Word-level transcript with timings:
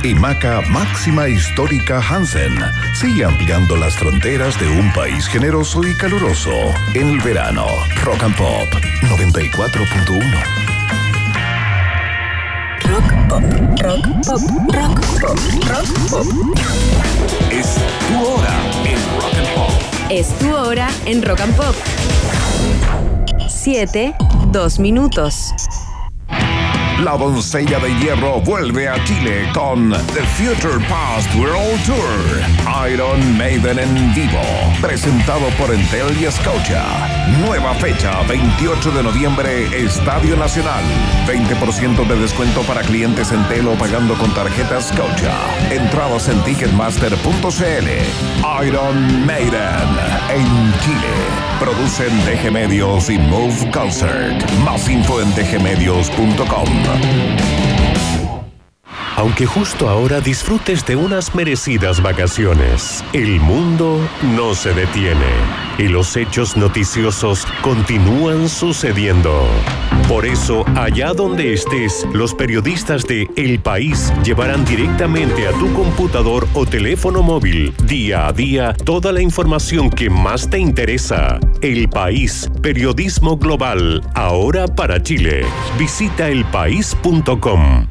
pausa. 0.00 0.08
Y 0.08 0.14
Maca 0.14 0.60
Máxima 0.68 1.28
Histórica 1.28 2.00
Hansen 2.00 2.54
sigue 2.94 3.24
ampliando 3.24 3.76
las 3.76 3.96
fronteras 3.96 4.58
de 4.58 4.68
un 4.68 4.92
país 4.92 5.26
generoso 5.26 5.86
y 5.86 5.94
caluroso 5.94 6.50
en 6.94 7.08
el 7.10 7.20
verano. 7.20 7.66
Rock 8.04 8.22
and 8.22 8.36
Pop 8.36 8.68
94.1. 9.02 10.70
Rock 12.84 13.12
pop, 13.28 13.42
rock 13.82 14.06
pop, 14.26 14.40
rock 14.74 15.00
pop, 15.20 15.38
rock 15.68 15.88
pop. 16.10 16.26
Es 17.50 17.76
tu 18.08 18.24
hora 18.26 18.58
en 18.84 19.12
Rock 19.20 19.34
and 19.36 19.54
Pop. 19.54 19.70
Es 20.10 20.38
tu 20.38 20.54
hora 20.54 20.88
en 21.06 21.22
Rock 21.22 21.40
and 21.40 21.56
Pop. 21.56 21.74
7, 23.48 24.14
2 24.52 24.78
minutos. 24.78 25.52
La 27.04 27.16
doncella 27.16 27.78
de 27.78 27.88
hierro 27.98 28.40
vuelve 28.42 28.86
a 28.86 29.02
Chile 29.04 29.48
con 29.54 29.90
The 29.90 30.22
Future 30.36 30.84
Past 30.86 31.34
World 31.34 31.82
Tour. 31.86 32.90
Iron 32.90 33.38
Maiden 33.38 33.78
en 33.78 34.14
vivo. 34.14 34.42
Presentado 34.82 35.48
por 35.58 35.74
Entel 35.74 36.12
y 36.20 36.30
Scotia. 36.30 37.19
Nueva 37.38 37.74
fecha, 37.74 38.22
28 38.28 38.90
de 38.90 39.02
noviembre, 39.02 39.84
Estadio 39.84 40.36
Nacional. 40.36 40.82
20% 41.26 42.06
de 42.06 42.16
descuento 42.16 42.62
para 42.62 42.82
clientes 42.82 43.32
Entel 43.32 43.68
o 43.68 43.74
pagando 43.74 44.14
con 44.14 44.32
tarjeta 44.34 44.80
Scotia. 44.80 45.34
Entradas 45.70 46.28
en 46.28 46.40
ticketmaster.cl. 46.42 48.66
Iron 48.66 49.26
Maiden 49.26 49.88
en 50.30 50.72
Chile. 50.80 51.14
Producen 51.58 52.10
DG 52.24 52.50
Medios 52.50 53.10
y 53.10 53.18
Move 53.18 53.70
Concert. 53.70 54.50
Más 54.64 54.88
info 54.88 55.20
en 55.20 55.34
dgmedios.com. 55.34 57.59
Aunque 59.20 59.44
justo 59.44 59.90
ahora 59.90 60.22
disfrutes 60.22 60.86
de 60.86 60.96
unas 60.96 61.34
merecidas 61.34 62.00
vacaciones, 62.00 63.04
el 63.12 63.38
mundo 63.38 64.00
no 64.34 64.54
se 64.54 64.72
detiene 64.72 65.26
y 65.76 65.88
los 65.88 66.16
hechos 66.16 66.56
noticiosos 66.56 67.44
continúan 67.60 68.48
sucediendo. 68.48 69.46
Por 70.08 70.24
eso, 70.24 70.64
allá 70.74 71.12
donde 71.12 71.52
estés, 71.52 72.06
los 72.14 72.32
periodistas 72.32 73.04
de 73.04 73.28
El 73.36 73.60
País 73.60 74.10
llevarán 74.24 74.64
directamente 74.64 75.46
a 75.46 75.52
tu 75.52 75.70
computador 75.74 76.48
o 76.54 76.64
teléfono 76.64 77.22
móvil, 77.22 77.74
día 77.84 78.26
a 78.26 78.32
día, 78.32 78.72
toda 78.72 79.12
la 79.12 79.20
información 79.20 79.90
que 79.90 80.08
más 80.08 80.48
te 80.48 80.58
interesa. 80.58 81.38
El 81.60 81.90
País, 81.90 82.50
periodismo 82.62 83.36
global, 83.36 84.02
ahora 84.14 84.66
para 84.66 85.02
Chile. 85.02 85.44
Visita 85.76 86.30
elpaís.com. 86.30 87.89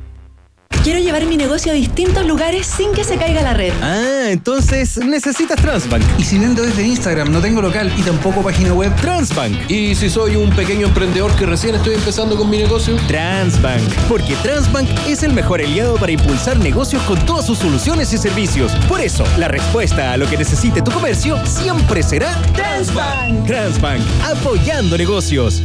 Quiero 0.84 1.00
llevar 1.00 1.26
mi 1.26 1.36
negocio 1.36 1.74
a 1.74 1.76
distintos 1.76 2.26
lugares 2.26 2.66
sin 2.66 2.94
que 2.94 3.04
se 3.04 3.18
caiga 3.18 3.42
la 3.42 3.54
red. 3.54 3.74
Ah, 3.82 4.30
entonces 4.30 4.98
necesitas 4.98 5.62
Transbank. 5.62 6.02
Y 6.18 6.24
si 6.24 6.40
vendo 6.40 6.64
desde 6.64 6.84
Instagram, 6.84 7.32
no 7.32 7.42
tengo 7.42 7.62
local 7.62 7.92
y 7.98 8.02
tampoco 8.02 8.42
página 8.42 8.74
web. 8.74 8.96
Transbank. 9.02 9.70
¿Y 9.70 9.94
si 9.94 10.10
soy 10.10 10.38
un 10.38 10.50
pequeño 10.52 10.88
emprendedor 10.88 11.36
que 11.36 11.46
recién 11.46 11.76
estoy 11.76 11.96
empezando 11.96 12.38
con 12.38 12.50
mi 12.50 12.60
negocio? 12.60 12.96
Transbank. 13.08 13.84
Porque 14.08 14.36
Transbank 14.38 14.90
es 15.06 15.24
el 15.24 15.34
mejor 15.34 15.60
aliado 15.60 15.98
para 15.98 16.14
impulsar 16.14 16.58
negocios 16.58 17.04
con 17.04 17.24
todas 17.26 17.46
sus 17.46 17.58
soluciones 17.58 18.14
y 18.14 18.18
servicios. 18.18 18.72
Por 18.88 19.02
eso, 19.02 19.26
la 19.38 19.50
respuesta 19.50 20.14
a 20.14 20.18
lo 20.18 20.30
que 20.30 20.38
necesite 20.38 20.82
tu 20.82 20.92
comercio 20.92 21.46
siempre 21.46 22.02
será 22.04 22.34
Transbank. 22.54 23.46
Transbank, 23.46 24.02
apoyando 24.24 24.98
negocios. 24.98 25.62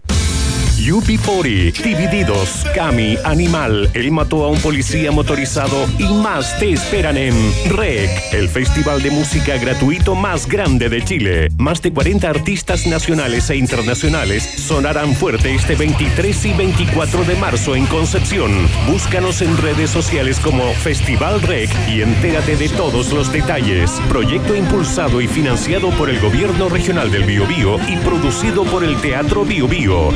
UP40, 0.78 1.72
Divididos, 1.82 2.64
Cami, 2.74 3.16
Animal, 3.24 3.90
Él 3.94 4.10
mató 4.10 4.44
a 4.44 4.48
un 4.48 4.58
policía 4.60 5.12
motorizado 5.12 5.86
y 5.98 6.04
más 6.04 6.58
te 6.58 6.72
esperan 6.72 7.16
en 7.16 7.34
REC, 7.66 8.10
el 8.32 8.48
festival 8.48 9.00
de 9.02 9.10
música 9.10 9.56
gratuito 9.56 10.14
más 10.14 10.46
grande 10.46 10.88
de 10.88 11.02
Chile. 11.02 11.48
Más 11.58 11.80
de 11.80 11.92
40 11.92 12.28
artistas 12.28 12.86
nacionales 12.86 13.48
e 13.50 13.56
internacionales 13.56 14.42
sonarán 14.42 15.14
fuerte 15.14 15.54
este 15.54 15.74
23 15.76 16.44
y 16.44 16.52
24 16.52 17.24
de 17.24 17.36
marzo 17.36 17.76
en 17.76 17.86
Concepción. 17.86 18.52
Búscanos 18.88 19.42
en 19.42 19.56
redes 19.56 19.90
sociales 19.90 20.40
como 20.40 20.72
Festival 20.74 21.40
REC 21.42 21.70
y 21.88 22.02
entérate 22.02 22.56
de 22.56 22.68
todos 22.68 23.12
los 23.12 23.32
detalles. 23.32 23.90
Proyecto 24.08 24.54
impulsado 24.54 25.20
y 25.20 25.28
financiado 25.28 25.90
por 25.90 26.10
el 26.10 26.20
Gobierno 26.20 26.68
Regional 26.68 27.10
del 27.10 27.24
Biobío 27.24 27.78
y 27.88 27.96
producido 27.98 28.64
por 28.64 28.84
el 28.84 29.00
Teatro 29.00 29.44
Biobío. 29.44 30.10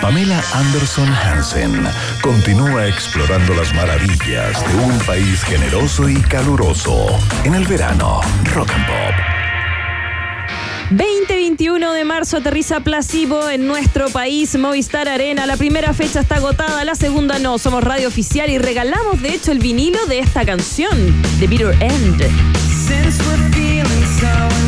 Pamela 0.00 0.42
Anderson 0.52 1.08
Hansen 1.08 1.86
continúa 2.20 2.86
explorando 2.86 3.54
las 3.54 3.74
maravillas 3.74 4.64
de 4.66 4.74
un 4.76 4.98
país 5.00 5.42
generoso 5.44 6.08
y 6.08 6.16
caluroso 6.22 7.06
en 7.44 7.54
el 7.54 7.66
verano. 7.66 8.20
Rock 8.54 8.70
and 8.70 8.86
Pop. 8.86 9.14
20-21 10.90 11.92
de 11.92 12.04
marzo 12.04 12.38
aterriza 12.38 12.80
Placebo 12.80 13.50
en 13.50 13.66
nuestro 13.66 14.08
país, 14.08 14.56
Movistar 14.56 15.08
Arena. 15.08 15.46
La 15.46 15.56
primera 15.56 15.92
fecha 15.92 16.20
está 16.20 16.36
agotada, 16.36 16.84
la 16.84 16.94
segunda 16.94 17.38
no. 17.38 17.58
Somos 17.58 17.84
radio 17.84 18.08
oficial 18.08 18.48
y 18.48 18.58
regalamos 18.58 19.20
de 19.20 19.34
hecho 19.34 19.52
el 19.52 19.58
vinilo 19.58 20.04
de 20.06 20.20
esta 20.20 20.46
canción, 20.46 21.22
The 21.40 21.46
Bitter 21.46 21.76
End. 21.82 22.22
Since 22.86 23.22
we're 23.24 23.50
feeling 23.52 24.06
so 24.18 24.67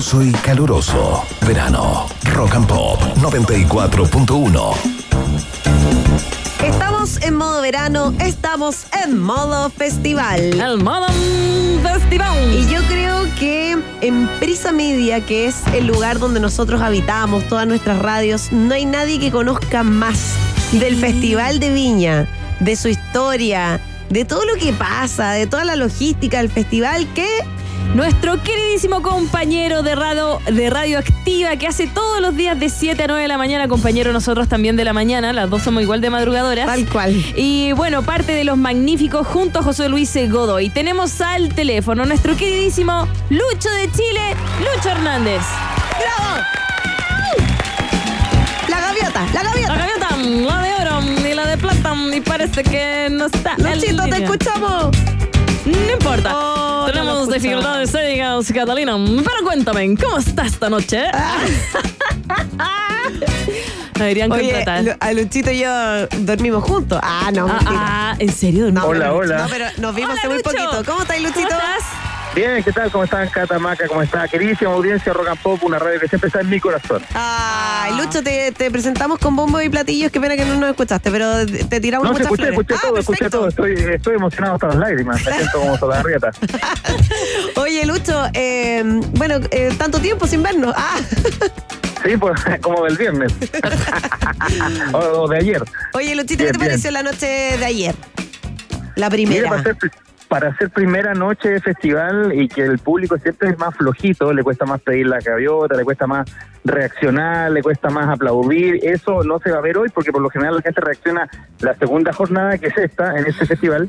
y 0.00 0.32
caluroso. 0.32 1.22
Verano. 1.46 2.06
Rock 2.32 2.54
and 2.54 2.66
Pop 2.66 2.98
94.1. 3.18 4.74
Estamos 6.64 7.20
en 7.20 7.34
modo 7.34 7.60
verano, 7.60 8.14
estamos 8.18 8.86
en 9.04 9.20
modo 9.20 9.68
festival. 9.68 10.58
El 10.58 10.78
Modern 10.78 11.12
Festival. 11.82 12.50
Y 12.50 12.66
yo 12.72 12.80
creo 12.88 13.26
que 13.38 13.76
en 14.00 14.26
Prisa 14.40 14.72
Media, 14.72 15.20
que 15.20 15.46
es 15.46 15.56
el 15.74 15.86
lugar 15.86 16.18
donde 16.18 16.40
nosotros 16.40 16.80
habitamos, 16.80 17.44
todas 17.44 17.66
nuestras 17.66 17.98
radios, 17.98 18.52
no 18.52 18.72
hay 18.72 18.86
nadie 18.86 19.20
que 19.20 19.30
conozca 19.30 19.82
más 19.82 20.32
del 20.72 20.96
Festival 20.96 21.60
de 21.60 21.74
Viña, 21.74 22.26
de 22.58 22.74
su 22.74 22.88
historia, 22.88 23.78
de 24.08 24.24
todo 24.24 24.46
lo 24.46 24.54
que 24.54 24.72
pasa, 24.72 25.32
de 25.32 25.46
toda 25.46 25.64
la 25.64 25.76
logística 25.76 26.38
del 26.38 26.50
festival 26.50 27.06
que 27.14 27.28
Nuestro 27.94 28.40
queridísimo 28.42 29.02
compañero 29.02 29.82
de 29.82 29.96
radio, 29.96 30.38
de 30.46 30.70
radio 30.70 30.98
Activa 30.98 31.56
que 31.56 31.66
hace 31.66 31.88
todos 31.88 32.20
los 32.20 32.36
días 32.36 32.58
de 32.58 32.68
7 32.68 33.02
a 33.02 33.06
9 33.08 33.22
de 33.22 33.28
la 33.28 33.36
mañana, 33.36 33.66
compañero 33.66 34.12
nosotros 34.12 34.48
también 34.48 34.76
de 34.76 34.84
la 34.84 34.92
mañana, 34.92 35.32
las 35.32 35.50
dos 35.50 35.62
somos 35.62 35.82
igual 35.82 36.00
de 36.00 36.08
madrugadoras. 36.08 36.66
tal 36.66 36.86
cual. 36.88 37.12
Y 37.36 37.72
bueno, 37.72 38.02
parte 38.02 38.32
de 38.32 38.44
los 38.44 38.56
magníficos 38.56 39.26
junto 39.26 39.58
a 39.58 39.62
José 39.62 39.88
Luis 39.88 40.14
Godoy. 40.30 40.68
Tenemos 40.70 41.20
al 41.20 41.48
teléfono 41.52 42.04
nuestro 42.06 42.36
queridísimo 42.36 43.08
Lucho 43.28 43.70
de 43.70 43.90
Chile, 43.90 44.36
Lucho 44.60 44.90
Hernández. 44.90 45.42
¡Bravo! 45.98 46.44
La 48.68 48.80
gaviota, 48.80 49.26
la 49.34 49.42
La 49.42 49.42
gaviota. 49.42 49.74
gaviota, 49.74 50.16
la 50.16 50.62
de 50.62 50.74
oro 50.74 51.28
y 51.28 51.34
la 51.34 51.46
de 51.46 51.58
plata, 51.58 51.94
y 52.14 52.20
parece 52.20 52.62
que 52.62 53.08
no 53.10 53.26
está. 53.26 53.56
Luchito, 53.58 54.04
te 54.04 54.22
escuchamos. 54.22 54.90
No 55.64 55.92
importa. 55.92 56.30
Oh, 56.34 56.80
no 56.86 56.92
Tenemos 56.92 57.12
escuchaba. 57.20 57.34
dificultades 57.38 57.92
técnicas, 57.92 58.52
Catalina. 58.52 58.96
Pero 58.96 59.44
cuéntame, 59.44 59.94
¿cómo 59.96 60.18
está 60.18 60.46
esta 60.46 60.68
noche? 60.70 61.02
Me 63.98 64.04
deberían 64.06 64.32
Oye, 64.32 64.50
contratar. 64.52 64.84
Lu- 64.84 64.92
a 64.98 65.12
Luchito 65.12 65.50
y 65.50 65.58
yo 65.58 66.06
dormimos 66.20 66.64
juntos. 66.64 66.98
Ah, 67.02 67.30
no, 67.34 67.46
Ah, 67.48 67.58
ah, 67.66 68.14
¿en 68.18 68.32
serio? 68.32 68.70
No, 68.72 68.86
Hola, 68.86 69.12
hola. 69.12 69.42
No, 69.42 69.48
pero 69.50 69.66
nos 69.76 69.94
vimos 69.94 70.12
Hola, 70.12 70.20
hace 70.20 70.28
muy 70.28 70.38
Lucho. 70.38 70.50
poquito. 70.50 70.84
¿Cómo 70.86 71.02
estáis, 71.02 71.22
Luchito? 71.22 71.48
¿Cómo 71.48 71.60
estás? 71.60 71.84
Bien, 72.34 72.62
¿qué 72.62 72.70
tal? 72.72 72.90
¿Cómo 72.92 73.02
están, 73.04 73.28
Catamaca? 73.28 73.88
¿Cómo 73.88 74.02
está? 74.02 74.28
Queridísima 74.28 74.70
audiencia 74.70 75.12
Rock 75.12 75.28
and 75.28 75.40
Pop, 75.40 75.62
una 75.64 75.80
radio 75.80 75.98
que 75.98 76.06
siempre 76.06 76.28
está 76.28 76.40
en 76.40 76.48
mi 76.48 76.60
corazón. 76.60 77.02
Ay, 77.12 77.96
Lucho, 77.96 78.22
te, 78.22 78.52
te 78.52 78.70
presentamos 78.70 79.18
con 79.18 79.34
bombo 79.34 79.60
y 79.60 79.68
platillos. 79.68 80.12
Qué 80.12 80.20
pena 80.20 80.36
que 80.36 80.44
no 80.44 80.54
nos 80.54 80.70
escuchaste, 80.70 81.10
pero 81.10 81.44
te 81.44 81.80
tiramos 81.80 82.04
No, 82.06 82.12
muchas 82.12 82.26
escuché, 82.26 82.42
flores. 82.52 82.60
escuché 82.60 82.74
Ah, 82.74 82.86
todo, 82.88 82.98
escuché 82.98 83.30
todo. 83.30 83.48
Estoy, 83.48 83.72
estoy 83.94 84.14
emocionado 84.14 84.54
hasta 84.54 84.68
las 84.68 84.76
lágrimas. 84.76 85.16
Me 85.26 85.32
siento 85.32 85.58
como 85.58 85.76
Solarrieta. 85.76 86.30
Oye, 87.56 87.84
Lucho, 87.84 88.22
eh, 88.32 88.82
bueno, 89.16 89.36
eh, 89.50 89.74
tanto 89.76 89.98
tiempo 89.98 90.26
sin 90.26 90.42
vernos. 90.42 90.72
Ah, 90.76 90.98
Sí, 92.02 92.16
pues 92.16 92.40
como 92.62 92.82
del 92.86 92.96
viernes. 92.96 93.30
o, 94.94 94.98
o 94.98 95.28
de 95.28 95.36
ayer. 95.36 95.62
oye, 95.92 96.14
Luchito, 96.14 96.44
¿qué 96.44 96.52
te 96.52 96.56
bien. 96.56 96.70
pareció 96.70 96.90
la 96.92 97.02
noche 97.02 97.26
de 97.26 97.64
ayer? 97.66 97.94
La 98.96 99.10
Mira, 99.10 99.10
primera. 99.10 99.48
para 99.50 99.60
hacer, 99.60 99.76
para 100.30 100.50
hacer 100.50 100.70
primera 100.70 101.12
noche 101.12 101.48
de 101.48 101.60
festival 101.60 102.32
y 102.32 102.46
que 102.46 102.62
el 102.62 102.78
público 102.78 103.18
siempre 103.18 103.50
es 103.50 103.58
más 103.58 103.74
flojito, 103.74 104.32
le 104.32 104.44
cuesta 104.44 104.64
más 104.64 104.80
pedir 104.80 105.08
la 105.08 105.18
gaviota, 105.18 105.76
le 105.76 105.82
cuesta 105.82 106.06
más 106.06 106.30
reaccionar, 106.64 107.50
le 107.50 107.60
cuesta 107.64 107.90
más 107.90 108.08
aplaudir. 108.08 108.78
Eso 108.80 109.24
no 109.24 109.40
se 109.40 109.50
va 109.50 109.58
a 109.58 109.60
ver 109.60 109.76
hoy 109.76 109.88
porque 109.92 110.12
por 110.12 110.22
lo 110.22 110.30
general 110.30 110.54
la 110.54 110.62
gente 110.62 110.80
reacciona 110.80 111.28
la 111.58 111.74
segunda 111.74 112.12
jornada 112.12 112.56
que 112.58 112.68
es 112.68 112.78
esta, 112.78 113.18
en 113.18 113.26
este 113.26 113.44
festival. 113.44 113.88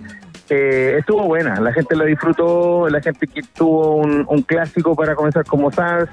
Eh, 0.49 0.95
estuvo 0.97 1.27
buena, 1.27 1.61
la 1.61 1.73
gente 1.73 1.95
lo 1.95 2.05
disfrutó, 2.05 2.89
la 2.89 3.01
gente 3.01 3.27
que 3.27 3.43
tuvo 3.43 3.97
un, 3.97 4.41
clásico 4.41 4.95
para 4.95 5.13
comenzar 5.13 5.45
como 5.45 5.71
Sans, 5.71 6.09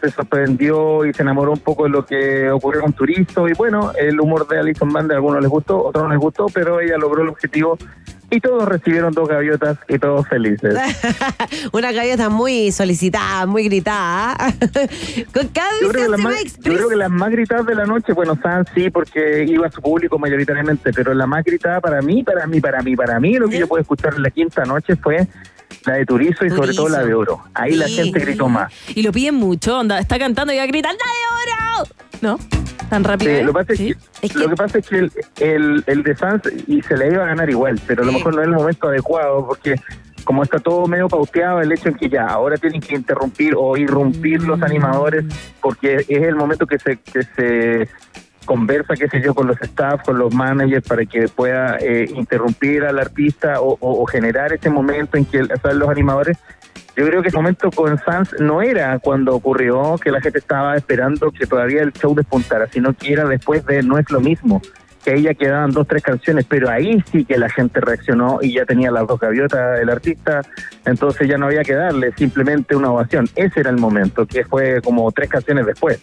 se 0.00 0.10
sorprendió 0.10 1.04
y 1.04 1.12
se 1.12 1.22
enamoró 1.22 1.50
un 1.50 1.58
poco 1.58 1.84
de 1.84 1.90
lo 1.90 2.06
que 2.06 2.48
ocurrió 2.52 2.82
con 2.82 2.92
Turizo 2.92 3.48
y 3.48 3.52
bueno, 3.54 3.90
el 3.98 4.20
humor 4.20 4.46
de 4.46 4.60
Alison 4.60 4.92
Band 4.92 5.10
a 5.10 5.16
algunos 5.16 5.40
les 5.40 5.50
gustó, 5.50 5.82
otros 5.84 6.04
no 6.04 6.10
les 6.10 6.20
gustó, 6.20 6.46
pero 6.54 6.80
ella 6.80 6.96
logró 6.98 7.22
el 7.22 7.30
objetivo 7.30 7.76
y 8.30 8.40
todos 8.40 8.68
recibieron 8.68 9.12
dos 9.12 9.28
gaviotas 9.28 9.78
y 9.88 9.98
todos 9.98 10.26
felices. 10.28 10.76
Una 11.72 11.92
gaviota 11.92 12.28
muy 12.28 12.72
solicitada, 12.72 13.46
muy 13.46 13.64
gritada. 13.64 14.36
Con 15.32 15.48
cada 15.48 15.70
Yo 15.80 15.88
creo, 15.90 16.04
que 16.04 16.08
las 16.08 16.20
se 16.20 16.24
más, 16.24 16.58
yo 16.58 16.74
creo 16.74 16.88
que 16.88 16.96
las 16.96 17.10
más 17.10 17.30
gritadas 17.30 17.66
de 17.66 17.74
la 17.74 17.86
noche, 17.86 18.12
bueno, 18.12 18.38
San 18.42 18.64
sí, 18.74 18.90
porque 18.90 19.44
iba 19.44 19.66
a 19.66 19.70
su 19.70 19.80
público 19.80 20.18
mayoritariamente, 20.18 20.92
pero 20.92 21.14
la 21.14 21.26
más 21.26 21.44
gritada 21.44 21.80
para 21.80 22.02
mí, 22.02 22.22
para 22.22 22.46
mí, 22.46 22.60
para 22.60 22.82
mí, 22.82 22.96
para 22.96 23.20
mí, 23.20 23.34
lo 23.34 23.48
que 23.48 23.58
yo 23.58 23.68
pude 23.68 23.82
escuchar 23.82 24.14
en 24.14 24.22
la 24.22 24.30
quinta 24.30 24.64
noche 24.64 24.96
fue 24.96 25.26
la 25.84 25.94
de 25.94 26.06
Turizo 26.06 26.44
y 26.44 26.50
sobre 26.50 26.74
todo 26.74 26.88
la 26.88 27.04
de 27.04 27.14
Oro. 27.14 27.44
Ahí 27.54 27.76
la 27.76 27.88
gente 27.88 28.18
gritó 28.18 28.48
más. 28.48 28.72
Y 28.94 29.02
lo 29.02 29.12
piden 29.12 29.36
mucho, 29.36 29.78
onda. 29.78 29.98
Está 29.98 30.18
cantando 30.18 30.52
y 30.52 30.56
va 30.56 30.64
a 30.64 30.66
gritar, 30.66 30.92
¡La 30.92 30.98
de 30.98 31.82
oro! 31.82 31.88
¿No? 32.22 32.65
Tan 32.90 33.04
rápido. 33.04 33.32
Sí, 33.40 33.42
lo, 33.44 33.52
que 33.52 33.58
pasa 33.64 33.72
es 33.72 33.78
que, 33.78 34.38
lo 34.38 34.48
que 34.48 34.56
pasa 34.56 34.78
es 34.78 34.88
que 34.88 34.96
el, 34.98 35.12
el, 35.40 35.84
el 35.86 36.02
de 36.02 36.16
Sanz 36.16 36.42
y 36.66 36.82
se 36.82 36.96
le 36.96 37.08
iba 37.08 37.24
a 37.24 37.26
ganar 37.28 37.50
igual, 37.50 37.80
pero 37.86 38.02
a 38.02 38.06
lo 38.06 38.12
mejor 38.12 38.34
no 38.34 38.42
es 38.42 38.46
el 38.48 38.54
momento 38.54 38.88
adecuado 38.88 39.46
porque 39.46 39.74
como 40.24 40.42
está 40.42 40.58
todo 40.58 40.86
medio 40.86 41.08
pauteado, 41.08 41.60
el 41.60 41.70
hecho 41.72 41.88
en 41.88 41.94
que 41.94 42.08
ya 42.08 42.26
ahora 42.26 42.56
tienen 42.56 42.80
que 42.80 42.94
interrumpir 42.96 43.54
o 43.56 43.76
irrumpir 43.76 44.42
los 44.42 44.60
animadores 44.62 45.24
porque 45.60 45.96
es 46.08 46.22
el 46.22 46.34
momento 46.36 46.66
que 46.66 46.78
se 46.78 46.96
que 46.96 47.22
se 47.36 47.88
conversa, 48.44 48.94
qué 48.94 49.08
sé 49.08 49.20
yo, 49.20 49.34
con 49.34 49.48
los 49.48 49.60
staff, 49.60 50.02
con 50.04 50.18
los 50.18 50.32
managers 50.32 50.86
para 50.86 51.04
que 51.04 51.26
pueda 51.28 51.78
eh, 51.80 52.08
interrumpir 52.14 52.84
al 52.84 52.98
artista 53.00 53.60
o, 53.60 53.72
o- 53.80 54.02
o 54.02 54.06
generar 54.06 54.52
ese 54.52 54.70
momento 54.70 55.16
en 55.16 55.24
que 55.24 55.40
están 55.40 55.78
los 55.80 55.88
animadores. 55.88 56.38
Yo 56.96 57.04
creo 57.04 57.20
que 57.20 57.28
ese 57.28 57.36
momento 57.36 57.70
con 57.70 57.98
Sans 57.98 58.34
no 58.40 58.62
era 58.62 58.98
cuando 58.98 59.34
ocurrió 59.34 59.96
que 60.02 60.10
la 60.10 60.20
gente 60.22 60.38
estaba 60.38 60.76
esperando 60.76 61.30
que 61.30 61.46
todavía 61.46 61.82
el 61.82 61.92
show 61.92 62.14
despuntara, 62.14 62.68
sino 62.68 62.94
que 62.94 63.12
era 63.12 63.26
después 63.26 63.66
de 63.66 63.82
No 63.82 63.98
es 63.98 64.10
lo 64.10 64.18
mismo, 64.20 64.62
que 65.04 65.10
ahí 65.10 65.22
ya 65.22 65.34
quedaban 65.34 65.72
dos, 65.72 65.86
tres 65.86 66.02
canciones, 66.02 66.46
pero 66.48 66.70
ahí 66.70 67.04
sí 67.12 67.26
que 67.26 67.36
la 67.36 67.50
gente 67.50 67.80
reaccionó 67.80 68.38
y 68.40 68.54
ya 68.54 68.64
tenía 68.64 68.90
las 68.90 69.06
dos 69.06 69.20
gaviotas 69.20 69.78
el 69.78 69.90
artista, 69.90 70.40
entonces 70.86 71.28
ya 71.28 71.36
no 71.36 71.46
había 71.46 71.62
que 71.62 71.74
darle 71.74 72.12
simplemente 72.16 72.74
una 72.74 72.90
ovación. 72.90 73.28
Ese 73.36 73.60
era 73.60 73.68
el 73.68 73.76
momento, 73.76 74.26
que 74.26 74.44
fue 74.44 74.80
como 74.80 75.12
tres 75.12 75.28
canciones 75.28 75.66
después. 75.66 76.02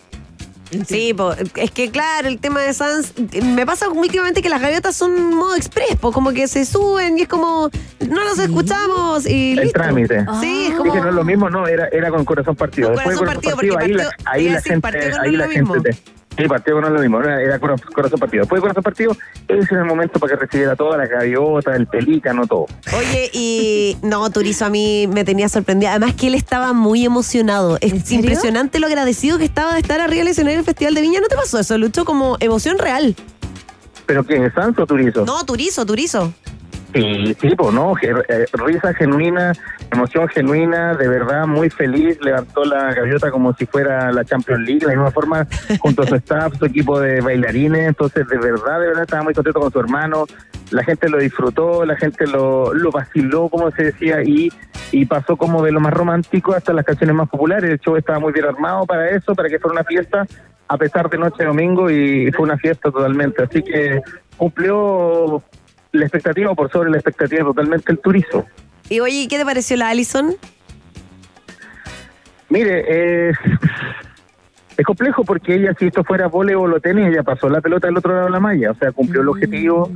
Sí, 0.87 1.13
po, 1.13 1.33
es 1.55 1.71
que 1.71 1.91
claro, 1.91 2.27
el 2.27 2.39
tema 2.39 2.61
de 2.61 2.73
Sans, 2.73 3.13
me 3.43 3.65
pasa 3.65 3.89
últimamente 3.89 4.41
que 4.41 4.49
las 4.49 4.61
gaviotas 4.61 4.95
son 4.95 5.33
modo 5.35 5.55
express, 5.55 5.95
po, 5.99 6.11
como 6.11 6.31
que 6.31 6.47
se 6.47 6.65
suben 6.65 7.17
y 7.17 7.23
es 7.23 7.27
como, 7.27 7.69
no 8.07 8.23
los 8.23 8.39
escuchamos 8.39 9.25
y 9.27 9.51
El 9.53 9.59
listo. 9.65 9.79
trámite. 9.79 10.25
Sí, 10.41 10.65
es 10.65 10.69
Sí, 10.69 10.73
como... 10.77 10.93
que 10.93 10.99
no 11.01 11.09
es 11.09 11.15
lo 11.15 11.23
mismo, 11.23 11.49
no, 11.49 11.67
era, 11.67 11.87
era 11.89 12.09
con 12.09 12.25
corazón 12.25 12.55
partido. 12.55 12.87
Con 12.89 12.95
Después 12.97 13.19
de 13.19 13.25
corazón 13.25 13.41
corazón 13.41 13.59
partido, 13.59 13.75
partido, 13.75 13.79
ahí, 13.79 13.87
porque 13.91 14.03
la, 14.03 14.09
partido- 14.09 14.31
ahí 14.31 14.41
iba 14.41 14.49
a 14.49 14.53
la 14.53 14.57
decir, 14.57 14.71
gente, 14.71 14.81
partido 14.81 15.09
con 15.11 15.17
no 15.17 15.23
ahí 15.23 15.29
es 15.29 15.37
la 15.37 15.45
lo 15.45 15.51
gente, 15.51 15.71
mismo. 15.71 15.81
te- 15.83 15.97
sí, 16.37 16.47
partido 16.47 16.81
no 16.81 16.87
es 16.87 16.93
lo 16.93 16.99
mismo, 16.99 17.19
era, 17.21 17.41
era 17.41 17.59
cora- 17.59 17.75
corazón 17.93 18.19
partido. 18.19 18.41
Después 18.43 18.57
de 18.59 18.61
corazón 18.61 18.83
partido, 18.83 19.11
ese 19.47 19.67
era 19.73 19.81
el 19.81 19.87
momento 19.87 20.19
para 20.19 20.33
que 20.35 20.39
recibiera 20.41 20.75
toda 20.75 20.97
la 20.97 21.05
gaviota, 21.07 21.75
el 21.75 21.87
pelícano, 21.87 22.45
todo. 22.47 22.65
Oye, 22.97 23.29
y 23.33 23.97
no, 24.03 24.29
Turizo 24.29 24.65
a 24.65 24.69
mí 24.69 25.07
me 25.07 25.23
tenía 25.25 25.49
sorprendida. 25.49 25.91
Además 25.91 26.15
que 26.15 26.27
él 26.27 26.35
estaba 26.35 26.73
muy 26.73 27.05
emocionado. 27.05 27.77
Es 27.81 28.11
impresionante 28.11 28.79
lo 28.79 28.87
agradecido 28.87 29.37
que 29.37 29.45
estaba 29.45 29.73
de 29.73 29.79
estar 29.79 29.99
arriba 30.01 30.19
del 30.19 30.27
escenario 30.29 30.57
del 30.57 30.65
Festival 30.65 30.93
de 30.95 31.01
Viña. 31.01 31.19
¿No 31.21 31.27
te 31.27 31.35
pasó 31.35 31.59
eso? 31.59 31.77
Lucho 31.77 32.05
como 32.05 32.37
emoción 32.39 32.77
real. 32.79 33.15
¿Pero 34.05 34.23
quién 34.25 34.43
es 34.43 34.53
Sanz 34.53 34.77
o 34.79 34.85
Turizo? 34.85 35.25
No, 35.25 35.45
Turizo, 35.45 35.85
Turizo. 35.85 36.33
Sí, 36.93 37.35
sí, 37.41 37.55
pues 37.57 37.73
no, 37.73 37.93
eh, 38.03 38.45
risa 38.53 38.93
genuina, 38.93 39.51
emoción 39.91 40.27
genuina, 40.27 40.93
de 40.93 41.07
verdad 41.07 41.47
muy 41.47 41.71
feliz, 41.71 42.19
levantó 42.21 42.63
la 42.65 42.93
gaviota 42.93 43.31
como 43.31 43.51
si 43.55 43.65
fuera 43.65 44.11
la 44.11 44.23
Champions 44.23 44.61
League, 44.61 44.79
de 44.81 44.87
la 44.87 44.93
misma 44.93 45.09
forma, 45.09 45.47
junto 45.79 46.03
a 46.03 46.07
su 46.07 46.15
staff, 46.17 46.53
su 46.59 46.65
equipo 46.65 46.99
de 46.99 47.19
bailarines, 47.21 47.87
entonces 47.87 48.27
de 48.27 48.37
verdad, 48.37 48.79
de 48.79 48.87
verdad 48.87 49.03
estaba 49.03 49.23
muy 49.23 49.33
contento 49.33 49.59
con 49.59 49.71
su 49.71 49.79
hermano, 49.79 50.25
la 50.69 50.83
gente 50.83 51.09
lo 51.09 51.17
disfrutó, 51.17 51.83
la 51.83 51.95
gente 51.95 52.27
lo, 52.27 52.75
lo 52.75 52.91
vaciló, 52.91 53.49
como 53.49 53.71
se 53.71 53.85
decía, 53.85 54.21
y, 54.21 54.51
y 54.91 55.05
pasó 55.07 55.35
como 55.35 55.63
de 55.63 55.71
lo 55.71 55.79
más 55.79 55.93
romántico 55.93 56.53
hasta 56.53 56.73
las 56.73 56.85
canciones 56.85 57.15
más 57.15 57.27
populares, 57.27 57.71
el 57.71 57.79
show 57.79 57.95
estaba 57.95 58.19
muy 58.19 58.33
bien 58.33 58.45
armado 58.45 58.85
para 58.85 59.09
eso, 59.09 59.33
para 59.33 59.49
que 59.49 59.57
fuera 59.57 59.79
una 59.79 59.83
fiesta, 59.83 60.27
a 60.67 60.77
pesar 60.77 61.09
de 61.09 61.17
noche 61.17 61.37
de 61.39 61.45
domingo, 61.45 61.89
y 61.89 62.31
fue 62.33 62.43
una 62.45 62.57
fiesta 62.57 62.91
totalmente, 62.91 63.41
así 63.41 63.63
que 63.63 63.99
cumplió 64.37 65.41
la 65.93 66.05
expectativa 66.05 66.51
o 66.51 66.55
por 66.55 66.69
sobre 66.71 66.89
la 66.89 66.97
expectativa 66.97 67.43
totalmente 67.45 67.91
el 67.91 67.99
turizo. 67.99 68.45
Y 68.89 68.99
oye, 68.99 69.27
¿qué 69.29 69.37
te 69.37 69.45
pareció 69.45 69.77
la 69.77 69.89
Allison? 69.89 70.35
Mire, 72.49 73.29
es, 73.29 73.37
es 74.77 74.85
complejo 74.85 75.23
porque 75.23 75.55
ella, 75.55 75.73
si 75.79 75.85
esto 75.87 76.03
fuera 76.03 76.27
voleibol 76.27 76.73
o 76.73 76.79
tenis, 76.79 77.07
ella 77.07 77.23
pasó 77.23 77.49
la 77.49 77.61
pelota 77.61 77.87
del 77.87 77.97
otro 77.97 78.13
lado 78.13 78.25
de 78.25 78.31
la 78.31 78.39
malla, 78.39 78.71
o 78.71 78.75
sea, 78.75 78.91
cumplió 78.91 79.21
el 79.21 79.29
objetivo, 79.29 79.89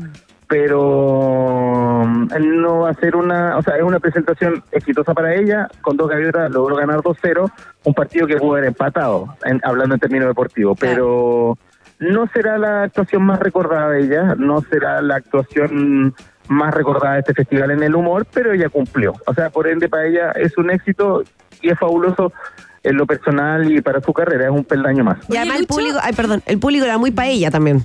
pero 0.48 2.04
mm, 2.06 2.28
no 2.62 2.80
va 2.82 2.90
a 2.92 2.94
ser 2.96 3.16
una, 3.16 3.58
o 3.58 3.62
sea, 3.62 3.76
es 3.78 3.84
una 3.84 4.00
presentación 4.00 4.64
exitosa 4.72 5.14
para 5.14 5.36
ella, 5.36 5.68
con 5.82 5.98
dos 5.98 6.10
gaviotas 6.10 6.50
logró 6.52 6.76
ganar 6.78 7.00
2-0, 7.00 7.52
un 7.84 7.94
partido 7.94 8.26
que 8.28 8.38
pudo 8.38 8.54
haber 8.54 8.66
empatado, 8.66 9.36
en- 9.46 9.62
hablando 9.64 9.96
en 9.96 10.00
términos 10.00 10.28
deportivos, 10.28 10.78
pero 10.80 11.58
no 12.00 12.28
será 12.28 12.58
la 12.58 12.84
actuación 12.84 13.24
más 13.24 13.40
recordada 13.40 13.92
de 13.92 14.04
ella, 14.04 14.36
no 14.38 14.62
será 14.62 15.02
la 15.02 15.16
actuación 15.16 16.14
más 16.48 16.74
recordada 16.74 17.16
de 17.16 17.20
este 17.22 17.34
festival 17.34 17.72
en 17.72 17.84
el 17.84 17.96
humor, 17.96 18.26
pero 18.32 18.54
ella 18.54 18.70
cumplió. 18.70 19.14
O 19.26 19.34
sea, 19.34 19.50
por 19.50 19.68
ende, 19.68 19.90
para 19.90 20.06
ella 20.06 20.32
es 20.32 20.58
un 20.58 20.70
éxito 20.70 21.24
y 21.62 21.70
es 21.70 21.80
fabuloso 21.80 22.32
en 22.84 22.96
lo 22.96 23.06
personal 23.06 23.70
y 23.72 23.82
para 23.82 24.02
su 24.02 24.14
carrera, 24.14 24.46
es 24.46 24.52
un 24.52 24.64
peldaño 24.64 25.04
más. 25.04 25.18
Y 25.30 25.36
además 25.36 25.60
el 25.60 25.68
público, 25.68 25.98
ay, 26.02 26.14
perdón, 26.14 26.42
el 26.46 26.60
público 26.60 26.86
era 26.86 26.98
muy 26.98 27.12
para 27.12 27.28
ella 27.28 27.52
también. 27.52 27.84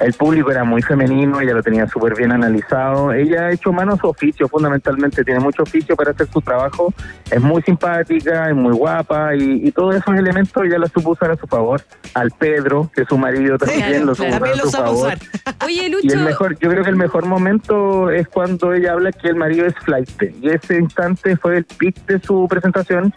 El 0.00 0.12
público 0.12 0.50
era 0.50 0.64
muy 0.64 0.82
femenino, 0.82 1.40
ella 1.40 1.54
lo 1.54 1.62
tenía 1.62 1.86
súper 1.86 2.14
bien 2.14 2.32
analizado. 2.32 3.12
Ella 3.12 3.46
ha 3.46 3.52
hecho 3.52 3.72
manos 3.72 3.98
oficio, 4.02 4.48
fundamentalmente, 4.48 5.24
tiene 5.24 5.40
mucho 5.40 5.62
oficio 5.62 5.96
para 5.96 6.10
hacer 6.10 6.28
su 6.30 6.40
trabajo. 6.40 6.92
Es 7.30 7.40
muy 7.40 7.62
simpática, 7.62 8.48
es 8.48 8.54
muy 8.54 8.72
guapa 8.74 9.34
y, 9.34 9.66
y 9.66 9.72
todos 9.72 9.94
esos 9.96 10.14
elementos 10.14 10.62
ella 10.64 10.78
los 10.78 10.90
supo 10.92 11.10
usar 11.10 11.30
a 11.30 11.36
su 11.36 11.46
favor. 11.46 11.82
Al 12.14 12.30
Pedro, 12.30 12.90
que 12.94 13.02
es 13.02 13.08
su 13.08 13.16
marido 13.18 13.58
también, 13.58 14.06
lo 14.06 14.14
supo 14.14 14.28
usar 14.28 14.44
a 14.44 14.56
su 14.56 14.70
favor. 14.70 14.96
usar. 14.96 15.18
Oye, 15.64 15.74
Y 15.76 15.86
el 15.86 15.92
Lucho. 15.92 16.18
mejor, 16.20 16.58
yo 16.58 16.70
creo 16.70 16.84
que 16.84 16.90
el 16.90 16.96
mejor 16.96 17.26
momento 17.26 18.10
es 18.10 18.28
cuando 18.28 18.72
ella 18.72 18.92
habla 18.92 19.12
que 19.12 19.28
el 19.28 19.36
marido 19.36 19.66
es 19.66 19.74
flight. 19.84 20.10
Y 20.40 20.48
ese 20.48 20.78
instante 20.78 21.36
fue 21.36 21.58
el 21.58 21.64
pic 21.64 21.96
de 22.06 22.18
su 22.20 22.46
presentación. 22.48 23.12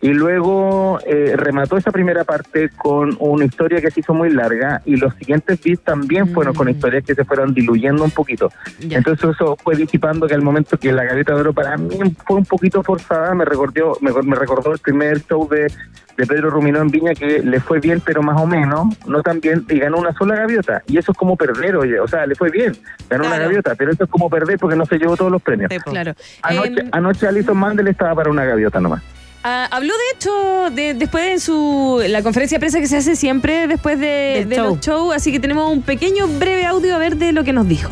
Y 0.00 0.08
luego 0.08 0.98
eh, 1.06 1.34
remató 1.36 1.76
esa 1.76 1.92
primera 1.92 2.24
parte 2.24 2.70
con 2.70 3.16
una 3.20 3.44
historia 3.44 3.80
que 3.80 3.90
se 3.90 4.00
hizo 4.00 4.14
muy 4.14 4.30
larga. 4.30 4.80
Y 4.84 4.96
los 4.96 5.14
siguientes 5.14 5.60
beats 5.62 5.82
también 5.82 6.28
fueron 6.32 6.54
con 6.54 6.68
historias 6.68 7.04
que 7.04 7.14
se 7.14 7.24
fueron 7.24 7.52
diluyendo 7.52 8.02
un 8.02 8.10
poquito. 8.10 8.50
Entonces 8.80 9.30
eso 9.30 9.56
fue 9.62 9.76
disipando 9.76 10.26
que 10.26 10.34
al 10.34 10.42
momento 10.42 10.78
que 10.78 10.92
la 10.92 11.04
gaviota 11.04 11.34
de 11.34 11.40
oro 11.40 11.52
para 11.52 11.76
mí 11.76 11.98
fue 12.26 12.38
un 12.38 12.44
poquito 12.44 12.82
forzada, 12.82 13.34
me 13.34 13.44
recordó, 13.44 13.98
me, 14.00 14.10
me 14.22 14.36
recordó 14.36 14.72
el 14.72 14.78
primer 14.78 15.22
show 15.26 15.46
de, 15.48 15.70
de 16.16 16.26
Pedro 16.26 16.50
Ruminó 16.50 16.80
en 16.80 16.88
Viña 16.88 17.14
que 17.14 17.40
le 17.40 17.60
fue 17.60 17.78
bien, 17.80 18.00
pero 18.00 18.22
más 18.22 18.40
o 18.40 18.46
menos, 18.46 18.86
no 19.06 19.22
tan 19.22 19.40
bien, 19.40 19.66
y 19.68 19.78
ganó 19.78 19.98
una 19.98 20.12
sola 20.14 20.34
gaviota. 20.34 20.82
Y 20.86 20.98
eso 20.98 21.12
es 21.12 21.18
como 21.18 21.36
perder, 21.36 21.76
oye, 21.76 22.00
o 22.00 22.08
sea, 22.08 22.26
le 22.26 22.34
fue 22.34 22.50
bien, 22.50 22.72
ganó 23.08 23.26
una 23.26 23.38
gaviota, 23.38 23.74
pero 23.74 23.92
eso 23.92 24.04
es 24.04 24.10
como 24.10 24.30
perder 24.30 24.58
porque 24.58 24.76
no 24.76 24.86
se 24.86 24.98
llevó 24.98 25.16
todos 25.16 25.30
los 25.30 25.42
premios. 25.42 25.70
Claro. 25.84 26.14
Anoche, 26.42 26.80
Em, 26.80 26.88
anoche 26.92 27.26
Alison 27.26 27.56
Mandel 27.56 27.88
estaba 27.88 28.14
para 28.14 28.30
una 28.30 28.44
gaviota 28.44 28.80
nomás. 28.80 29.02
Ah, 29.42 29.66
habló 29.70 29.92
de 29.94 30.16
hecho 30.16 30.70
de, 30.74 30.94
después 30.94 31.24
de 31.24 31.40
su 31.40 32.02
la 32.08 32.22
conferencia 32.22 32.56
de 32.56 32.60
prensa 32.60 32.78
que 32.78 32.86
se 32.86 32.98
hace 32.98 33.16
siempre 33.16 33.66
después 33.68 33.98
de, 33.98 34.06
Del 34.40 34.48
de 34.50 34.56
show. 34.56 34.64
los 34.66 34.80
shows, 34.80 35.14
así 35.16 35.32
que 35.32 35.40
tenemos 35.40 35.72
un 35.72 35.80
pequeño 35.82 36.26
breve 36.28 36.66
audio 36.66 36.94
a 36.94 36.98
ver 36.98 37.16
de 37.16 37.32
lo 37.32 37.42
que 37.42 37.52
nos 37.54 37.66
dijo. 37.66 37.90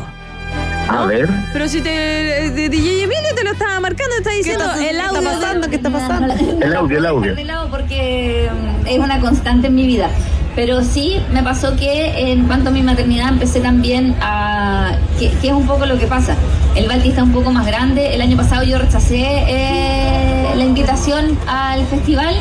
A 0.87 1.05
ver. 1.05 1.27
Pero 1.53 1.67
si 1.67 1.81
te 1.81 1.89
de 1.89 2.69
DJ 2.69 3.03
Emilio 3.03 3.35
te 3.35 3.43
lo 3.43 3.51
estaba 3.51 3.79
marcando, 3.79 4.15
está 4.17 4.29
diciendo 4.31 4.63
está- 4.65 4.75
el 4.79 4.89
qué 4.89 4.97
está 4.97 5.07
audio. 5.09 5.29
pasando? 5.31 5.69
¿Qué 5.69 5.75
está 5.75 5.89
pasando? 5.91 6.33
El 6.61 6.75
audio, 6.75 6.97
el 6.99 7.05
audio. 7.05 7.35
de 7.35 7.45
lado 7.45 7.69
porque 7.69 8.49
mm, 8.83 8.87
es 8.87 8.99
una 8.99 9.19
constante 9.19 9.67
en 9.67 9.75
mi 9.75 9.85
vida. 9.87 10.07
Pero 10.55 10.83
sí 10.83 11.21
me 11.31 11.41
pasó 11.43 11.75
que 11.75 12.31
en 12.31 12.45
cuanto 12.45 12.69
a 12.69 12.71
mi 12.73 12.81
maternidad 12.81 13.29
empecé 13.29 13.59
también 13.61 14.15
a... 14.19 14.97
que, 15.19 15.29
que 15.41 15.47
es 15.47 15.53
un 15.53 15.65
poco 15.67 15.85
lo 15.85 15.97
que 15.99 16.05
pasa. 16.07 16.35
El 16.75 16.87
Balti 16.87 17.09
está 17.09 17.23
un 17.23 17.31
poco 17.31 17.51
más 17.51 17.65
grande. 17.65 18.13
El 18.15 18.21
año 18.21 18.35
pasado 18.35 18.63
yo 18.63 18.77
rechacé 18.79 19.21
eh, 19.47 20.28
la 20.55 20.63
invitación 20.63 21.37
al 21.47 21.85
festival 21.85 22.35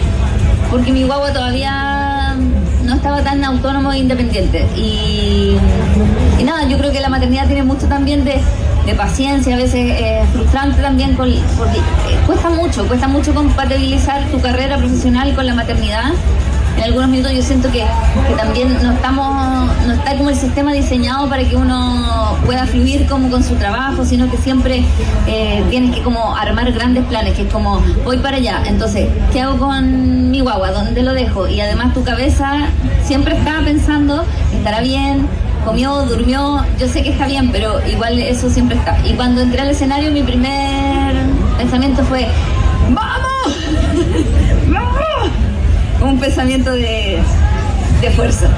porque 0.71 0.93
mi 0.93 1.05
guagua 1.05 1.33
todavía 1.33 2.37
no 2.85 2.95
estaba 2.95 3.23
tan 3.23 3.45
autónomo 3.45 3.93
e 3.93 3.99
independiente. 3.99 4.67
Y, 4.77 5.57
nada, 6.45 6.69
yo 6.69 6.79
creo 6.79 6.93
que 6.93 7.01
la 7.01 7.09
maternidad 7.09 7.47
tiene 7.47 7.63
mucho 7.63 7.87
también 7.87 8.25
de, 8.25 8.41
de 8.87 8.95
paciencia, 8.95 9.55
a 9.55 9.59
veces 9.59 9.93
eh, 9.99 10.23
frustrante 10.33 10.81
también, 10.81 11.17
porque 11.17 11.37
eh, 11.37 11.41
cuesta 12.27 12.51
mucho, 12.51 12.87
cuesta 12.87 13.09
mucho 13.09 13.35
compatibilizar 13.35 14.23
tu 14.31 14.41
carrera 14.41 14.79
profesional 14.79 15.35
con 15.35 15.47
la 15.47 15.55
maternidad. 15.55 16.13
En 16.79 16.85
algunos 16.85 17.09
minutos 17.09 17.33
yo 17.33 17.43
siento 17.43 17.73
que, 17.73 17.85
también 18.37 18.81
no 18.81 18.93
estamos, 18.93 19.67
no 19.85 19.93
está 19.95 20.17
como 20.17 20.31
el 20.31 20.37
sistema 20.37 20.73
diseñado 20.73 21.29
para 21.29 21.43
que 21.43 21.57
uno 21.57 22.37
pueda 22.47 22.67
fluir 22.67 23.05
como 23.07 23.29
con 23.31 23.43
su 23.43 23.57
trabajo, 23.57 24.05
sino 24.05 24.31
que 24.31 24.37
siempre 24.37 24.85
eh, 25.27 25.65
tienes 25.71 25.97
que 25.97 26.03
como 26.05 26.37
armar 26.37 26.71
grandes 26.71 27.05
planes, 27.07 27.35
que 27.35 27.43
es 27.43 27.53
como 27.53 27.83
voy 28.05 28.19
para 28.19 28.37
allá, 28.37 28.63
entonces, 28.65 29.09
¿qué 29.33 29.41
hago 29.41 29.59
con 29.59 30.31
mi 30.31 30.41
guagua? 30.41 30.71
¿Dónde 30.71 31.03
lo 31.03 31.15
dejo? 31.15 31.49
Y 31.49 31.61
además 31.61 31.95
tu 31.95 32.05
cabeza 32.05 32.69
siempre 33.03 33.37
está 33.37 33.61
pensando, 33.65 34.25
estará 34.55 34.81
bien, 34.81 35.27
comió, 35.65 36.05
durmió, 36.05 36.65
yo 36.79 36.87
sé 36.87 37.03
que 37.03 37.11
está 37.11 37.27
bien, 37.27 37.51
pero 37.51 37.85
igual 37.89 38.21
eso 38.21 38.49
siempre 38.51 38.77
está. 38.77 38.97
Y 39.05 39.15
cuando 39.15 39.41
entré 39.41 39.63
al 39.63 39.71
escenario 39.71 40.13
mi 40.13 40.23
primer 40.23 41.17
pensamiento 41.59 42.05
fue, 42.05 42.29
Un 46.19 46.25
pensamiento 46.25 46.73
de, 46.73 47.21
de 48.01 48.11
fuerza. 48.11 48.49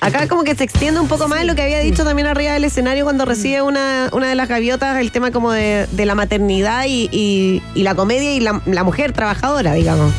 Acá 0.00 0.26
como 0.28 0.44
que 0.44 0.54
se 0.54 0.64
extiende 0.64 0.98
un 0.98 1.06
poco 1.06 1.28
más 1.28 1.44
lo 1.44 1.54
que 1.54 1.60
había 1.60 1.80
dicho 1.80 2.04
también 2.04 2.26
arriba 2.26 2.54
del 2.54 2.64
escenario 2.64 3.04
cuando 3.04 3.26
recibe 3.26 3.60
una, 3.60 4.08
una 4.12 4.28
de 4.30 4.34
las 4.34 4.48
gaviotas, 4.48 4.96
el 4.98 5.12
tema 5.12 5.30
como 5.30 5.52
de, 5.52 5.86
de 5.92 6.06
la 6.06 6.14
maternidad 6.14 6.84
y, 6.86 7.10
y- 7.12 7.62
y 7.74 7.82
la 7.82 7.94
comedia 7.94 8.32
y 8.32 8.40
la, 8.40 8.62
la 8.64 8.82
mujer 8.82 9.12
trabajadora, 9.12 9.74
digamos. 9.74 10.10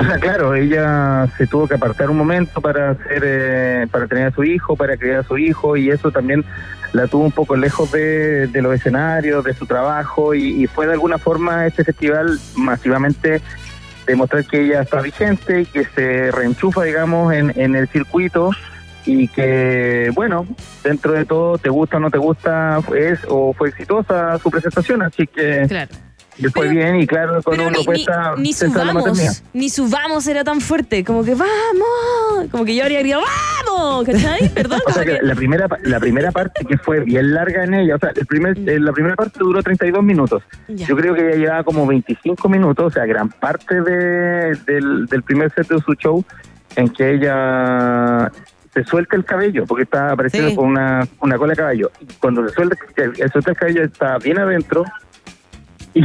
O 0.00 0.04
sea, 0.06 0.18
claro, 0.18 0.54
ella 0.54 1.28
se 1.36 1.46
tuvo 1.46 1.68
que 1.68 1.74
apartar 1.74 2.08
un 2.08 2.16
momento 2.16 2.62
para 2.62 2.92
hacer, 2.92 3.22
eh, 3.22 3.86
para 3.90 4.06
tener 4.06 4.28
a 4.28 4.30
su 4.30 4.42
hijo, 4.42 4.74
para 4.74 4.96
criar 4.96 5.18
a 5.20 5.22
su 5.22 5.36
hijo, 5.36 5.76
y 5.76 5.90
eso 5.90 6.10
también 6.10 6.46
la 6.94 7.08
tuvo 7.08 7.24
un 7.24 7.32
poco 7.32 7.56
lejos 7.56 7.92
de, 7.92 8.46
de 8.46 8.62
los 8.62 8.74
escenarios, 8.74 9.44
de 9.44 9.52
su 9.52 9.66
trabajo, 9.66 10.32
y, 10.34 10.62
y 10.62 10.66
fue 10.66 10.86
de 10.86 10.94
alguna 10.94 11.18
forma 11.18 11.66
este 11.66 11.84
festival 11.84 12.40
masivamente 12.54 13.42
demostrar 14.06 14.44
que 14.46 14.64
ella 14.64 14.82
está 14.82 15.00
vigente 15.00 15.62
y 15.62 15.66
que 15.66 15.84
se 15.84 16.30
reenchufa, 16.30 16.84
digamos, 16.84 17.32
en, 17.32 17.52
en 17.58 17.74
el 17.76 17.88
circuito 17.88 18.50
y 19.04 19.28
que, 19.28 20.10
bueno, 20.14 20.46
dentro 20.82 21.12
de 21.12 21.24
todo, 21.24 21.58
te 21.58 21.68
gusta 21.70 21.96
o 21.98 22.00
no 22.00 22.10
te 22.10 22.18
gusta, 22.18 22.80
es 22.98 23.20
o 23.28 23.52
fue 23.52 23.68
exitosa 23.68 24.38
su 24.38 24.50
presentación, 24.50 25.02
así 25.02 25.26
que 25.28 25.64
Claro. 25.68 25.94
le 26.38 26.50
fue 26.50 26.68
bien 26.68 26.96
y 27.00 27.06
claro, 27.06 27.40
con 27.42 27.56
Pero 27.56 27.68
uno 27.68 27.78
ni, 27.86 27.86
ni, 27.86 28.42
ni 28.42 28.52
su 28.52 28.64
pensar 28.64 28.80
en 28.82 28.86
la 28.88 28.92
maternidad. 28.94 29.26
vamos, 29.26 29.42
ni 29.52 29.68
su 29.70 29.88
vamos 29.88 30.26
era 30.26 30.42
tan 30.42 30.60
fuerte, 30.60 31.04
como 31.04 31.22
que 31.24 31.34
vamos, 31.36 32.50
como 32.50 32.64
que 32.64 32.74
yo 32.74 32.82
habría 32.82 32.98
gritado 33.00 33.22
¡vamos! 33.22 33.55
¿Cachai? 34.04 34.48
Perdón, 34.54 34.80
O 34.86 34.92
sea 34.92 35.04
que 35.04 35.18
la 35.22 35.34
primera 35.34 35.66
la 35.82 36.00
primera 36.00 36.30
parte 36.32 36.64
que 36.64 36.78
fue 36.78 37.00
bien 37.00 37.34
larga 37.34 37.64
en 37.64 37.74
ella, 37.74 37.96
o 37.96 37.98
sea, 37.98 38.10
el 38.14 38.26
primer, 38.26 38.56
eh, 38.68 38.78
la 38.80 38.92
primera 38.92 39.14
parte 39.16 39.38
duró 39.40 39.62
32 39.62 40.02
minutos. 40.02 40.42
Ya. 40.68 40.86
Yo 40.86 40.96
creo 40.96 41.14
que 41.14 41.26
ella 41.28 41.36
llevaba 41.36 41.64
como 41.64 41.86
25 41.86 42.48
minutos, 42.48 42.86
o 42.86 42.90
sea, 42.90 43.06
gran 43.06 43.28
parte 43.30 43.80
de, 43.82 44.56
del, 44.66 45.06
del 45.06 45.22
primer 45.22 45.50
set 45.52 45.68
de 45.68 45.80
su 45.80 45.94
show 45.94 46.24
en 46.76 46.88
que 46.90 47.14
ella 47.14 48.30
se 48.74 48.84
suelta 48.84 49.16
el 49.16 49.24
cabello, 49.24 49.64
porque 49.66 49.84
está 49.84 50.10
apareciendo 50.12 50.50
Sí. 50.50 50.56
con 50.56 50.66
una, 50.68 51.06
una 51.20 51.38
cola 51.38 51.52
de 51.52 51.56
caballo. 51.56 51.90
Y 52.00 52.06
cuando 52.20 52.46
se 52.46 52.54
suelta, 52.54 52.76
el, 52.96 53.12
el 53.18 53.30
suelta 53.30 53.50
el 53.52 53.56
cabello 53.56 53.82
está 53.84 54.18
bien 54.18 54.38
adentro 54.38 54.84
y, 55.94 56.02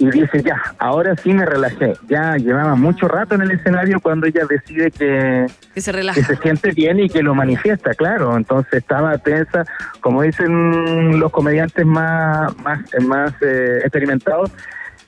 y 0.00 0.10
dice, 0.10 0.42
ya, 0.42 0.58
ahora 0.78 1.14
sí 1.14 1.30
me 1.34 1.44
relajé. 1.44 1.92
Ya 2.08 2.34
llevaba 2.36 2.74
mucho 2.74 3.06
rato 3.06 3.34
en 3.34 3.42
el 3.42 3.50
escenario 3.50 4.00
cuando 4.00 4.26
ella 4.26 4.46
decide 4.48 4.90
que, 4.90 5.46
que 5.74 5.80
se 5.82 5.90
que 5.90 5.96
relaja. 5.98 6.22
se 6.22 6.36
siente 6.36 6.70
bien 6.72 6.98
y 7.00 7.10
que 7.10 7.22
lo 7.22 7.34
manifiesta, 7.34 7.92
claro. 7.92 8.34
Entonces 8.34 8.72
estaba 8.72 9.18
tensa, 9.18 9.66
como 10.00 10.22
dicen 10.22 11.20
los 11.20 11.30
comediantes 11.30 11.84
más, 11.84 12.56
más, 12.60 12.80
más 13.02 13.34
eh, 13.42 13.80
experimentados, 13.82 14.50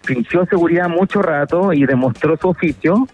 fingió 0.03 0.45
seguridad 0.45 0.91
mucho 0.91 1.23
rato 1.23 1.73
y 1.73 1.87
demostró 1.87 2.37
su 2.37 2.51
oficio 2.51 3.09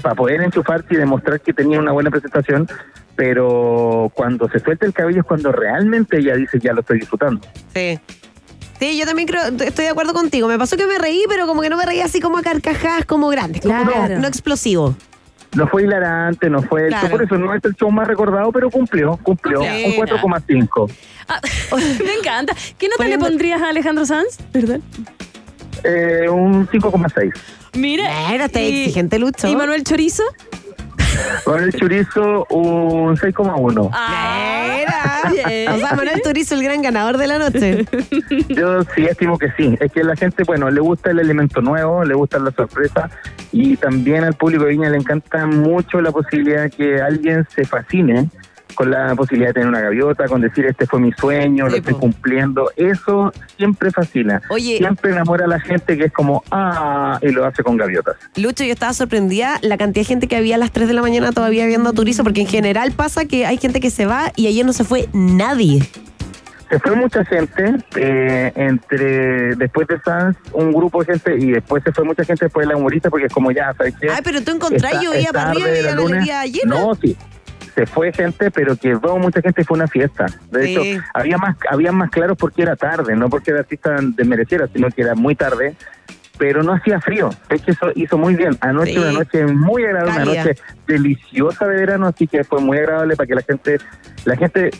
para 0.00 0.14
poder 0.14 0.40
enchufarse 0.42 0.86
y 0.94 0.96
demostrar 0.98 1.40
que 1.40 1.52
tenía 1.52 1.80
una 1.80 1.90
buena 1.90 2.12
presentación, 2.12 2.68
pero 3.16 4.12
cuando 4.14 4.48
se 4.48 4.60
suelta 4.60 4.86
el 4.86 4.92
cabello 4.92 5.22
es 5.22 5.26
cuando 5.26 5.50
realmente 5.50 6.18
ella 6.18 6.36
dice 6.36 6.60
ya 6.60 6.72
lo 6.72 6.82
estoy 6.82 7.00
disfrutando. 7.00 7.40
Sí. 7.74 7.98
Sí, 8.78 8.96
yo 8.98 9.04
también 9.06 9.26
creo, 9.26 9.42
estoy 9.46 9.84
de 9.86 9.88
acuerdo 9.90 10.12
contigo. 10.12 10.46
Me 10.48 10.58
pasó 10.58 10.76
que 10.76 10.86
me 10.86 10.98
reí, 10.98 11.24
pero 11.28 11.46
como 11.46 11.62
que 11.62 11.68
no 11.70 11.76
me 11.76 11.84
reí 11.86 12.00
así 12.00 12.20
como 12.20 12.38
a 12.38 12.42
carcajadas 12.42 13.04
como 13.04 13.28
grandes, 13.28 13.62
como 13.62 13.74
Claro. 13.84 14.14
no, 14.14 14.20
no 14.20 14.28
explosivo. 14.28 14.94
No 15.56 15.66
fue 15.66 15.84
hilarante, 15.84 16.50
no 16.50 16.62
fue 16.62 16.82
el 16.84 16.88
Claro. 16.88 17.08
por 17.10 17.22
eso 17.22 17.36
no 17.38 17.54
es 17.54 17.64
el 17.64 17.74
show 17.74 17.90
más 17.90 18.06
recordado, 18.06 18.52
pero 18.52 18.70
cumplió, 18.70 19.18
cumplió, 19.22 19.60
Cumplió. 19.60 19.86
un 19.86 19.92
4,5. 19.96 20.90
Ah, 21.26 21.40
me 22.04 22.14
encanta. 22.14 22.54
¿Qué 22.78 22.88
nota 22.88 23.04
le 23.08 23.18
pondrías 23.18 23.60
a 23.62 23.70
Alejandro 23.70 24.04
Sanz? 24.06 24.38
¿Verdad? 24.52 24.80
Eh, 25.84 26.28
un 26.28 26.66
5,6. 26.68 27.32
Mira. 27.74 28.10
Mira, 28.30 28.44
está 28.46 28.60
y- 28.60 28.80
exigente, 28.82 29.18
Lucho. 29.18 29.48
¿Y 29.48 29.56
Manuel 29.56 29.84
Chorizo? 29.84 30.22
Con 31.44 31.62
el 31.62 31.72
chorizo, 31.72 32.46
un 32.50 33.16
6,1. 33.16 33.90
Ah, 33.92 34.76
Mira. 34.78 35.30
bien. 35.32 35.72
O 35.72 35.78
sea, 35.78 35.94
Manuel 35.94 36.22
Turizo, 36.22 36.54
el 36.54 36.62
gran 36.62 36.82
ganador 36.82 37.16
de 37.16 37.26
la 37.26 37.38
noche. 37.38 37.84
Yo 38.48 38.82
sí 38.94 39.04
estimo 39.04 39.38
que 39.38 39.50
sí. 39.56 39.76
Es 39.80 39.92
que 39.92 40.00
a 40.00 40.04
la 40.04 40.16
gente, 40.16 40.44
bueno, 40.44 40.70
le 40.70 40.80
gusta 40.80 41.10
el 41.10 41.18
elemento 41.18 41.60
nuevo, 41.60 42.04
le 42.04 42.14
gusta 42.14 42.38
la 42.38 42.50
sorpresa 42.50 43.10
y 43.52 43.76
también 43.76 44.24
al 44.24 44.34
público 44.34 44.64
de 44.64 44.70
Viña 44.70 44.90
le 44.90 44.98
encanta 44.98 45.46
mucho 45.46 46.00
la 46.00 46.12
posibilidad 46.12 46.64
de 46.64 46.70
que 46.70 47.00
alguien 47.00 47.46
se 47.54 47.64
fascine 47.64 48.28
con 48.78 48.92
la 48.92 49.12
posibilidad 49.16 49.48
de 49.48 49.54
tener 49.54 49.68
una 49.68 49.80
gaviota, 49.80 50.28
con 50.28 50.40
decir 50.40 50.64
este 50.66 50.86
fue 50.86 51.00
mi 51.00 51.10
sueño, 51.10 51.66
lo 51.68 51.74
estoy 51.74 51.94
po. 51.94 51.98
cumpliendo. 51.98 52.70
Eso 52.76 53.32
siempre 53.56 53.90
fascina. 53.90 54.40
Oye. 54.50 54.76
Siempre 54.76 55.10
enamora 55.10 55.46
a 55.46 55.48
la 55.48 55.58
gente 55.58 55.98
que 55.98 56.04
es 56.04 56.12
como, 56.12 56.44
ah, 56.52 57.18
y 57.20 57.30
lo 57.30 57.44
hace 57.44 57.64
con 57.64 57.76
gaviotas. 57.76 58.14
Lucho, 58.36 58.62
yo 58.62 58.72
estaba 58.72 58.92
sorprendida 58.92 59.58
la 59.62 59.78
cantidad 59.78 60.02
de 60.02 60.06
gente 60.06 60.28
que 60.28 60.36
había 60.36 60.54
a 60.54 60.58
las 60.58 60.70
3 60.70 60.86
de 60.86 60.94
la 60.94 61.02
mañana 61.02 61.32
todavía 61.32 61.66
viendo 61.66 61.90
a 61.90 61.92
Turizo, 61.92 62.22
porque 62.22 62.42
en 62.42 62.46
general 62.46 62.92
pasa 62.92 63.24
que 63.24 63.46
hay 63.46 63.56
gente 63.56 63.80
que 63.80 63.90
se 63.90 64.06
va 64.06 64.30
y 64.36 64.46
ayer 64.46 64.64
no 64.64 64.72
se 64.72 64.84
fue 64.84 65.08
nadie. 65.12 65.80
se 66.70 66.78
fue 66.78 66.94
mucha 66.94 67.24
gente, 67.24 67.74
eh, 67.96 68.52
entre 68.54 69.56
después 69.56 69.88
de 69.88 69.98
Sans, 70.02 70.36
un 70.52 70.70
grupo 70.70 71.02
de 71.02 71.14
gente, 71.14 71.36
y 71.36 71.50
después 71.50 71.82
se 71.82 71.90
fue 71.90 72.04
mucha 72.04 72.22
gente 72.22 72.44
después 72.44 72.64
de 72.64 72.74
la 72.74 72.78
humorista, 72.78 73.10
porque 73.10 73.26
es 73.26 73.32
como 73.32 73.50
ya, 73.50 73.74
¿sabes 73.76 73.94
qué? 74.00 74.08
Ay, 74.08 74.20
pero 74.22 74.40
tú 74.40 74.52
encontrás, 74.52 75.02
yo 75.02 75.12
iba 75.14 75.32
para 75.32 75.50
arriba 75.50 75.68
y 75.68 75.82
la 75.82 75.94
galería 75.96 76.44
llena. 76.44 76.76
No, 76.76 76.94
sí. 76.94 77.16
Se 77.78 77.86
fue 77.86 78.12
gente, 78.12 78.50
pero 78.50 78.74
quedó 78.74 79.18
mucha 79.18 79.40
gente 79.40 79.62
y 79.62 79.64
fue 79.64 79.76
una 79.76 79.86
fiesta. 79.86 80.26
De 80.50 80.64
Sí. 80.64 80.76
hecho, 80.76 81.04
había 81.14 81.38
más, 81.38 81.56
había 81.70 81.92
más 81.92 82.10
claros 82.10 82.36
porque 82.36 82.62
era 82.62 82.74
tarde, 82.74 83.14
no 83.14 83.30
porque 83.30 83.52
el 83.52 83.58
artista 83.58 83.94
desmereciera, 84.00 84.66
sino 84.66 84.88
que 84.90 85.02
era 85.02 85.14
muy 85.14 85.36
tarde. 85.36 85.76
Pero 86.38 86.62
no 86.62 86.72
hacía 86.72 87.00
frío. 87.00 87.30
Es 87.48 87.62
que 87.62 87.72
eso 87.72 87.90
hizo 87.96 88.16
muy 88.16 88.36
bien. 88.36 88.56
Anoche, 88.60 88.92
Sí. 88.92 88.98
una 88.98 89.12
noche 89.12 89.44
muy 89.46 89.84
agradable, 89.84 90.22
una 90.22 90.44
noche 90.44 90.56
deliciosa 90.86 91.66
de 91.66 91.76
verano, 91.76 92.06
así 92.06 92.26
que 92.26 92.44
fue 92.44 92.60
muy 92.60 92.78
agradable 92.78 93.16
para 93.16 93.26
que 93.26 93.34
la 93.34 93.42
gente, 93.42 93.78
la 94.24 94.36
gente 94.36 94.70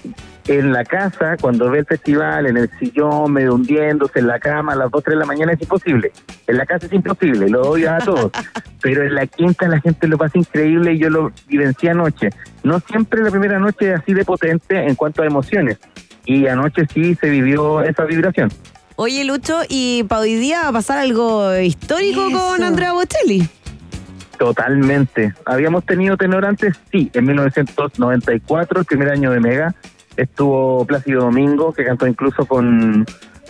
en 0.46 0.72
la 0.72 0.84
casa, 0.84 1.36
cuando 1.38 1.68
ve 1.70 1.80
el 1.80 1.84
festival, 1.84 2.46
en 2.46 2.56
el 2.56 2.70
sillón, 2.78 3.32
medio 3.32 3.54
hundiéndose 3.54 4.20
en 4.20 4.28
la 4.28 4.38
cama 4.38 4.72
a 4.72 4.76
las 4.76 4.90
2, 4.90 5.02
3 5.04 5.16
de 5.16 5.20
la 5.20 5.26
mañana, 5.26 5.52
es 5.52 5.60
imposible. 5.60 6.12
En 6.46 6.56
la 6.56 6.64
casa 6.64 6.86
es 6.86 6.92
imposible, 6.92 7.48
lo 7.50 7.62
odio 7.62 7.92
a 7.92 7.98
todos. 7.98 8.30
Pero 8.80 9.02
en 9.02 9.14
la 9.14 9.26
quinta 9.26 9.68
la 9.68 9.80
gente 9.80 10.06
lo 10.06 10.16
pasa 10.16 10.38
increíble 10.38 10.94
y 10.94 10.98
yo 10.98 11.10
lo 11.10 11.32
vivencié 11.48 11.90
anoche. 11.90 12.30
No 12.62 12.80
siempre 12.80 13.22
la 13.22 13.30
primera 13.30 13.58
noche 13.58 13.92
es 13.92 14.00
así 14.00 14.14
de 14.14 14.24
potente 14.24 14.78
en 14.86 14.94
cuanto 14.94 15.22
a 15.22 15.26
emociones. 15.26 15.78
Y 16.24 16.46
anoche 16.46 16.86
sí 16.92 17.14
se 17.16 17.28
vivió 17.28 17.82
esa 17.82 18.04
vibración. 18.04 18.50
Oye, 19.00 19.22
Lucho, 19.22 19.60
y 19.68 20.02
para 20.08 20.22
hoy 20.22 20.34
día 20.34 20.62
va 20.62 20.68
a 20.70 20.72
pasar 20.72 20.98
algo 20.98 21.56
histórico 21.56 22.32
con. 22.32 22.64
Andrea 22.64 22.92
Bocelli. 22.94 23.48
Totalmente. 24.36 25.34
Habíamos 25.44 25.86
tenido 25.86 26.16
tenor 26.16 26.44
antes, 26.44 26.76
sí, 26.90 27.08
en 27.14 27.26
1994, 27.26 28.80
el 28.80 28.84
primer 28.84 29.10
año 29.10 29.30
de 29.30 29.38
Mega, 29.38 29.72
estuvo 30.16 30.84
Plácido 30.84 31.20
Domingo, 31.20 31.72
que 31.72 31.84
cantó 31.84 32.08
incluso 32.08 32.44
con 32.46 33.06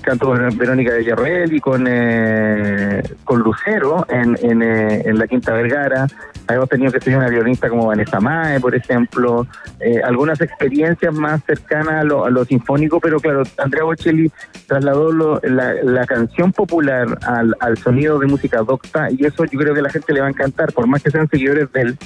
cantó 0.09 0.27
con 0.27 0.57
Verónica 0.57 0.93
de 0.93 0.99
Villarreal 1.01 1.53
y 1.53 1.61
con 1.61 1.85
eh, 1.87 3.03
con 3.25 3.41
Lucero 3.41 4.07
en, 4.09 4.37
en, 4.43 4.63
eh, 4.63 5.13
la 5.15 5.27
Quinta 5.27 5.53
Vergara. 5.53 6.07
Habíamos 6.47 6.69
tenido 6.71 6.91
que 6.91 7.01
ser 7.01 7.17
una 7.17 7.29
violinista 7.29 7.69
como 7.69 7.87
Vanessa 7.87 8.21
Mae, 8.21 8.59
por 8.59 8.75
ejemplo, 8.75 9.47
eh, 9.81 10.01
algunas 10.03 10.41
experiencias 10.41 11.13
más 11.15 11.43
cercanas 11.45 12.01
a 12.01 12.05
lo, 12.05 12.25
a 12.25 12.31
lo 12.31 12.45
sinfónico, 12.47 13.01
pero 13.01 13.21
claro, 13.21 13.43
Andrea 13.59 13.85
Bocelli 13.85 14.33
trasladó 14.67 15.13
lo- 15.13 15.41
la, 15.43 15.75
la 15.83 16.07
canción 16.07 16.53
popular 16.53 17.19
al, 17.27 17.55
al 17.61 17.77
sonido 17.77 18.19
de 18.19 18.27
música 18.29 18.59
docta 18.63 19.09
y 19.11 19.27
eso 19.27 19.45
yo 19.45 19.59
creo 19.59 19.75
que 19.75 19.83
la 19.83 19.91
gente 19.91 20.13
le 20.15 20.21
va 20.21 20.27
a 20.27 20.31
encantar, 20.31 20.73
por 20.73 20.87
más 20.87 21.03
que 21.03 21.11
sean 21.11 21.29
seguidores 21.29 21.71
de 21.73 21.81
él. 21.83 21.99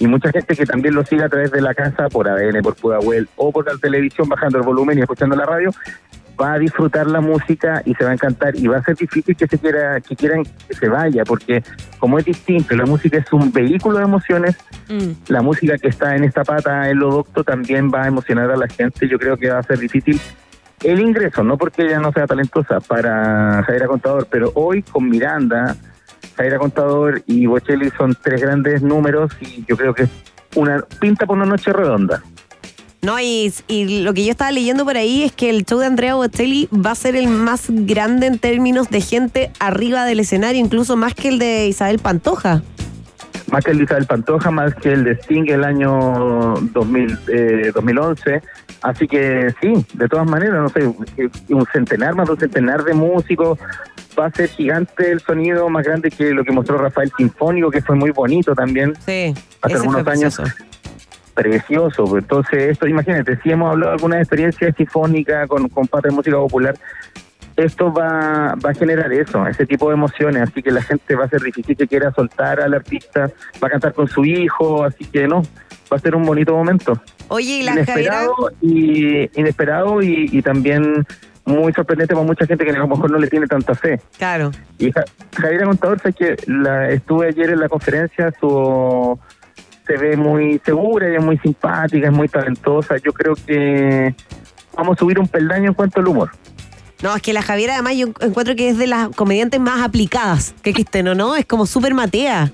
Y 0.00 0.08
mucha 0.08 0.32
gente 0.32 0.56
que 0.56 0.66
también 0.66 0.92
lo 0.92 1.04
sigue 1.06 1.22
a 1.22 1.28
través 1.28 1.52
de 1.52 1.60
la 1.60 1.72
casa, 1.72 2.08
por 2.08 2.28
ADN, 2.28 2.62
por 2.62 2.74
Pudahuel 2.74 3.28
o 3.36 3.52
por 3.52 3.64
la 3.64 3.78
televisión, 3.78 4.28
bajando 4.28 4.58
el 4.58 4.64
volumen 4.64 4.98
y 4.98 5.02
escuchando 5.02 5.36
la 5.36 5.46
radio, 5.46 5.70
va 6.40 6.54
a 6.54 6.58
disfrutar 6.58 7.06
la 7.06 7.20
música 7.20 7.82
y 7.84 7.94
se 7.94 8.04
va 8.04 8.10
a 8.10 8.14
encantar. 8.14 8.56
Y 8.56 8.66
va 8.66 8.78
a 8.78 8.82
ser 8.82 8.96
difícil 8.96 9.36
que 9.36 9.46
se 9.46 9.58
quiera 9.58 10.00
que 10.00 10.16
quieran 10.16 10.42
que 10.44 10.74
se 10.74 10.88
vaya 10.88 11.24
porque 11.24 11.62
como 11.98 12.18
es 12.18 12.24
distinto 12.24 12.74
la 12.76 12.86
música 12.86 13.18
es 13.18 13.32
un 13.32 13.52
vehículo 13.52 13.98
de 13.98 14.04
emociones 14.04 14.56
Mm. 14.88 15.12
la 15.28 15.40
música 15.40 15.78
que 15.78 15.88
está 15.88 16.14
en 16.14 16.24
esta 16.24 16.44
pata 16.44 16.90
en 16.90 16.98
lo 16.98 17.10
docto 17.10 17.42
también 17.42 17.90
va 17.90 18.04
a 18.04 18.08
emocionar 18.08 18.50
a 18.50 18.56
la 18.56 18.68
gente. 18.68 19.08
Yo 19.08 19.18
creo 19.18 19.36
que 19.36 19.48
va 19.48 19.58
a 19.58 19.62
ser 19.62 19.78
difícil 19.78 20.20
el 20.82 21.00
ingreso 21.00 21.42
no 21.42 21.56
porque 21.56 21.82
ella 21.82 21.98
no 22.00 22.12
sea 22.12 22.26
talentosa 22.26 22.80
para 22.80 23.62
Jaira 23.62 23.86
Contador 23.86 24.26
pero 24.30 24.52
hoy 24.54 24.82
con 24.82 25.08
Miranda 25.08 25.76
Jaira 26.36 26.58
Contador 26.58 27.22
y 27.26 27.46
Bocelli 27.46 27.90
son 27.96 28.14
tres 28.20 28.42
grandes 28.42 28.82
números 28.82 29.32
y 29.40 29.64
yo 29.66 29.76
creo 29.78 29.94
que 29.94 30.06
una 30.56 30.82
pinta 31.00 31.24
por 31.24 31.36
una 31.36 31.46
noche 31.46 31.72
redonda 31.72 32.22
No, 33.04 33.20
y, 33.20 33.52
y 33.68 34.02
lo 34.02 34.14
que 34.14 34.24
yo 34.24 34.30
estaba 34.30 34.50
leyendo 34.50 34.84
por 34.86 34.96
ahí 34.96 35.24
es 35.24 35.32
que 35.32 35.50
el 35.50 35.66
show 35.66 35.78
de 35.78 35.86
Andrea 35.86 36.14
Bocelli 36.14 36.70
va 36.72 36.92
a 36.92 36.94
ser 36.94 37.16
el 37.16 37.28
más 37.28 37.66
grande 37.68 38.26
en 38.26 38.38
términos 38.38 38.88
de 38.88 39.02
gente 39.02 39.50
arriba 39.60 40.06
del 40.06 40.20
escenario, 40.20 40.58
incluso 40.58 40.96
más 40.96 41.14
que 41.14 41.28
el 41.28 41.38
de 41.38 41.66
Isabel 41.66 41.98
Pantoja. 41.98 42.62
más 43.52 43.62
que 43.62 43.72
el 43.72 43.78
de 43.78 43.84
Isabel 43.84 44.06
Pantoja, 44.06 44.50
más 44.50 44.74
que 44.74 44.94
el 44.94 45.04
de 45.04 45.16
Sting 45.16 45.44
el 45.48 45.64
año 45.64 46.54
2000, 46.72 47.18
eh, 47.28 47.72
2011. 47.74 48.40
Así 48.80 49.06
que 49.06 49.54
sí, 49.60 49.84
de 49.92 50.08
todas 50.08 50.26
maneras, 50.26 50.62
no 50.62 50.68
sé, 50.70 50.86
un 51.50 51.66
centenar, 51.72 52.14
más 52.14 52.28
un 52.30 52.38
centenar 52.38 52.84
de 52.84 52.94
músicos. 52.94 53.58
Va 54.18 54.26
a 54.26 54.30
ser 54.30 54.48
gigante 54.48 55.10
el 55.10 55.20
sonido, 55.20 55.68
más 55.68 55.84
grande 55.84 56.10
que 56.10 56.30
lo 56.30 56.42
que 56.42 56.52
mostró 56.52 56.78
Rafael 56.78 57.12
Sinfónico, 57.18 57.70
que 57.70 57.82
fue 57.82 57.96
muy 57.96 58.12
bonito 58.12 58.54
también. 58.54 58.94
Sí, 59.04 59.34
Hace 59.60 59.74
algunos 59.74 60.06
años. 60.06 60.40
Precioso, 61.34 62.16
entonces 62.16 62.70
esto, 62.70 62.86
imagínate, 62.86 63.36
si 63.42 63.50
hemos 63.50 63.70
hablado 63.72 63.90
de 63.90 63.96
alguna 63.96 64.18
experiencia 64.18 64.72
sinfónica 64.72 65.46
con, 65.48 65.68
con 65.68 65.86
parte 65.88 66.08
de 66.08 66.14
música 66.14 66.36
popular, 66.36 66.76
esto 67.56 67.92
va, 67.92 68.54
va 68.64 68.70
a 68.70 68.74
generar 68.74 69.12
eso, 69.12 69.46
ese 69.46 69.66
tipo 69.66 69.88
de 69.88 69.94
emociones, 69.94 70.42
así 70.42 70.62
que 70.62 70.70
la 70.70 70.82
gente 70.82 71.14
va 71.16 71.24
a 71.24 71.28
ser 71.28 71.40
difícil 71.40 71.76
que 71.76 71.86
quiera 71.86 72.12
soltar 72.12 72.60
al 72.60 72.74
artista, 72.74 73.30
va 73.62 73.68
a 73.68 73.70
cantar 73.70 73.94
con 73.94 74.06
su 74.08 74.24
hijo, 74.24 74.84
así 74.84 75.04
que 75.04 75.26
no, 75.28 75.42
va 75.92 75.96
a 75.96 75.98
ser 75.98 76.14
un 76.16 76.24
bonito 76.24 76.54
momento. 76.54 77.00
Oye, 77.28 77.58
y 77.58 77.62
la. 77.62 77.72
Inesperado 77.72 78.34
y, 78.60 79.30
inesperado 79.38 80.02
y, 80.02 80.28
y 80.32 80.42
también 80.42 81.04
muy 81.46 81.72
sorprendente 81.72 82.14
para 82.14 82.26
mucha 82.26 82.46
gente 82.46 82.64
que 82.64 82.70
a 82.70 82.78
lo 82.78 82.88
mejor 82.88 83.10
no 83.10 83.18
le 83.18 83.28
tiene 83.28 83.46
tanta 83.46 83.74
fe. 83.74 84.00
Claro. 84.18 84.50
Y 84.78 84.90
Ja- 84.92 85.04
Javiera 85.36 85.66
Contador, 85.66 86.00
sé 86.00 86.12
que 86.12 86.36
la, 86.46 86.90
estuve 86.90 87.28
ayer 87.28 87.50
en 87.50 87.60
la 87.60 87.68
conferencia, 87.68 88.32
su, 88.40 89.18
se 89.86 89.96
ve 89.96 90.16
muy 90.16 90.60
segura, 90.64 91.08
ella 91.08 91.18
es 91.18 91.24
muy 91.24 91.38
simpática, 91.38 92.06
es 92.08 92.12
muy 92.12 92.28
talentosa. 92.28 92.96
Yo 92.98 93.12
creo 93.12 93.34
que 93.34 94.14
vamos 94.76 94.96
a 94.96 94.98
subir 95.00 95.18
un 95.18 95.28
peldaño 95.28 95.68
en 95.68 95.74
cuanto 95.74 96.00
al 96.00 96.08
humor. 96.08 96.30
No, 97.02 97.14
es 97.14 97.20
que 97.22 97.32
la 97.34 97.42
Javiera 97.42 97.74
además 97.74 97.96
yo 97.96 98.06
encuentro 98.20 98.54
que 98.56 98.70
es 98.70 98.78
de 98.78 98.86
las 98.86 99.10
comediantes 99.10 99.60
más 99.60 99.82
aplicadas 99.82 100.54
que 100.62 100.70
existen, 100.70 101.06
¿o 101.08 101.14
no? 101.14 101.36
Es 101.36 101.44
como 101.44 101.66
súper 101.66 101.92
matea. 101.92 102.50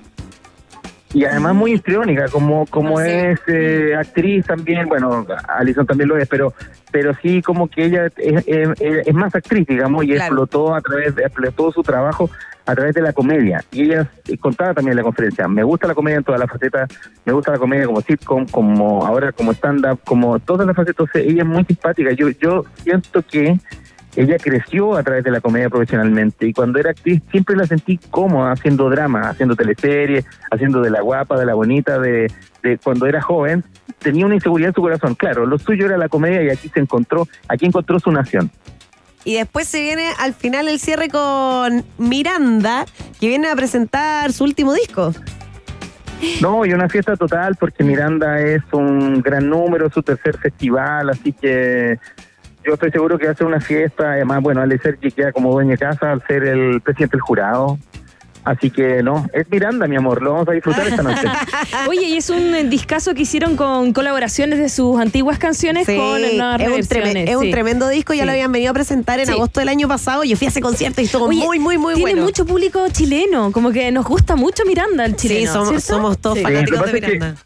Y 1.12 1.24
además 1.24 1.54
muy 1.56 1.72
histriónica, 1.72 2.28
como, 2.28 2.66
como 2.66 2.98
sí. 3.00 3.08
es 3.08 3.40
eh, 3.48 3.96
actriz 3.98 4.46
también, 4.46 4.88
bueno, 4.88 5.26
Alison 5.48 5.84
también 5.84 6.08
lo 6.08 6.16
es, 6.16 6.28
pero 6.28 6.54
pero 6.92 7.12
sí 7.22 7.42
como 7.42 7.68
que 7.68 7.84
ella 7.86 8.06
es, 8.16 8.44
es- 8.46 9.06
es 9.06 9.14
más 9.14 9.32
actriz, 9.34 9.66
digamos, 9.66 10.04
y 10.04 10.08
Claro. 10.08 10.22
explotó 10.24 10.74
a 10.74 10.80
través 10.80 11.14
de, 11.16 11.22
explotó 11.22 11.70
su 11.72 11.82
trabajo 11.82 12.30
a 12.66 12.74
través 12.74 12.94
de 12.94 13.02
la 13.02 13.12
comedia. 13.12 13.64
Y 13.72 13.82
ella 13.82 14.10
eh, 14.28 14.36
contaba 14.38 14.74
también 14.74 14.92
en 14.92 14.96
la 14.98 15.02
conferencia, 15.02 15.48
me 15.48 15.62
gusta 15.62 15.86
la 15.86 15.94
comedia 15.94 16.18
en 16.18 16.24
todas 16.24 16.40
las 16.40 16.50
facetas, 16.50 16.88
me 17.24 17.32
gusta 17.32 17.52
la 17.52 17.58
comedia 17.58 17.86
como 17.86 18.00
sitcom, 18.00 18.46
como 18.46 19.06
ahora 19.06 19.32
como 19.32 19.52
stand-up, 19.52 20.00
como 20.04 20.38
todas 20.38 20.66
las 20.66 20.76
facetas. 20.76 21.00
Entonces, 21.00 21.30
ella 21.30 21.42
es 21.42 21.48
muy 21.48 21.64
simpática. 21.64 22.12
Yo, 22.12 22.28
yo 22.30 22.64
siento 22.82 23.22
que 23.22 23.58
ella 24.16 24.36
creció 24.38 24.96
a 24.96 25.02
través 25.02 25.22
de 25.22 25.30
la 25.30 25.40
comedia 25.40 25.70
profesionalmente 25.70 26.46
y 26.46 26.52
cuando 26.52 26.80
era 26.80 26.90
actriz 26.90 27.22
siempre 27.30 27.54
la 27.54 27.66
sentí 27.66 27.96
cómoda 28.10 28.52
haciendo 28.52 28.90
drama, 28.90 29.28
haciendo 29.28 29.54
teleseries, 29.54 30.26
haciendo 30.50 30.80
de 30.80 30.90
la 30.90 31.00
guapa, 31.00 31.38
de 31.38 31.46
la 31.46 31.54
bonita, 31.54 31.98
de, 31.98 32.26
de 32.62 32.78
cuando 32.78 33.06
era 33.06 33.22
joven. 33.22 33.62
Tenía 33.98 34.26
una 34.26 34.34
inseguridad 34.34 34.70
en 34.70 34.74
su 34.74 34.82
corazón. 34.82 35.14
Claro, 35.14 35.46
lo 35.46 35.58
suyo 35.58 35.86
era 35.86 35.96
la 35.96 36.08
comedia 36.08 36.42
y 36.42 36.48
aquí 36.48 36.68
se 36.68 36.80
encontró, 36.80 37.28
aquí 37.48 37.66
encontró 37.66 38.00
su 38.00 38.10
nación. 38.10 38.50
Y 39.24 39.34
después 39.34 39.68
se 39.68 39.80
viene 39.80 40.10
al 40.18 40.34
final 40.34 40.68
el 40.68 40.78
cierre 40.78 41.08
con 41.08 41.84
Miranda, 41.98 42.86
que 43.18 43.28
viene 43.28 43.48
a 43.48 43.56
presentar 43.56 44.32
su 44.32 44.44
último 44.44 44.72
disco. 44.72 45.12
No, 46.40 46.64
y 46.66 46.72
una 46.72 46.88
fiesta 46.88 47.16
total 47.16 47.56
porque 47.56 47.82
Miranda 47.82 48.40
es 48.40 48.62
un 48.72 49.22
gran 49.22 49.48
número, 49.48 49.90
su 49.90 50.02
tercer 50.02 50.36
festival, 50.38 51.08
así 51.10 51.32
que 51.32 51.98
yo 52.64 52.74
estoy 52.74 52.90
seguro 52.90 53.18
que 53.18 53.34
ser 53.34 53.46
una 53.46 53.60
fiesta. 53.60 54.12
Además, 54.12 54.42
bueno, 54.42 54.60
Ale 54.60 54.78
Sergi 54.78 55.10
queda 55.10 55.32
como 55.32 55.52
dueño 55.52 55.70
de 55.70 55.78
casa 55.78 56.12
al 56.12 56.22
ser 56.26 56.44
el 56.44 56.80
presidente 56.80 57.16
del 57.16 57.22
jurado. 57.22 57.78
Así 58.42 58.70
que 58.70 59.02
no, 59.02 59.26
es 59.34 59.46
Miranda, 59.50 59.86
mi 59.86 59.96
amor, 59.96 60.22
lo 60.22 60.32
vamos 60.32 60.48
a 60.48 60.52
disfrutar 60.52 60.86
esta 60.88 61.02
noche. 61.02 61.22
Oye, 61.88 62.06
y 62.08 62.16
es 62.16 62.30
un 62.30 62.54
eh, 62.54 62.64
discazo 62.64 63.12
que 63.14 63.22
hicieron 63.22 63.54
con 63.56 63.92
colaboraciones 63.92 64.58
de 64.58 64.70
sus 64.70 64.98
antiguas 64.98 65.38
canciones 65.38 65.86
Sí, 65.86 65.94
con 65.96 66.20
nuevas 66.22 66.60
es, 66.60 66.68
un 66.68 66.80
treme- 66.96 67.28
es 67.28 67.36
un 67.36 67.50
tremendo 67.50 67.86
disco, 67.88 68.14
ya 68.14 68.22
Sí. 68.22 68.26
lo 68.26 68.32
habían 68.32 68.50
venido 68.50 68.70
a 68.70 68.74
presentar 68.74 69.20
en 69.20 69.26
Sí. 69.26 69.32
agosto 69.32 69.60
del 69.60 69.68
año 69.68 69.88
pasado. 69.88 70.24
Yo 70.24 70.36
fui 70.36 70.46
a 70.46 70.50
ese 70.50 70.62
concierto 70.62 71.02
y 71.02 71.04
estuvo 71.04 71.26
Oye, 71.26 71.44
muy, 71.44 71.58
muy, 71.58 71.76
muy 71.76 71.94
tiene 71.94 72.12
bueno. 72.12 72.22
mucho 72.24 72.46
público 72.46 72.86
chileno, 72.90 73.52
como 73.52 73.72
que 73.72 73.92
nos 73.92 74.06
gusta 74.06 74.36
mucho 74.36 74.64
Miranda 74.66 75.04
el 75.04 75.16
chileno. 75.16 75.66
Sí, 75.70 75.80
somos, 75.80 76.18
todos 76.18 76.38
Sí. 76.38 76.42
fanáticos 76.42 76.78
de 76.78 76.84
pasa 76.84 76.96
es 76.96 77.02
que- 77.04 77.12
Miranda. 77.12 77.40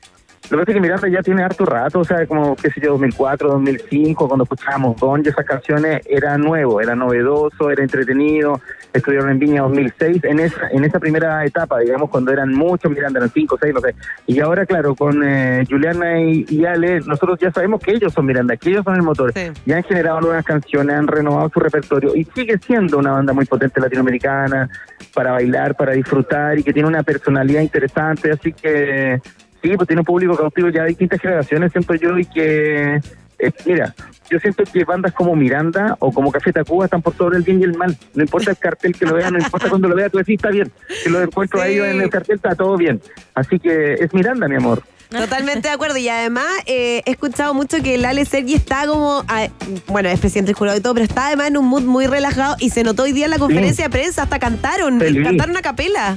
Lo 0.50 0.58
que 0.58 0.64
pasa 0.64 0.70
es 0.72 0.74
que 0.74 0.80
Miranda 0.80 1.08
ya 1.08 1.22
tiene 1.22 1.42
harto 1.42 1.64
rato, 1.64 2.00
o 2.00 2.04
sea, 2.04 2.26
como, 2.26 2.54
qué 2.54 2.70
sé 2.70 2.80
yo, 2.80 2.92
2004, 2.92 3.48
2005, 3.48 4.28
cuando 4.28 4.44
escuchábamos 4.44 4.96
Don 5.00 5.22
y 5.24 5.28
esas 5.28 5.46
canciones, 5.46 6.02
era 6.06 6.36
nuevo, 6.36 6.82
era 6.82 6.94
novedoso, 6.94 7.70
era 7.70 7.82
entretenido. 7.82 8.60
Estuvieron 8.92 9.30
en 9.30 9.38
Viña 9.38 9.62
2006, 9.62 10.22
en 10.24 10.40
esa, 10.40 10.68
en 10.68 10.84
esa 10.84 11.00
primera 11.00 11.44
etapa, 11.46 11.80
digamos, 11.80 12.10
cuando 12.10 12.30
eran 12.30 12.52
muchos 12.52 12.92
Miranda, 12.92 13.20
eran 13.20 13.30
5, 13.30 13.58
6, 13.60 13.74
no 13.74 13.80
sé. 13.80 13.94
Y 14.26 14.38
ahora, 14.40 14.66
claro, 14.66 14.94
con 14.94 15.22
eh, 15.26 15.64
Juliana 15.68 16.20
y, 16.20 16.44
y 16.48 16.66
Ale, 16.66 17.00
nosotros 17.00 17.38
ya 17.40 17.50
sabemos 17.50 17.80
que 17.80 17.92
ellos 17.92 18.12
son 18.12 18.26
Miranda, 18.26 18.56
que 18.56 18.68
ellos 18.68 18.84
son 18.84 18.96
el 18.96 19.02
motor. 19.02 19.32
Sí. 19.32 19.50
Ya 19.64 19.78
han 19.78 19.82
generado 19.82 20.20
nuevas 20.20 20.44
canciones, 20.44 20.94
han 20.94 21.06
renovado 21.06 21.48
su 21.48 21.58
repertorio 21.58 22.14
y 22.14 22.24
sigue 22.34 22.58
siendo 22.58 22.98
una 22.98 23.12
banda 23.12 23.32
muy 23.32 23.46
potente 23.46 23.80
latinoamericana 23.80 24.68
para 25.14 25.32
bailar, 25.32 25.74
para 25.74 25.92
disfrutar 25.92 26.58
y 26.58 26.62
que 26.62 26.72
tiene 26.72 26.88
una 26.88 27.02
personalidad 27.02 27.62
interesante, 27.62 28.30
así 28.30 28.52
que 28.52 29.20
sí, 29.64 29.76
pues 29.76 29.88
tiene 29.88 30.00
un 30.00 30.06
público 30.06 30.36
cautivo 30.36 30.68
ya 30.68 30.82
de 30.82 30.88
distintas 30.88 31.20
generaciones, 31.20 31.72
siento 31.72 31.94
yo, 31.94 32.18
y 32.18 32.26
que 32.26 33.00
eh, 33.38 33.52
mira, 33.64 33.94
yo 34.30 34.38
siento 34.38 34.64
que 34.64 34.84
bandas 34.84 35.12
como 35.12 35.34
Miranda 35.34 35.96
o 35.98 36.12
como 36.12 36.30
Café 36.30 36.52
Tacuba 36.52 36.84
están 36.84 37.02
por 37.02 37.16
sobre 37.16 37.38
el 37.38 37.42
bien 37.42 37.60
y 37.60 37.64
el 37.64 37.74
mal. 37.76 37.96
No 38.14 38.22
importa 38.22 38.50
el 38.50 38.58
cartel 38.58 38.94
que 38.94 39.06
lo 39.06 39.14
vean, 39.14 39.32
no 39.32 39.38
importa 39.38 39.68
cuando 39.68 39.88
lo 39.88 39.96
veas, 39.96 40.12
tú 40.12 40.18
decís, 40.18 40.36
está 40.36 40.50
bien. 40.50 40.70
Si 41.02 41.10
lo 41.10 41.20
encuentro 41.22 41.60
ahí 41.60 41.78
en 41.78 42.00
el 42.00 42.10
cartel, 42.10 42.36
está 42.36 42.54
todo 42.54 42.76
bien. 42.76 43.00
Así 43.34 43.58
que 43.58 43.94
es 43.94 44.12
Miranda, 44.14 44.48
mi 44.48 44.56
amor. 44.56 44.82
Totalmente 45.10 45.68
de 45.68 45.74
acuerdo. 45.74 45.96
Y 45.96 46.08
además, 46.08 46.46
eh, 46.66 47.02
he 47.04 47.10
escuchado 47.10 47.54
mucho 47.54 47.82
que 47.82 47.94
el 47.94 48.04
Ale 48.04 48.24
Sergi 48.24 48.54
está 48.54 48.86
como. 48.86 49.24
ah, 49.28 49.48
bueno, 49.86 50.08
es 50.08 50.18
presidente 50.18 50.48
del 50.48 50.56
jurado 50.56 50.78
y 50.78 50.80
todo, 50.80 50.94
pero 50.94 51.04
está 51.04 51.28
además 51.28 51.48
en 51.48 51.56
un 51.56 51.66
mood 51.66 51.82
muy 51.82 52.06
relajado. 52.06 52.56
Y 52.58 52.70
se 52.70 52.82
notó 52.82 53.04
hoy 53.04 53.12
día 53.12 53.26
en 53.26 53.30
la 53.30 53.38
conferencia 53.38 53.84
de 53.84 53.90
prensa. 53.90 54.22
Hasta 54.22 54.38
cantaron. 54.38 54.98
Feliz. 54.98 55.24
Cantaron 55.24 55.56
a 55.56 55.62
capela. 55.62 56.16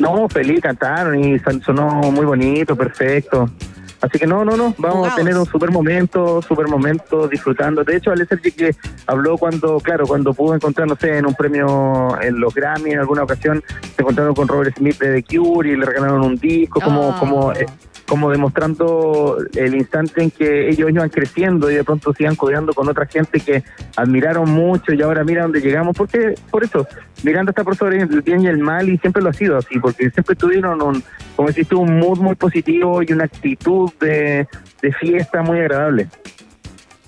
No, 0.00 0.28
feliz, 0.28 0.60
cantaron 0.60 1.18
y 1.22 1.38
son- 1.38 1.62
sonó 1.62 1.86
muy 2.10 2.24
bonito, 2.26 2.74
perfecto. 2.76 3.48
Así 4.00 4.18
que 4.18 4.26
no, 4.26 4.44
no, 4.44 4.54
no, 4.54 4.74
vamos 4.76 5.10
a 5.10 5.14
tener 5.14 5.34
un 5.34 5.46
super 5.46 5.70
momento, 5.70 6.42
super 6.42 6.68
momento 6.68 7.26
disfrutando. 7.26 7.84
De 7.84 7.96
hecho, 7.96 8.10
Ale 8.10 8.26
Sergi 8.26 8.52
que 8.52 8.76
habló 9.06 9.38
cuando, 9.38 9.78
claro, 9.80 10.06
cuando 10.06 10.34
pudo 10.34 10.54
encontrar, 10.54 10.86
no 10.86 10.94
sé, 10.96 11.16
en 11.16 11.24
un 11.26 11.34
premio 11.34 12.20
en 12.20 12.38
los 12.38 12.54
Grammy 12.54 12.90
en 12.92 12.98
alguna 12.98 13.22
ocasión, 13.22 13.62
se 13.96 14.02
encontraron 14.02 14.34
con 14.34 14.46
Robert 14.46 14.76
Smith 14.76 14.98
de 14.98 15.22
The 15.22 15.36
Cure 15.38 15.70
y 15.70 15.76
le 15.76 15.86
regalaron 15.86 16.20
un 16.22 16.36
disco, 16.36 16.80
como, 16.80 17.12
Ah. 17.12 17.16
como, 17.18 17.52
eh, 17.52 17.64
como 18.06 18.30
demostrando 18.30 19.38
el 19.54 19.74
instante 19.74 20.22
en 20.22 20.30
que 20.30 20.68
ellos 20.68 20.90
iban 20.90 21.08
creciendo 21.08 21.70
y 21.70 21.74
de 21.74 21.84
pronto 21.84 22.12
se 22.12 22.24
iban 22.24 22.36
codeando 22.36 22.72
con 22.72 22.88
otra 22.88 23.06
gente 23.06 23.40
que 23.40 23.62
admiraron 23.96 24.50
mucho 24.50 24.92
y 24.92 25.02
ahora 25.02 25.24
mira 25.24 25.42
dónde 25.42 25.60
llegamos. 25.60 25.96
Porque, 25.96 26.34
por 26.50 26.64
eso, 26.64 26.86
Miranda 27.22 27.50
está 27.50 27.64
por 27.64 27.76
sobre 27.76 28.02
el 28.02 28.22
bien 28.22 28.42
y 28.42 28.46
el 28.46 28.58
mal 28.58 28.88
y 28.88 28.98
siempre 28.98 29.22
lo 29.22 29.30
ha 29.30 29.32
sido 29.32 29.56
así, 29.56 29.78
porque 29.78 30.10
siempre 30.10 30.36
tuvieron 30.36 30.82
un, 30.82 31.02
como 31.36 31.48
decís 31.48 31.68
tú, 31.68 31.80
un 31.80 31.98
mood 31.98 32.18
muy 32.18 32.34
positivo 32.34 33.02
y 33.02 33.12
una 33.12 33.24
actitud 33.24 33.90
de, 34.00 34.46
de 34.82 34.92
fiesta 34.92 35.42
muy 35.42 35.58
agradable. 35.60 36.08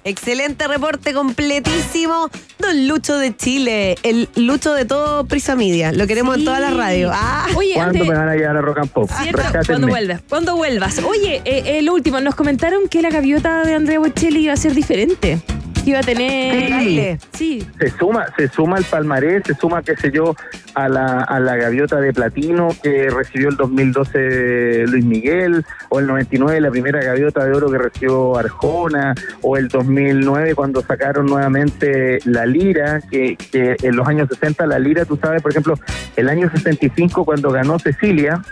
Excelente 0.07 0.69
reporte 0.69 1.13
completísimo. 1.13 2.31
Don 2.61 2.87
Lucho 2.87 3.19
de 3.19 3.37
Chile. 3.37 3.97
El 4.05 4.29
Lucho 4.37 4.73
de 4.73 4.85
todo 4.85 5.27
Prisa 5.27 5.57
Media. 5.57 5.91
Lo 5.91 6.07
queremos 6.07 6.39
en 6.39 6.45
toda 6.45 6.61
la 6.61 6.71
radio. 6.71 7.11
Ah. 7.13 7.47
Oye, 7.57 7.75
¿Cuándo 7.75 7.99
antes- 7.99 8.09
me 8.09 8.15
van 8.15 8.29
a 8.29 8.35
llevar 8.37 8.57
a 8.57 8.61
Rock 8.61 8.79
and 8.79 8.91
Pop? 8.91 9.11
Cuando 9.67 9.89
vuelvas, 9.89 10.21
cuando 10.29 10.55
vuelvas. 10.57 11.01
Oye, 11.01 11.43
eh, 11.45 11.79
el 11.79 11.91
último, 11.91 12.21
nos 12.21 12.37
comentaron 12.37 12.89
que 12.89 13.03
la 13.03 13.11
gaviota 13.11 13.65
de 13.65 13.75
Andrea 13.75 13.99
Bocelli 13.99 14.45
iba 14.45 14.53
a 14.53 14.57
ser 14.57 14.75
diferente. 14.75 15.41
Que 15.87 15.91
iba 15.91 16.01
a 16.01 16.03
tener. 16.03 17.21
Sí. 17.33 17.61
Sí. 17.61 17.69
se 17.79 17.91
suma 17.91 18.27
se 18.37 18.49
suma 18.49 18.77
al 18.77 18.85
palmarés, 18.85 19.45
se 19.47 19.55
suma, 19.55 19.83
qué 19.83 19.95
sé 19.97 20.11
yo, 20.11 20.35
a 20.75 20.89
la, 20.89 21.21
a 21.21 21.39
la 21.39 21.55
gaviota 21.55 22.01
de 22.01 22.13
platino 22.13 22.71
que 22.83 23.09
recibió 23.09 23.51
el 23.51 23.57
2012 23.57 24.87
Luis 24.89 25.05
Miguel, 25.05 25.65
o 25.89 26.01
el 26.01 26.09
99 26.09 26.61
la 26.61 26.73
primera 26.73 27.01
gaviota 27.01 27.45
de 27.45 27.53
oro 27.53 27.71
que 27.71 27.79
recibió 27.79 28.37
Arjona, 28.37 29.15
o 29.43 29.57
el 29.57 29.69
2009 29.69 30.57
cuando 30.57 30.83
sacaron 30.83 31.27
nuevamente 31.27 32.19
la 32.25 32.47
lira, 32.47 33.01
que, 33.09 33.37
que 33.37 33.77
en 33.81 33.95
los 33.95 34.09
años 34.09 34.29
60 34.29 34.67
la 34.67 34.81
lira, 34.81 35.05
tú 35.05 35.17
sabes, 35.23 35.41
por 35.41 35.53
ejemplo, 35.53 35.79
el 36.17 36.29
año 36.29 36.51
65 36.51 37.25
cuando 37.25 37.53
ganó 37.53 37.79
Cecilia, 37.79 38.43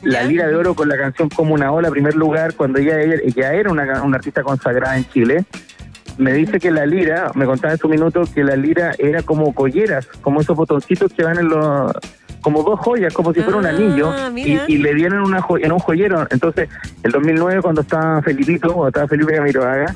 la 0.00 0.24
lira 0.24 0.48
de 0.48 0.56
oro 0.56 0.74
con 0.74 0.88
la 0.88 0.96
canción 0.96 1.28
Como 1.28 1.54
una 1.54 1.70
ola, 1.70 1.90
primer 1.90 2.14
lugar, 2.14 2.54
cuando 2.54 2.78
ella, 2.78 3.00
ella 3.00 3.20
ya 3.34 3.52
era 3.52 3.70
una, 3.70 4.02
una 4.02 4.16
artista 4.16 4.42
consagrada 4.42 4.96
en 4.96 5.08
Chile, 5.10 5.44
me 6.18 6.32
dice 6.32 6.58
que 6.60 6.70
la 6.70 6.84
lira, 6.86 7.30
me 7.34 7.46
contaba 7.46 7.72
en 7.74 7.78
su 7.78 7.88
minuto 7.88 8.22
que 8.34 8.44
la 8.44 8.56
lira 8.56 8.92
era 8.98 9.22
como 9.22 9.54
colleras, 9.54 10.06
como 10.20 10.40
esos 10.40 10.56
botoncitos 10.56 11.12
que 11.12 11.24
van 11.24 11.38
en 11.38 11.48
los 11.48 11.92
como 12.40 12.62
dos 12.64 12.80
joyas, 12.80 13.14
como 13.14 13.32
si 13.32 13.40
fuera 13.40 13.58
un 13.60 13.66
anillo, 13.66 14.10
y, 14.68 14.72
y 14.74 14.78
le 14.78 14.94
dieron 14.94 15.20
una 15.22 15.40
jo- 15.40 15.58
en 15.58 15.70
un 15.70 15.78
joyero. 15.78 16.26
Entonces, 16.30 16.68
el 17.04 17.12
2009, 17.12 17.62
cuando 17.62 17.82
estaba 17.82 18.20
Felipito, 18.20 18.68
cuando 18.72 18.88
estaba 18.88 19.06
Felipe 19.06 19.34
Camiroaga, 19.36 19.94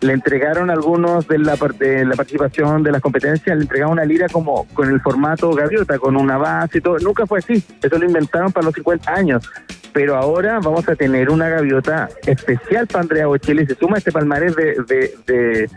le 0.00 0.12
entregaron 0.14 0.70
algunos 0.70 1.28
de 1.28 1.38
la, 1.38 1.56
de 1.78 2.04
la 2.06 2.14
participación 2.14 2.82
de 2.82 2.90
las 2.92 3.02
competencias, 3.02 3.56
le 3.56 3.62
entregaron 3.62 3.92
una 3.92 4.04
lira 4.04 4.28
como 4.28 4.66
con 4.74 4.88
el 4.88 5.00
formato 5.00 5.50
gaviota, 5.52 5.98
con 5.98 6.16
una 6.16 6.38
base 6.38 6.78
y 6.78 6.80
todo. 6.80 6.98
Nunca 6.98 7.26
fue 7.26 7.40
así, 7.40 7.62
eso 7.82 7.98
lo 7.98 8.06
inventaron 8.06 8.50
para 8.52 8.64
los 8.66 8.74
50 8.74 9.12
años. 9.12 9.50
Pero 9.92 10.16
ahora 10.16 10.60
vamos 10.62 10.88
a 10.88 10.94
tener 10.94 11.30
una 11.30 11.48
gaviota 11.48 12.08
especial 12.24 12.86
para 12.86 13.02
Andrea 13.02 13.26
Bocelli, 13.26 13.66
se 13.66 13.74
suma 13.74 13.98
este 13.98 14.12
palmarés 14.12 14.54
de, 14.56 14.76
de, 14.86 15.14
de- 15.26 15.70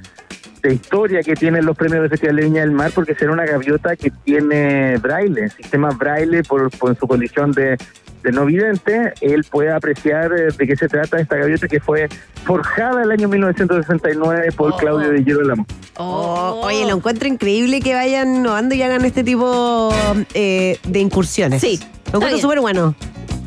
de 0.61 0.73
historia 0.73 1.21
que 1.23 1.35
tienen 1.35 1.65
los 1.65 1.75
premios 1.75 2.03
de 2.03 2.07
Festival 2.07 2.37
de 2.37 2.43
Viña 2.43 2.61
del 2.61 2.71
Mar, 2.71 2.89
porque 2.95 3.13
será 3.15 3.33
una 3.33 3.45
gaviota 3.45 3.97
que 3.97 4.11
tiene 4.23 4.95
braille, 4.95 5.49
sistema 5.49 5.89
braille 5.89 6.41
por, 6.43 6.71
por 6.77 6.95
su 6.95 7.05
condición 7.05 7.51
de, 7.51 7.77
de 8.23 8.31
no 8.31 8.45
vidente, 8.45 9.13
él 9.21 9.43
puede 9.43 9.71
apreciar 9.71 10.31
eh, 10.33 10.47
de 10.57 10.67
qué 10.67 10.75
se 10.75 10.87
trata 10.87 11.19
esta 11.19 11.35
gaviota 11.35 11.67
que 11.67 11.79
fue 11.79 12.07
forjada 12.45 13.03
el 13.03 13.11
año 13.11 13.27
1969 13.27 14.51
por 14.55 14.75
Claudio 14.77 15.11
de 15.11 15.23
Girolamo. 15.23 15.65
Oh, 15.97 16.61
oye, 16.63 16.85
lo 16.85 16.95
encuentro 16.95 17.27
increíble 17.27 17.81
que 17.81 17.93
vayan 17.93 18.35
innovando 18.35 18.75
y 18.75 18.81
hagan 18.81 19.05
este 19.05 19.23
tipo 19.23 19.93
eh, 20.33 20.79
de 20.87 20.99
incursiones. 20.99 21.61
Sí. 21.61 21.79
Lo 22.11 22.19
encuentro 22.19 22.39
súper 22.39 22.59
bueno. 22.61 22.95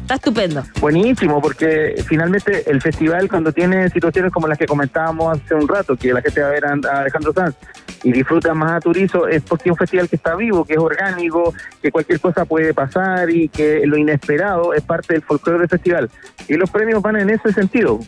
Está 0.07 0.15
estupendo. 0.15 0.63
Buenísimo, 0.81 1.43
porque 1.43 2.01
finalmente 2.07 2.71
el 2.71 2.81
festival 2.81 3.29
cuando 3.29 3.51
tiene 3.51 3.91
situaciones 3.91 4.31
como 4.31 4.47
las 4.47 4.57
que 4.57 4.65
comentábamos 4.65 5.37
hace 5.37 5.53
un 5.57 5.67
rato, 5.67 5.97
que 5.97 6.13
la 6.13 6.23
gente 6.23 6.43
va 6.43 6.47
a 6.47 6.51
ver 6.53 6.65
a 6.65 7.01
Alejandro 7.01 7.33
Sanz 7.33 7.57
y 8.05 8.13
disfruta 8.13 8.55
más 8.55 8.71
a 8.71 8.79
Turizo, 8.79 9.27
es 9.27 9.43
porque 9.43 9.69
es 9.69 9.73
un 9.73 9.77
festival 9.77 10.09
que 10.09 10.15
está 10.15 10.37
vivo, 10.37 10.65
que 10.65 10.75
es 10.75 10.79
orgánico, 10.79 11.53
que 11.83 11.91
cualquier 11.91 12.21
cosa 12.21 12.45
puede 12.45 12.73
pasar 12.73 13.29
y 13.31 13.49
que 13.49 13.85
lo 13.85 13.99
inesperado 13.99 14.75
es 14.75 14.83
parte 14.83 15.15
del 15.15 15.25
folclore 15.25 15.59
del 15.59 15.69
festival. 15.69 16.09
Y 16.47 16.55
los 16.55 16.71
premios 16.71 17.03
van 17.03 17.17
en 17.17 17.31
ese 17.31 17.53
sentido. 17.53 17.99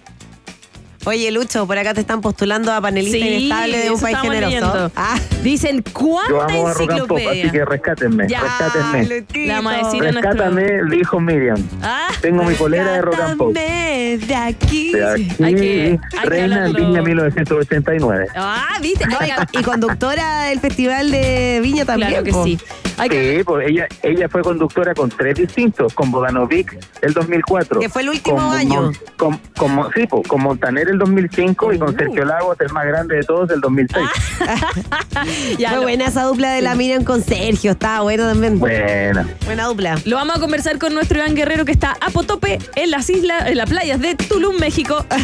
Oye, 1.05 1.31
Lucho, 1.31 1.67
por 1.67 1.79
acá 1.79 1.95
te 1.95 2.01
están 2.01 2.21
postulando 2.21 2.73
a 2.73 2.81
panelista 2.81 3.17
Sí, 3.19 3.29
inestable 3.47 3.79
de 3.79 3.91
un 3.91 4.01
país 4.01 4.19
generoso. 4.21 4.91
Ah. 4.97 5.17
Dicen, 5.43 5.77
Yo 5.85 5.93
¿cuánta 5.93 6.45
amo 6.47 6.69
a 6.69 6.75
Rock 6.75 6.91
and 6.91 7.07
Pop, 7.07 7.17
así 7.19 7.27
enciclopedia? 7.39 7.53
que 7.53 7.65
rescátenme, 7.65 8.29
Ya, 8.29 8.41
rescátenme. 8.41 9.05
Le 9.33 9.53
vamos 9.53 9.73
a 9.73 9.77
decir 9.77 10.03
a 10.07 10.13
nuestro... 10.13 10.31
Rescátame, 10.33 10.67
dijo 10.91 11.21
Miriam. 11.21 11.63
Ah. 11.83 12.09
Tengo 12.21 12.43
mi 12.43 12.55
polera 12.55 12.93
de 12.93 13.01
Rock 13.03 13.21
and 13.21 13.39
Pop. 13.39 13.55
Rescátame 13.55 14.19
de 14.19 14.35
aquí. 14.35 14.93
De 14.93 15.05
aquí, 15.07 15.29
Hay 15.43 15.55
que- 15.55 15.99
hay 16.13 16.21
que 16.25 16.29
Reina 16.29 16.45
en 16.47 16.53
hablarlo. 16.65 16.87
Viña 16.89 17.03
1989. 17.03 18.27
Ah, 18.37 18.77
¿viste? 18.83 19.07
No, 19.07 19.17
y, 19.25 19.31
co- 19.31 19.59
y 19.61 19.63
conductora 19.63 20.43
del 20.45 20.61
Festival 20.61 21.11
de 21.11 21.61
Viña 21.63 21.85
también. 21.85 22.11
Claro 22.11 22.25
que 22.25 22.33
po. 22.33 22.45
sí. 22.45 22.59
Hay 22.99 23.09
que- 23.09 23.39
Sí, 23.39 23.45
pues 23.45 23.69
ella, 23.71 23.87
ella 24.03 24.29
fue 24.29 24.43
conductora 24.43 24.93
con 24.95 25.09
tres 25.11 25.37
distintos, 25.37 25.95
con 25.95 26.11
Bodanovic 26.11 26.77
el 27.03 27.15
2004. 27.15 27.81
Que 27.81 27.89
fue 27.89 28.03
el 28.03 28.09
último 28.11 28.37
con 28.37 28.53
año. 28.53 28.83
Mon- 28.83 29.41
con, 29.57 29.93
sí, 29.95 30.07
pues, 30.09 30.27
con 30.27 30.43
Montaner 30.43 30.88
el 30.89 30.99
2005 30.99 31.73
y 31.75 31.79
con 31.79 31.97
Sergio 31.97 32.25
Lagos, 32.25 32.57
el 32.61 32.73
más 32.73 32.87
grande 32.87 33.17
de 33.17 33.23
todos, 33.23 33.51
el 33.51 33.61
2006. 33.61 34.07
Ya, 35.59 35.71
Fue 35.71 35.77
lo- 35.79 35.83
buena 35.83 36.07
esa 36.07 36.23
dupla 36.25 36.53
de 36.53 36.63
la 36.63 36.75
Miriam 36.77 37.03
con 37.05 37.23
Sergio. 37.23 37.73
Estaba 37.73 38.01
bueno 38.03 38.25
también. 38.29 38.59
Buena. 38.59 39.29
Buena 39.45 39.65
dupla. 39.67 39.99
Lo 40.05 40.17
vamos 40.17 40.37
a 40.37 40.41
conversar 40.41 40.79
con 40.79 40.95
nuestro 40.95 41.19
Iván 41.19 41.35
Guerrero 41.35 41.65
que 41.65 41.73
está 41.73 41.97
a 42.01 42.11
Potope 42.11 42.59
en 42.77 42.91
las 42.93 43.11
islas, 43.11 43.47
en 43.49 43.57
las 43.57 43.69
playas 43.69 44.01
de 44.01 44.15
Tulum, 44.15 44.57
México. 44.59 45.05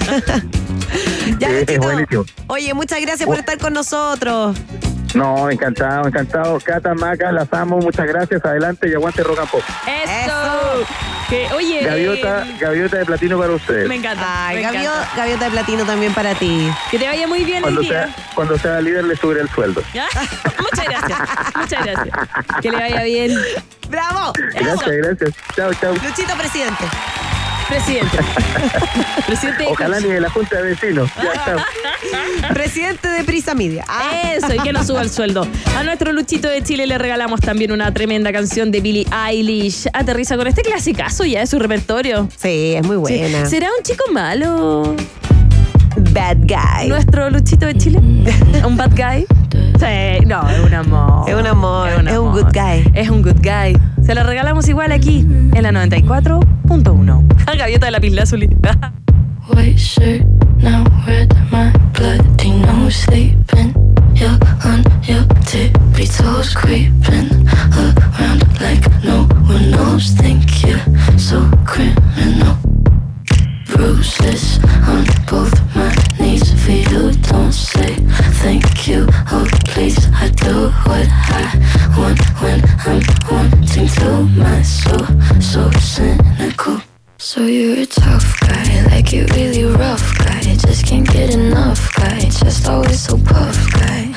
Ya, 1.40 1.48
Sí, 1.48 1.64
es 1.68 1.79
buenísimo. 1.79 2.24
Oye, 2.46 2.72
muchas 2.74 3.00
gracias 3.00 3.27
por 3.27 3.38
estar 3.38 3.59
con 3.59 3.72
nosotros. 3.72 4.57
No, 5.14 5.48
encantado, 5.50 6.09
encantado. 6.09 6.59
Cata, 6.61 6.92
Maca, 6.94 7.31
las 7.33 7.53
amo, 7.53 7.79
muchas 7.79 8.07
gracias. 8.07 8.44
Adelante 8.44 8.88
y 8.88 8.94
aguante 8.94 9.22
Rock 9.22 9.38
and 9.40 9.48
Pop. 9.48 9.62
Eso. 9.87 10.87
Que, 11.29 11.48
oye, 11.55 11.83
Gaviota, 11.85 12.44
eh, 12.46 12.57
gaviota 12.61 12.96
de 12.98 13.05
platino 13.07 13.38
para 13.38 13.53
ustedes. 13.53 13.88
me 13.88 13.94
encanta. 13.94 14.46
Ay, 14.48 14.57
me 14.57 14.62
Gavio- 14.62 14.81
encanta. 14.92 15.09
gaviota 15.16 15.44
de 15.46 15.50
platino 15.53 15.85
también 15.85 16.12
para 16.14 16.35
ti. 16.35 16.70
Que 16.90 16.98
te 16.98 17.07
vaya 17.07 17.27
muy 17.27 17.44
bien 17.44 17.62
Cuando 17.62 17.81
el 17.81 17.87
día. 17.88 18.07
sea, 18.07 18.16
cuando 18.35 18.59
sea 18.59 18.81
líder 18.81 19.05
le 19.05 19.16
subiré 19.16 19.40
el 19.40 19.48
sueldo. 19.48 19.83
¿Ya? 19.94 20.07
Muchas 20.61 20.85
gracias. 20.87 21.18
Muchas 21.57 21.85
gracias. 21.85 22.18
Que 22.61 22.70
le 22.70 22.77
vaya 22.77 23.03
bien. 23.05 23.38
¡Bravo! 23.88 24.33
Gracias, 24.55 24.90
gracias. 24.90 25.31
Chao, 25.57 25.72
chao. 25.74 25.94
Luchito, 25.94 26.35
presidente. 26.37 26.85
Presidente. 27.68 28.18
Presidente. 29.27 29.64
de 29.64 29.70
Ojalá 29.70 30.00
ni 30.00 30.09
de 30.09 30.20
la 30.20 30.31
Junta 30.31 30.57
de 30.57 30.62
Vecinos. 30.62 31.11
Ya. 31.16 31.66
Presidente 32.55 33.09
de 33.09 33.24
Prisa 33.24 33.55
Media. 33.55 33.85
Ah. 33.88 34.33
Eso, 34.35 34.55
y 34.55 34.59
que 34.59 34.72
nos 34.72 34.87
suba 34.87 35.03
el 35.03 35.11
sueldo. 35.11 35.46
A 35.77 35.83
nuestro 35.83 36.12
Luchito 36.12 36.48
de 36.48 36.62
Chile 36.62 36.87
le 36.87 36.98
regalamos 36.98 37.40
también 37.40 37.72
una 37.72 37.92
tremenda 37.92 38.33
canción 38.33 38.70
de 38.70 38.81
Billie 38.81 39.07
Eilish. 39.27 39.87
Aterriza 39.92 40.37
con 40.37 40.46
este 40.46 40.62
clasicazo 40.62 41.24
ya 41.24 41.40
de 41.40 41.46
su 41.46 41.59
repertorio. 41.59 42.29
Sí, 42.37 42.74
es 42.77 42.87
muy 42.87 42.96
buena. 42.96 43.44
Sí. 43.44 43.50
¿Será 43.50 43.68
un 43.77 43.83
chico 43.83 44.05
malo 44.12 44.94
Bad 46.12 46.38
guy. 46.42 46.88
nuestro 46.88 47.31
Luchito 47.31 47.66
de 47.66 47.77
Chile? 47.77 47.98
¿Un 48.66 48.77
bad 48.77 48.90
guy? 48.90 49.27
Sí, 49.79 50.24
no, 50.27 50.48
es 50.48 50.59
un 50.61 50.74
amor. 50.74 51.29
Es 51.29 51.35
un 51.35 51.46
amor, 51.46 51.88
es 51.88 51.98
un 51.98 52.09
amor. 52.09 52.33
good 52.33 52.53
guy. 52.53 52.90
Es 52.94 53.09
un 53.09 53.22
good 53.22 53.40
guy. 53.42 53.77
Se 54.05 54.14
la 54.14 54.23
regalamos 54.23 54.69
igual 54.69 54.93
aquí, 54.93 55.21
en 55.21 55.62
la 55.62 55.71
94.1. 55.71 57.25
A 57.47 57.55
Gaviota 57.57 57.87
de 57.87 57.93
la 57.93 58.01
Pislázuli. 58.01 58.49
White 59.49 59.77
shirt, 59.77 60.25
now 60.62 60.85
around 68.19 68.61
like 68.61 68.87
no 69.05 69.27
one 69.47 69.71
knows. 69.71 70.14
So 71.17 71.49
criminal. 71.64 72.73
bruises 73.85 74.59
on 74.88 75.05
both 75.29 75.53
my 75.75 75.92
knees 76.18 76.49
for 76.64 76.73
you. 76.73 77.12
Don't 77.29 77.53
say 77.53 77.94
thank 78.40 78.88
you, 78.88 79.07
oh 79.31 79.47
please. 79.66 79.99
I 80.14 80.29
do 80.31 80.70
what 80.87 81.07
I 81.40 81.44
want 81.99 82.20
when 82.40 82.61
I'm 82.88 83.03
wanting 83.31 83.88
to. 83.99 84.09
My 84.40 84.62
soul 84.62 85.05
so 85.40 85.70
cynical. 85.73 86.81
So 87.18 87.42
you're 87.42 87.81
a 87.81 87.87
tough 87.87 88.40
guy, 88.40 88.87
like 88.87 89.12
you 89.12 89.27
really 89.37 89.64
rough 89.64 90.18
guy. 90.18 90.40
Just 90.40 90.87
can't 90.87 91.07
get 91.07 91.35
enough 91.35 91.94
guy, 91.94 92.20
just 92.20 92.66
always 92.66 93.01
so 93.01 93.18
puff 93.18 93.59
guy. 93.73 94.14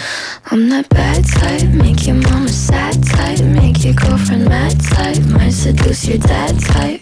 I'm 0.49 0.69
that 0.69 0.87
bad 0.89 1.25
type, 1.25 1.67
make 1.73 2.07
your 2.07 2.15
mama 2.15 2.47
sad 2.47 3.03
type, 3.03 3.41
make 3.41 3.83
your 3.83 3.95
girlfriend 3.95 4.45
mad 4.45 4.79
type, 4.79 5.19
might 5.25 5.51
seduce 5.51 6.07
your 6.07 6.19
dad 6.19 6.57
type. 6.61 7.01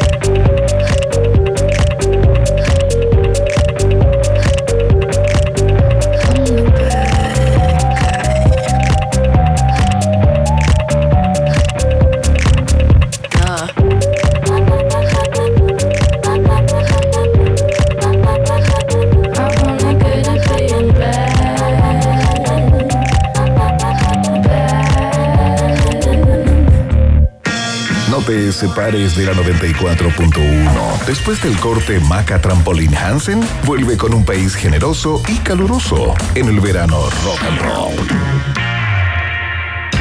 Separes 28.71 29.17
de 29.17 29.25
la 29.25 29.33
94.1. 29.33 31.05
Después 31.05 31.41
del 31.43 31.57
corte 31.59 31.99
Maca 31.99 32.39
Trampolin 32.39 32.95
Hansen, 32.95 33.41
vuelve 33.65 33.97
con 33.97 34.13
un 34.13 34.23
país 34.23 34.55
generoso 34.55 35.21
y 35.27 35.35
caluroso 35.39 36.13
en 36.35 36.47
el 36.47 36.61
verano 36.61 37.01
rock 37.25 37.43
and 37.49 37.61
roll. 37.61 38.07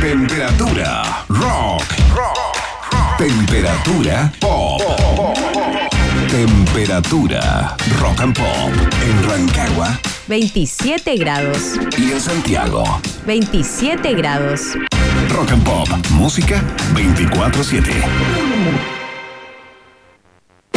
Temperatura 0.01 1.25
rock. 1.29 1.83
Temperatura 3.19 4.33
pop. 4.39 4.81
Temperatura 6.31 7.77
rock 7.99 8.21
and 8.21 8.37
pop 8.37 8.73
en 9.03 9.29
Rancagua 9.29 9.99
27 10.31 11.17
grados. 11.17 11.73
y 11.99 12.13
en 12.13 12.21
Santiago. 12.21 12.85
27 13.27 14.15
grados. 14.15 14.61
Rock 15.29 15.51
and 15.51 15.65
pop, 15.65 15.89
música 16.11 16.63
24/7. 16.95 17.91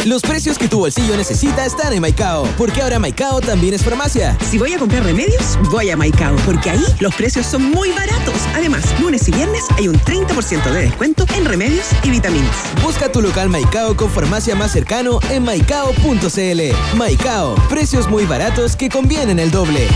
Los 0.04 0.20
precios 0.20 0.58
que 0.58 0.68
tu 0.68 0.80
bolsillo 0.80 1.16
necesita 1.16 1.64
están 1.64 1.94
en 1.94 2.02
Maicao, 2.02 2.46
porque 2.58 2.82
ahora 2.82 2.98
Maicao 2.98 3.40
también 3.40 3.72
es 3.72 3.82
farmacia. 3.82 4.36
Si 4.50 4.58
voy 4.58 4.74
a 4.74 4.78
comprar 4.78 5.02
remedios, 5.02 5.58
voy 5.70 5.88
a 5.88 5.96
Maicao, 5.96 6.36
porque 6.44 6.70
ahí 6.70 6.84
los 7.00 7.14
precios 7.14 7.46
son 7.46 7.70
muy 7.70 7.90
baratos. 7.90 8.34
Además, 8.54 8.84
lunes 9.00 9.26
y 9.28 9.32
viernes 9.32 9.64
hay 9.78 9.88
un 9.88 9.98
30% 9.98 10.62
de 10.62 10.82
descuento 10.82 11.24
en 11.34 11.46
remedios 11.46 11.86
y 12.02 12.10
vitaminas. 12.10 12.54
Busca 12.82 13.10
tu 13.10 13.22
local 13.22 13.48
Maicao 13.48 13.96
con 13.96 14.10
farmacia 14.10 14.54
más 14.54 14.72
cercano 14.72 15.20
en 15.30 15.42
maicao.cl. 15.42 16.96
Maicao, 16.98 17.54
precios 17.70 18.06
muy 18.06 18.26
baratos 18.26 18.76
que 18.76 18.90
convienen 18.90 19.38
el 19.38 19.50
doble. 19.50 19.88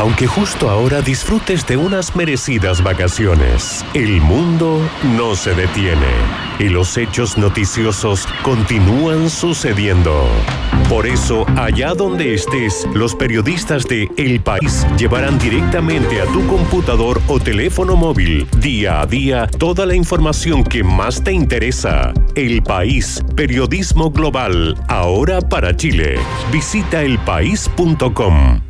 Aunque 0.00 0.26
justo 0.26 0.70
ahora 0.70 1.02
disfrutes 1.02 1.66
de 1.66 1.76
unas 1.76 2.16
merecidas 2.16 2.82
vacaciones, 2.82 3.84
el 3.92 4.22
mundo 4.22 4.80
no 5.14 5.34
se 5.34 5.54
detiene 5.54 6.08
y 6.58 6.70
los 6.70 6.96
hechos 6.96 7.36
noticiosos 7.36 8.26
continúan 8.42 9.28
sucediendo. 9.28 10.26
Por 10.88 11.06
eso, 11.06 11.44
allá 11.54 11.92
donde 11.92 12.32
estés, 12.32 12.88
los 12.94 13.14
periodistas 13.14 13.84
de 13.84 14.08
El 14.16 14.40
País 14.40 14.86
llevarán 14.96 15.38
directamente 15.38 16.22
a 16.22 16.24
tu 16.24 16.46
computador 16.46 17.20
o 17.28 17.38
teléfono 17.38 17.94
móvil, 17.94 18.48
día 18.56 19.02
a 19.02 19.06
día, 19.06 19.46
toda 19.58 19.84
la 19.84 19.94
información 19.94 20.64
que 20.64 20.82
más 20.82 21.22
te 21.22 21.32
interesa. 21.32 22.14
El 22.34 22.62
País, 22.62 23.22
periodismo 23.36 24.10
global, 24.10 24.82
ahora 24.88 25.42
para 25.42 25.76
Chile. 25.76 26.18
Visita 26.50 27.02
elpaís.com. 27.02 28.69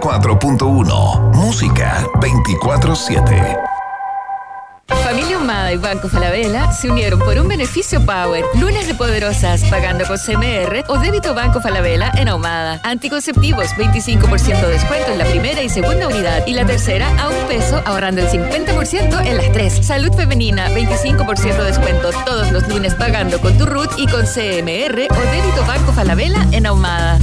94.1 0.00 1.32
Música 1.34 2.06
24/7 2.20 3.56
Familia 4.86 5.38
Humada 5.38 5.72
y 5.72 5.76
Banco 5.76 6.08
Falabella 6.08 6.72
se 6.72 6.90
unieron 6.90 7.18
por 7.20 7.38
un 7.38 7.48
beneficio 7.48 8.04
Power. 8.04 8.44
Lunes 8.60 8.86
de 8.86 8.94
poderosas, 8.94 9.62
pagando 9.64 10.04
con 10.06 10.18
CMR 10.18 10.84
o 10.88 10.98
débito 10.98 11.34
Banco 11.34 11.60
Falabella 11.60 12.12
en 12.16 12.28
Ahumada. 12.28 12.80
Anticonceptivos, 12.84 13.68
25% 13.76 14.60
de 14.60 14.72
descuento 14.72 15.12
en 15.12 15.18
la 15.18 15.24
primera 15.24 15.62
y 15.62 15.68
segunda 15.68 16.08
unidad. 16.08 16.46
Y 16.46 16.52
la 16.52 16.66
tercera 16.66 17.08
a 17.18 17.28
un 17.28 17.46
peso, 17.46 17.80
ahorrando 17.86 18.20
el 18.22 18.28
50% 18.28 19.20
en 19.24 19.36
las 19.36 19.52
tres. 19.52 19.86
Salud 19.86 20.12
femenina, 20.14 20.68
25% 20.70 21.56
de 21.56 21.64
descuento 21.64 22.10
todos 22.26 22.50
los 22.50 22.68
lunes 22.68 22.94
pagando 22.94 23.40
con 23.40 23.56
tu 23.56 23.66
RUT 23.66 23.90
y 23.96 24.06
con 24.06 24.26
CMR 24.26 25.06
o 25.10 25.30
débito 25.30 25.64
Banco 25.66 25.92
Falabella 25.92 26.46
en 26.52 26.66
Ahumada. 26.66 27.18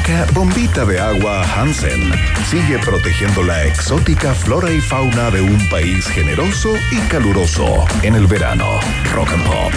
Maca 0.00 0.24
Bombita 0.32 0.86
de 0.86 0.98
Agua 0.98 1.42
Hansen 1.54 2.10
sigue 2.48 2.78
protegiendo 2.78 3.42
la 3.42 3.66
exótica 3.66 4.32
flora 4.32 4.72
y 4.72 4.80
fauna 4.80 5.30
de 5.30 5.42
un 5.42 5.68
país 5.68 6.06
generoso 6.06 6.72
y 6.90 6.96
caluroso 7.10 7.84
en 8.02 8.14
el 8.14 8.26
verano. 8.26 8.80
Rock 9.12 9.28
and 9.34 9.44
Pop. 9.44 9.72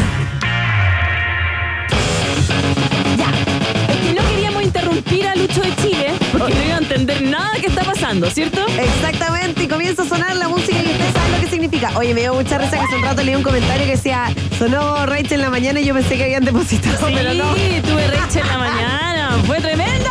Es 3.89 3.97
que 3.97 4.13
no 4.13 4.25
queríamos 4.29 4.63
interrumpir 4.63 5.27
a 5.27 5.35
Lucho 5.35 5.59
de 5.61 5.75
Chile 5.75 6.13
porque 6.31 6.53
no 6.53 6.63
iba 6.67 6.75
a 6.75 6.79
entender 6.79 7.21
nada 7.23 7.51
que 7.59 7.67
está 7.67 7.83
pasando, 7.83 8.29
¿cierto? 8.29 8.65
Exactamente, 8.79 9.63
y 9.63 9.67
comienza 9.67 10.03
a 10.03 10.05
sonar 10.07 10.37
la 10.37 10.47
música 10.47 10.77
y 10.81 10.85
ustedes 10.89 11.11
saben 11.13 11.31
lo 11.33 11.39
que 11.41 11.47
significa. 11.47 11.91
Oye, 11.97 12.13
me 12.13 12.21
dio 12.21 12.33
mucha 12.33 12.57
risa 12.57 12.77
que 12.77 12.85
hace 12.85 12.95
un 12.95 13.03
rato 13.03 13.23
leí 13.23 13.35
un 13.35 13.43
comentario 13.43 13.83
que 13.85 13.91
decía, 13.91 14.31
sonó 14.57 15.05
Rachel 15.05 15.33
en 15.33 15.41
la 15.41 15.49
mañana 15.49 15.81
y 15.81 15.85
yo 15.85 15.93
pensé 15.93 16.15
que 16.15 16.23
habían 16.23 16.45
depositado, 16.45 17.07
Sí, 17.07 17.13
pero 17.13 17.33
no. 17.33 17.53
tuve 17.81 18.07
Rachel 18.07 18.41
en 18.43 18.47
la 18.47 18.57
mañana. 18.57 19.29
Fue 19.45 19.59
tremendo. 19.59 20.02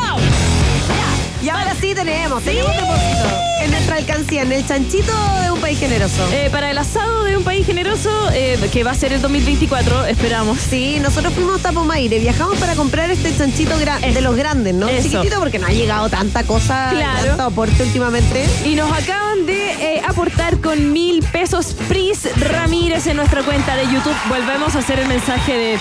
Y 1.43 1.49
ahora 1.49 1.75
Sí, 1.81 1.95
tenemos, 1.95 2.43
tenemos 2.45 2.71
depósito. 2.71 3.29
En 3.61 3.71
nuestra 3.73 3.97
alcancía, 3.97 4.43
en 4.43 4.53
el 4.53 4.67
chanchito 4.67 5.13
de 5.43 5.51
un 5.51 5.61
país 5.61 5.79
generoso. 5.81 6.29
Eh, 6.33 6.49
para 6.53 6.71
el 6.71 6.79
asado 6.79 7.25
de 7.25 7.37
un 7.37 7.43
país 7.45 7.67
generoso, 7.67 8.11
eh, 8.33 8.57
que 8.73 8.85
va 8.85 8.93
a 8.93 8.95
ser 8.95 9.13
el 9.13 9.21
2024, 9.21 10.07
esperamos. 10.07 10.59
Sí, 10.59 10.99
nosotros 11.01 11.33
fuimos 11.35 11.59
a 11.61 11.63
Tapomaire, 11.65 12.19
viajamos 12.21 12.57
para 12.59 12.75
comprar 12.77 13.11
este 13.11 13.37
chanchito 13.37 13.77
de 13.79 14.21
los 14.21 14.37
grandes, 14.37 14.75
¿no? 14.75 14.89
Eso. 14.89 15.09
Chiquitito 15.09 15.39
porque 15.41 15.59
no 15.59 15.67
ha 15.67 15.71
llegado 15.73 16.09
tanta 16.09 16.45
cosa, 16.45 16.91
Claro. 16.91 17.27
tanto 17.29 17.43
aporte 17.45 17.83
últimamente. 17.83 18.45
Y 18.65 18.75
nos 18.77 18.91
acaban 18.93 19.45
de 19.47 19.73
eh, 19.97 20.03
aportar 20.07 20.59
con 20.61 20.93
mil 20.93 21.23
pesos 21.33 21.75
Pris 21.89 22.29
Ramírez 22.37 23.07
en 23.09 23.17
nuestra 23.17 23.43
cuenta 23.43 23.77
de 23.77 23.85
YouTube. 23.85 24.15
Volvemos 24.29 24.75
a 24.77 24.81
hacer 24.81 24.99
el 25.01 25.09
mensaje 25.09 25.53
de. 25.57 25.79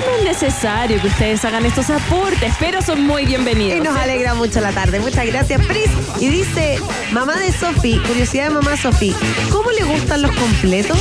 No 0.00 0.16
es 0.18 0.24
necesario 0.24 1.00
que 1.00 1.06
ustedes 1.08 1.44
hagan 1.44 1.64
estos 1.66 1.88
aportes, 1.90 2.52
pero 2.58 2.82
son 2.82 3.06
muy 3.06 3.24
bienvenidos. 3.26 3.78
Y 3.78 3.80
nos 3.80 3.96
alegra 3.96 4.34
mucho 4.34 4.60
la 4.60 4.72
tarde. 4.72 5.00
Muchas 5.00 5.26
gracias, 5.26 5.64
Pris. 5.66 5.88
Y 6.20 6.28
dice, 6.28 6.78
mamá 7.12 7.36
de 7.36 7.52
Sofi, 7.52 7.98
curiosidad 8.06 8.44
de 8.48 8.50
mamá 8.54 8.76
Sofi, 8.76 9.14
¿cómo 9.50 9.70
le 9.70 9.84
gustan 9.84 10.22
los 10.22 10.32
completos? 10.32 10.98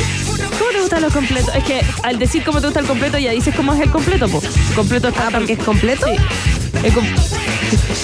¿Cómo 0.59 0.71
te 0.71 0.81
gustan 0.81 1.01
los 1.01 1.13
completos? 1.13 1.53
Es 1.55 1.63
que 1.63 1.81
al 2.03 2.19
decir 2.19 2.43
cómo 2.43 2.59
te 2.61 2.67
gusta 2.67 2.79
el 2.79 2.85
completo, 2.87 3.17
ya 3.17 3.31
dices 3.31 3.53
cómo 3.55 3.73
es 3.73 3.79
el 3.81 3.89
completo, 3.89 4.27
po. 4.29 4.41
Completo 4.75 5.07
es 5.09 5.15
Ah, 5.17 5.29
porque 5.31 5.53
es 5.53 5.59
completo. 5.59 6.05
Sí. 6.05 6.15
El 6.83 6.93
com- 6.93 7.05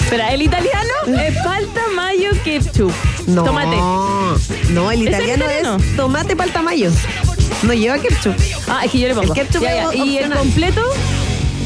Espera, 0.02 0.32
el 0.32 0.42
italiano 0.42 0.92
es 1.22 1.36
palta, 1.44 1.80
mayo, 1.94 2.30
ketchup. 2.44 2.92
No. 3.26 3.44
Tomate. 3.44 3.76
No, 4.72 4.90
el 4.90 5.06
¿Es 5.06 5.14
el 5.14 5.14
italiano 5.14 5.44
italiano? 5.44 5.76
es 5.76 5.96
tomate 5.96 6.34
palta 6.36 6.62
mayo. 6.62 6.90
No 7.62 7.72
lleva 7.74 7.98
ketchup. 7.98 8.34
Ah, 8.68 8.82
es 8.84 8.90
que 8.90 8.98
yo 9.00 9.08
le 9.08 9.14
pongo. 9.14 9.34
El 9.34 9.40
ketchup 9.40 9.62
Ya, 9.62 9.90
es 9.90 9.90
ya. 9.92 10.04
¿Y 10.04 10.16
el 10.18 10.24
opcional. 10.24 10.38
completo? 10.38 10.82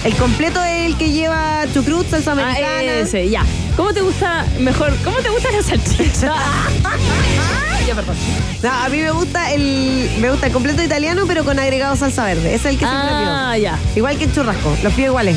El 0.04 0.14
completo 0.16 0.62
es 0.62 0.86
el 0.86 0.96
que 0.98 1.10
lleva 1.12 1.64
chucrut, 1.72 2.08
salsa 2.10 2.32
americana. 2.32 2.66
Ah, 2.68 2.82
ese, 2.82 3.28
ya. 3.30 3.42
¿Cómo 3.76 3.92
te 3.94 4.02
gusta 4.02 4.44
mejor? 4.60 4.94
¿Cómo 5.02 5.18
te 5.18 5.30
gusta 5.30 5.50
la 5.50 5.62
salchicha? 5.62 6.34
ya, 7.86 7.94
perdón. 7.94 8.16
No, 8.62 8.70
a 8.70 8.88
mí 8.88 8.98
me 8.98 9.10
gusta 9.12 9.52
el 9.52 10.10
me 10.20 10.30
gusta 10.30 10.46
el 10.48 10.52
completo 10.52 10.82
italiano, 10.82 11.24
pero 11.26 11.44
con 11.44 11.58
agregado 11.58 11.96
salsa 11.96 12.24
verde. 12.24 12.54
Ese 12.54 12.68
es 12.68 12.74
el 12.74 12.78
que 12.78 12.84
siempre 12.86 13.08
Ah, 13.10 13.52
pido. 13.54 13.62
ya. 13.62 13.78
Igual 13.96 14.18
que 14.18 14.24
el 14.24 14.34
churrasco. 14.34 14.76
Los 14.82 14.92
pido 14.92 15.08
iguales. 15.08 15.36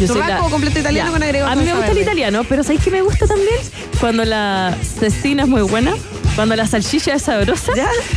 Yo 0.00 0.06
soy 0.06 0.16
churrasco 0.16 0.34
la- 0.42 0.44
o 0.44 0.50
completo 0.50 0.78
italiano 0.78 1.08
Ya. 1.08 1.12
con 1.12 1.22
agregado 1.22 1.50
A 1.50 1.54
mí 1.56 1.62
me 1.62 1.66
salsa 1.70 1.76
gusta 1.78 1.90
el 1.92 1.98
verde. 1.98 2.10
italiano, 2.10 2.44
pero 2.48 2.62
¿sabéis 2.62 2.82
qué 2.84 2.90
me 2.90 3.02
gusta 3.02 3.26
también? 3.26 3.56
Cuando 4.00 4.24
la 4.24 4.76
cecina 5.00 5.42
es 5.42 5.48
muy 5.48 5.62
buena. 5.62 5.94
Cuando 6.34 6.56
la 6.56 6.66
salchicha 6.66 7.14
es 7.14 7.22
sabrosa, 7.22 7.72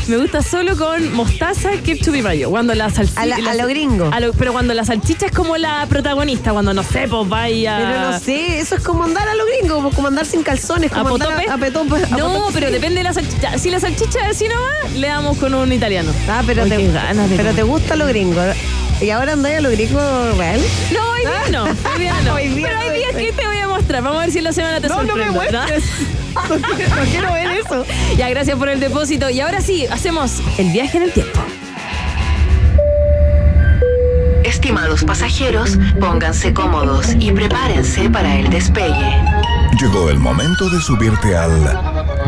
me 0.08 0.18
gusta 0.18 0.42
solo 0.42 0.76
con 0.76 1.14
mostaza, 1.14 1.70
ketchup 1.84 2.16
y 2.16 2.22
mayo. 2.24 2.50
Cuando 2.50 2.74
la 2.74 2.90
salchicha. 2.90 3.22
A 3.22 3.26
la- 3.28 3.36
a 3.36 3.54
lo 3.54 3.68
gringo. 3.68 4.10
pero 4.40 4.54
cuando 4.54 4.74
la 4.74 4.84
salchicha 4.86 5.28
es 5.28 5.32
como 5.32 5.56
la 5.58 5.86
protagonista, 5.88 6.52
cuando 6.52 6.74
no 6.74 6.82
sé, 6.82 7.08
pues 7.08 7.30
vaya. 7.30 7.78
Pero 7.78 8.12
no 8.12 8.20
sé, 8.20 8.60
eso 8.60 8.76
es 8.76 8.84
como 8.84 9.04
andar 9.04 9.28
a 9.30 9.36
lo 9.36 9.46
gringo, 9.46 9.84
pues, 9.84 9.94
como 9.96 10.08
andar 10.08 10.26
sin 10.26 10.42
calzones, 10.42 10.92
¿A 10.94 10.96
como 11.04 11.14
andar 11.16 11.30
potope? 11.30 11.48
a, 11.50 11.54
a 11.54 11.58
petón. 11.60 11.88
a 11.94 12.18
No, 12.18 12.28
potope. 12.34 12.54
pero 12.54 12.72
depende 12.72 12.98
de 12.98 13.04
la 13.04 13.14
salchicha. 13.14 13.56
Si 13.60 13.70
la 13.70 13.80
salchicha 13.80 14.20
es 14.28 14.36
así 14.36 14.48
nomás, 14.48 14.94
le 14.96 15.08
damos 15.08 15.38
con 15.38 15.54
un 15.54 15.72
italiano. 15.72 16.12
Ah, 16.28 16.42
pero, 16.46 16.66
te, 16.66 16.88
ganas 16.92 17.30
de 17.30 17.36
pero 17.36 17.50
comer. 17.50 17.56
te 17.56 17.64
gusta 17.64 17.96
lo 17.96 18.08
gringo. 18.08 18.42
¿Y 19.00 19.12
ahora 19.12 19.34
andáis 19.34 19.60
a 19.60 19.62
lo 19.62 19.70
gringo 19.70 20.00
real? 20.38 20.60
No, 20.92 21.10
hoy 21.12 21.20
día 21.22 21.42
no. 21.52 21.64
Hoy 21.66 22.00
día 22.00 22.16
no. 22.26 22.34
Hoy 22.38 22.48
día 22.48 22.68
Pero 22.68 22.80
hay 22.80 22.88
no. 22.90 22.94
días 22.96 23.16
que 23.16 23.32
te 23.32 23.46
voy 23.46 23.58
a 23.58 23.68
mostrar. 23.68 24.02
Vamos 24.02 24.18
a 24.18 24.22
ver 24.24 24.32
si 24.32 24.40
en 24.40 24.44
la 24.46 24.54
semana 24.54 24.82
te 24.82 24.88
No, 24.88 24.96
no 24.96 25.02
me 25.04 25.08
sorprendo. 25.26 25.34
muestres. 25.34 25.84
No 26.00 26.17
quiero, 26.76 26.96
no 26.96 27.04
quiero 27.04 27.34
ver 27.34 27.52
eso. 27.52 27.86
Ya, 28.18 28.30
gracias 28.30 28.58
por 28.58 28.70
el 28.70 28.80
depósito. 28.80 29.30
Y 29.30 29.40
ahora 29.40 29.62
sí, 29.62 29.86
hacemos 29.88 30.42
el 30.58 30.72
viaje 30.72 30.98
en 30.98 31.04
el 31.04 31.12
tiempo. 31.12 31.40
Estimados 34.44 35.04
pasajeros, 35.04 35.78
pónganse 36.00 36.54
cómodos 36.54 37.16
y 37.20 37.32
prepárense 37.32 38.10
para 38.10 38.38
el 38.38 38.50
despegue. 38.50 39.13
Llegó 39.80 40.10
el 40.10 40.18
momento 40.18 40.70
de 40.70 40.82
subirte 40.82 41.36
al 41.36 41.52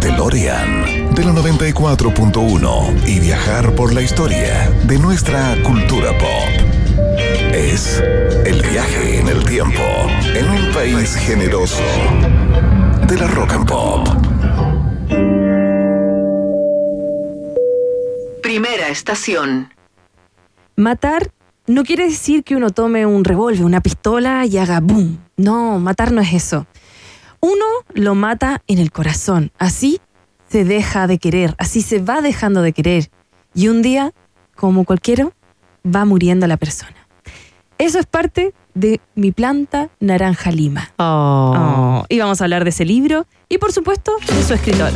DeLorean 0.02 1.14
de 1.16 1.24
la 1.24 1.32
94.1 1.32 3.08
y 3.08 3.20
viajar 3.20 3.74
por 3.74 3.94
la 3.94 4.02
historia 4.02 4.70
de 4.84 5.00
nuestra 5.00 5.56
cultura 5.64 6.12
pop. 6.18 6.70
Es 7.54 8.04
el 8.46 8.62
viaje 8.62 9.20
en 9.20 9.28
el 9.28 9.44
tiempo 9.46 9.82
en 10.36 10.50
un 10.50 10.72
país 10.72 11.16
generoso 11.16 11.84
de 13.10 13.18
la 13.18 13.28
rock 13.28 13.54
and 13.54 13.68
pop. 13.68 14.08
Primera 18.44 18.90
estación. 18.90 19.74
Matar 20.76 21.32
no 21.66 21.84
quiere 21.84 22.06
decir 22.06 22.44
que 22.44 22.56
uno 22.56 22.70
tome 22.70 23.08
un 23.08 23.24
revólver, 23.24 23.66
una 23.66 23.82
pistola 23.82 24.46
y 24.46 24.58
haga 24.58 24.80
boom. 24.80 25.20
No, 25.38 25.80
matar 25.80 26.12
no 26.12 26.22
es 26.22 26.34
eso. 26.34 26.68
Uno 27.40 27.66
lo 27.94 28.14
mata 28.14 28.62
en 28.68 28.78
el 28.78 28.92
corazón. 28.92 29.52
Así 29.58 30.00
se 30.48 30.64
deja 30.64 31.08
de 31.08 31.18
querer, 31.18 31.56
así 31.58 31.82
se 31.82 32.00
va 32.00 32.22
dejando 32.22 32.62
de 32.62 32.74
querer. 32.74 33.10
Y 33.56 33.70
un 33.70 33.82
día, 33.82 34.14
como 34.56 34.84
cualquiera, 34.84 35.30
va 35.84 36.06
muriendo 36.06 36.46
la 36.46 36.58
persona. 36.58 36.99
Eso 37.80 37.98
es 37.98 38.06
parte 38.06 38.54
de 38.74 39.00
mi 39.16 39.32
planta 39.32 39.88
Naranja 40.02 40.52
Lima. 40.52 40.92
Oh, 40.98 42.04
Y 42.10 42.20
vamos 42.20 42.42
a 42.42 42.44
hablar 42.44 42.66
de 42.66 42.72
ese 42.72 42.84
libro 42.84 43.26
y, 43.48 43.58
por 43.58 43.72
supuesto, 43.72 44.12
de 44.28 44.44
su 44.44 44.54
escritor. 44.54 44.92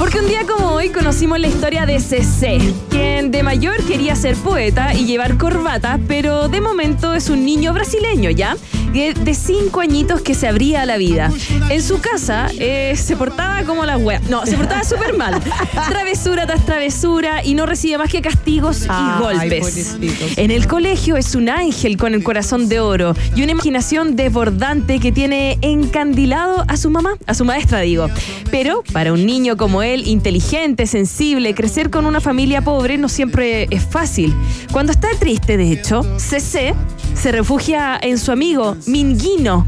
Porque 0.00 0.18
un 0.18 0.26
día 0.26 0.44
como 0.48 0.70
hoy 0.70 0.88
conocimos 0.90 1.38
la 1.38 1.46
historia 1.46 1.86
de 1.86 2.00
CC, 2.00 2.58
quien 2.90 3.30
de 3.30 3.44
mayor 3.44 3.76
quería 3.84 4.16
ser 4.16 4.34
poeta 4.34 4.94
y 4.94 5.06
llevar 5.06 5.38
corbata, 5.38 6.00
pero 6.08 6.48
de 6.48 6.60
momento 6.60 7.14
es 7.14 7.30
un 7.30 7.44
niño 7.44 7.72
brasileño, 7.72 8.30
¿ya? 8.30 8.56
De 8.92 9.34
cinco 9.34 9.80
añitos 9.80 10.22
que 10.22 10.34
se 10.34 10.48
abría 10.48 10.82
a 10.82 10.86
la 10.86 10.96
vida. 10.96 11.30
En 11.68 11.82
su 11.82 12.00
casa 12.00 12.48
eh, 12.58 12.94
se 12.96 13.16
portaba 13.16 13.62
como 13.64 13.84
la 13.84 13.98
wea. 13.98 14.20
No, 14.28 14.46
se 14.46 14.56
portaba 14.56 14.82
súper 14.88 15.16
mal. 15.16 15.40
Travesura 15.88 16.46
tras 16.46 16.64
travesura 16.64 17.44
y 17.44 17.54
no 17.54 17.66
recibe 17.66 17.98
más 17.98 18.10
que 18.10 18.22
castigos 18.22 18.86
y 18.86 19.20
golpes. 19.20 19.96
En 20.36 20.50
el 20.50 20.66
colegio 20.66 21.16
es 21.16 21.34
un 21.34 21.48
ángel 21.48 21.96
con 21.96 22.14
el 22.14 22.22
corazón 22.22 22.68
de 22.68 22.80
oro 22.80 23.14
y 23.36 23.42
una 23.42 23.52
imaginación 23.52 24.16
desbordante 24.16 25.00
que 25.00 25.12
tiene 25.12 25.58
encandilado 25.60 26.64
a 26.66 26.76
su 26.76 26.90
mamá, 26.90 27.16
a 27.26 27.34
su 27.34 27.44
maestra 27.44 27.80
digo. 27.80 28.08
Pero 28.50 28.82
para 28.92 29.12
un 29.12 29.26
niño 29.26 29.56
como 29.56 29.82
él, 29.82 30.06
inteligente, 30.06 30.86
sensible, 30.86 31.54
crecer 31.54 31.90
con 31.90 32.06
una 32.06 32.20
familia 32.20 32.62
pobre 32.62 32.96
no 32.96 33.08
siempre 33.08 33.68
es 33.70 33.84
fácil. 33.84 34.34
Cuando 34.72 34.92
está 34.92 35.08
triste, 35.18 35.56
de 35.56 35.72
hecho, 35.72 36.02
CC 36.16 36.74
se 37.14 37.32
refugia 37.32 37.98
en 38.00 38.16
su 38.18 38.30
amigo 38.30 38.76
Minguino, 38.86 39.66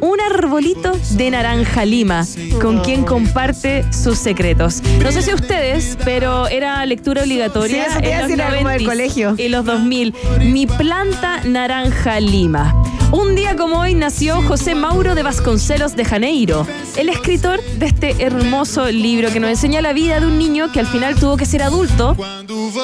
un 0.00 0.20
arbolito 0.20 0.92
de 1.12 1.30
naranja 1.30 1.84
lima 1.84 2.26
con 2.60 2.80
quien 2.80 3.04
comparte 3.04 3.84
sus 3.92 4.18
secretos. 4.18 4.82
No 5.02 5.10
sé 5.12 5.22
si 5.22 5.32
ustedes, 5.32 5.96
pero 6.04 6.46
era 6.48 6.84
lectura 6.86 7.22
obligatoria 7.22 7.84
Sí, 7.90 8.04
en 8.04 8.18
los 8.18 8.28
decir, 8.28 8.40
era 8.40 8.56
como 8.56 8.68
del 8.68 8.80
90s 8.82 8.84
colegio. 8.86 9.34
y 9.38 9.48
los 9.48 9.64
2000. 9.64 10.14
Mi 10.52 10.66
planta 10.66 11.40
naranja 11.44 12.20
lima. 12.20 12.74
Un 13.12 13.34
día 13.36 13.54
como 13.56 13.78
hoy 13.80 13.94
nació 13.94 14.42
José 14.42 14.74
Mauro 14.74 15.14
de 15.14 15.22
Vasconcelos 15.22 15.94
de 15.94 16.04
Janeiro, 16.04 16.66
el 16.96 17.08
escritor 17.08 17.62
de 17.78 17.86
este 17.86 18.16
hermoso 18.24 18.90
libro 18.90 19.30
que 19.32 19.38
nos 19.40 19.50
enseña 19.50 19.80
la 19.82 19.92
vida 19.92 20.18
de 20.18 20.26
un 20.26 20.36
niño 20.38 20.72
que 20.72 20.80
al 20.80 20.86
final 20.86 21.14
tuvo 21.14 21.36
que 21.36 21.46
ser 21.46 21.62
adulto 21.62 22.16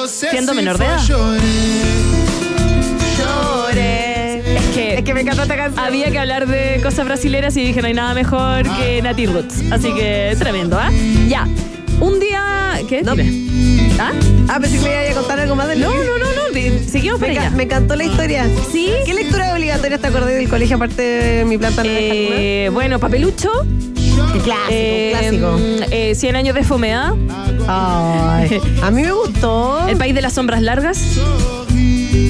siendo 0.07 0.53
menor 0.53 0.77
de 0.77 0.85
edad. 0.85 1.01
Es 4.91 4.95
que, 4.95 4.99
Es 4.99 5.05
que 5.05 5.13
me 5.13 5.21
encantó 5.21 5.43
esta 5.43 5.55
canción. 5.55 5.85
había 5.85 6.11
que 6.11 6.19
hablar 6.19 6.47
de 6.47 6.79
cosas 6.81 7.05
brasileras 7.05 7.55
y 7.57 7.63
dije 7.65 7.81
no 7.81 7.87
hay 7.87 7.93
nada 7.93 8.13
mejor 8.13 8.63
que 8.77 9.01
Nati 9.01 9.25
Roots. 9.25 9.71
Así 9.71 9.93
que 9.93 10.35
tremendo, 10.37 10.77
¿ah? 10.79 10.89
Ya. 11.27 11.47
Un 11.99 12.19
día. 12.19 12.79
¿Qué? 12.89 13.03
No. 13.03 13.13
¿Ah? 13.99 14.11
Ah, 14.49 14.59
pensé 14.59 14.77
que 14.79 14.83
me 14.85 14.91
iba 15.09 15.11
a 15.11 15.13
contar 15.21 15.39
algo 15.39 15.55
más 15.55 15.67
del 15.67 15.81
No, 15.81 15.91
libro. 15.91 16.17
no, 16.17 16.25
no, 16.25 16.25
no. 16.25 16.89
Seguimos 16.89 17.19
Me, 17.19 17.33
ca- 17.35 17.41
allá. 17.47 17.49
me 17.51 17.63
encantó 17.63 17.95
la 17.95 18.03
historia. 18.03 18.47
¿Sí? 18.71 18.89
¿Qué 19.05 19.13
lectura 19.13 19.53
obligatoria 19.53 19.97
te 19.97 20.07
acordé 20.07 20.35
del 20.35 20.49
colegio 20.49 20.75
aparte 20.77 21.01
de 21.01 21.45
mi 21.45 21.57
planta? 21.57 21.83
Eh, 21.85 22.69
bueno, 22.73 22.99
Papelucho. 22.99 23.49
Clásico, 24.43 24.53
eh, 24.69 25.15
clásico. 25.17 25.57
eh, 25.91 26.15
100 26.15 26.35
años 26.35 26.55
de 26.55 26.63
fomedad. 26.63 27.13
Ay, 27.67 28.59
a 28.81 28.91
mí 28.91 29.01
me 29.03 29.11
gustó. 29.11 29.87
El 29.87 29.97
país 29.97 30.13
de 30.15 30.21
las 30.21 30.33
sombras 30.33 30.61
largas. 30.61 30.99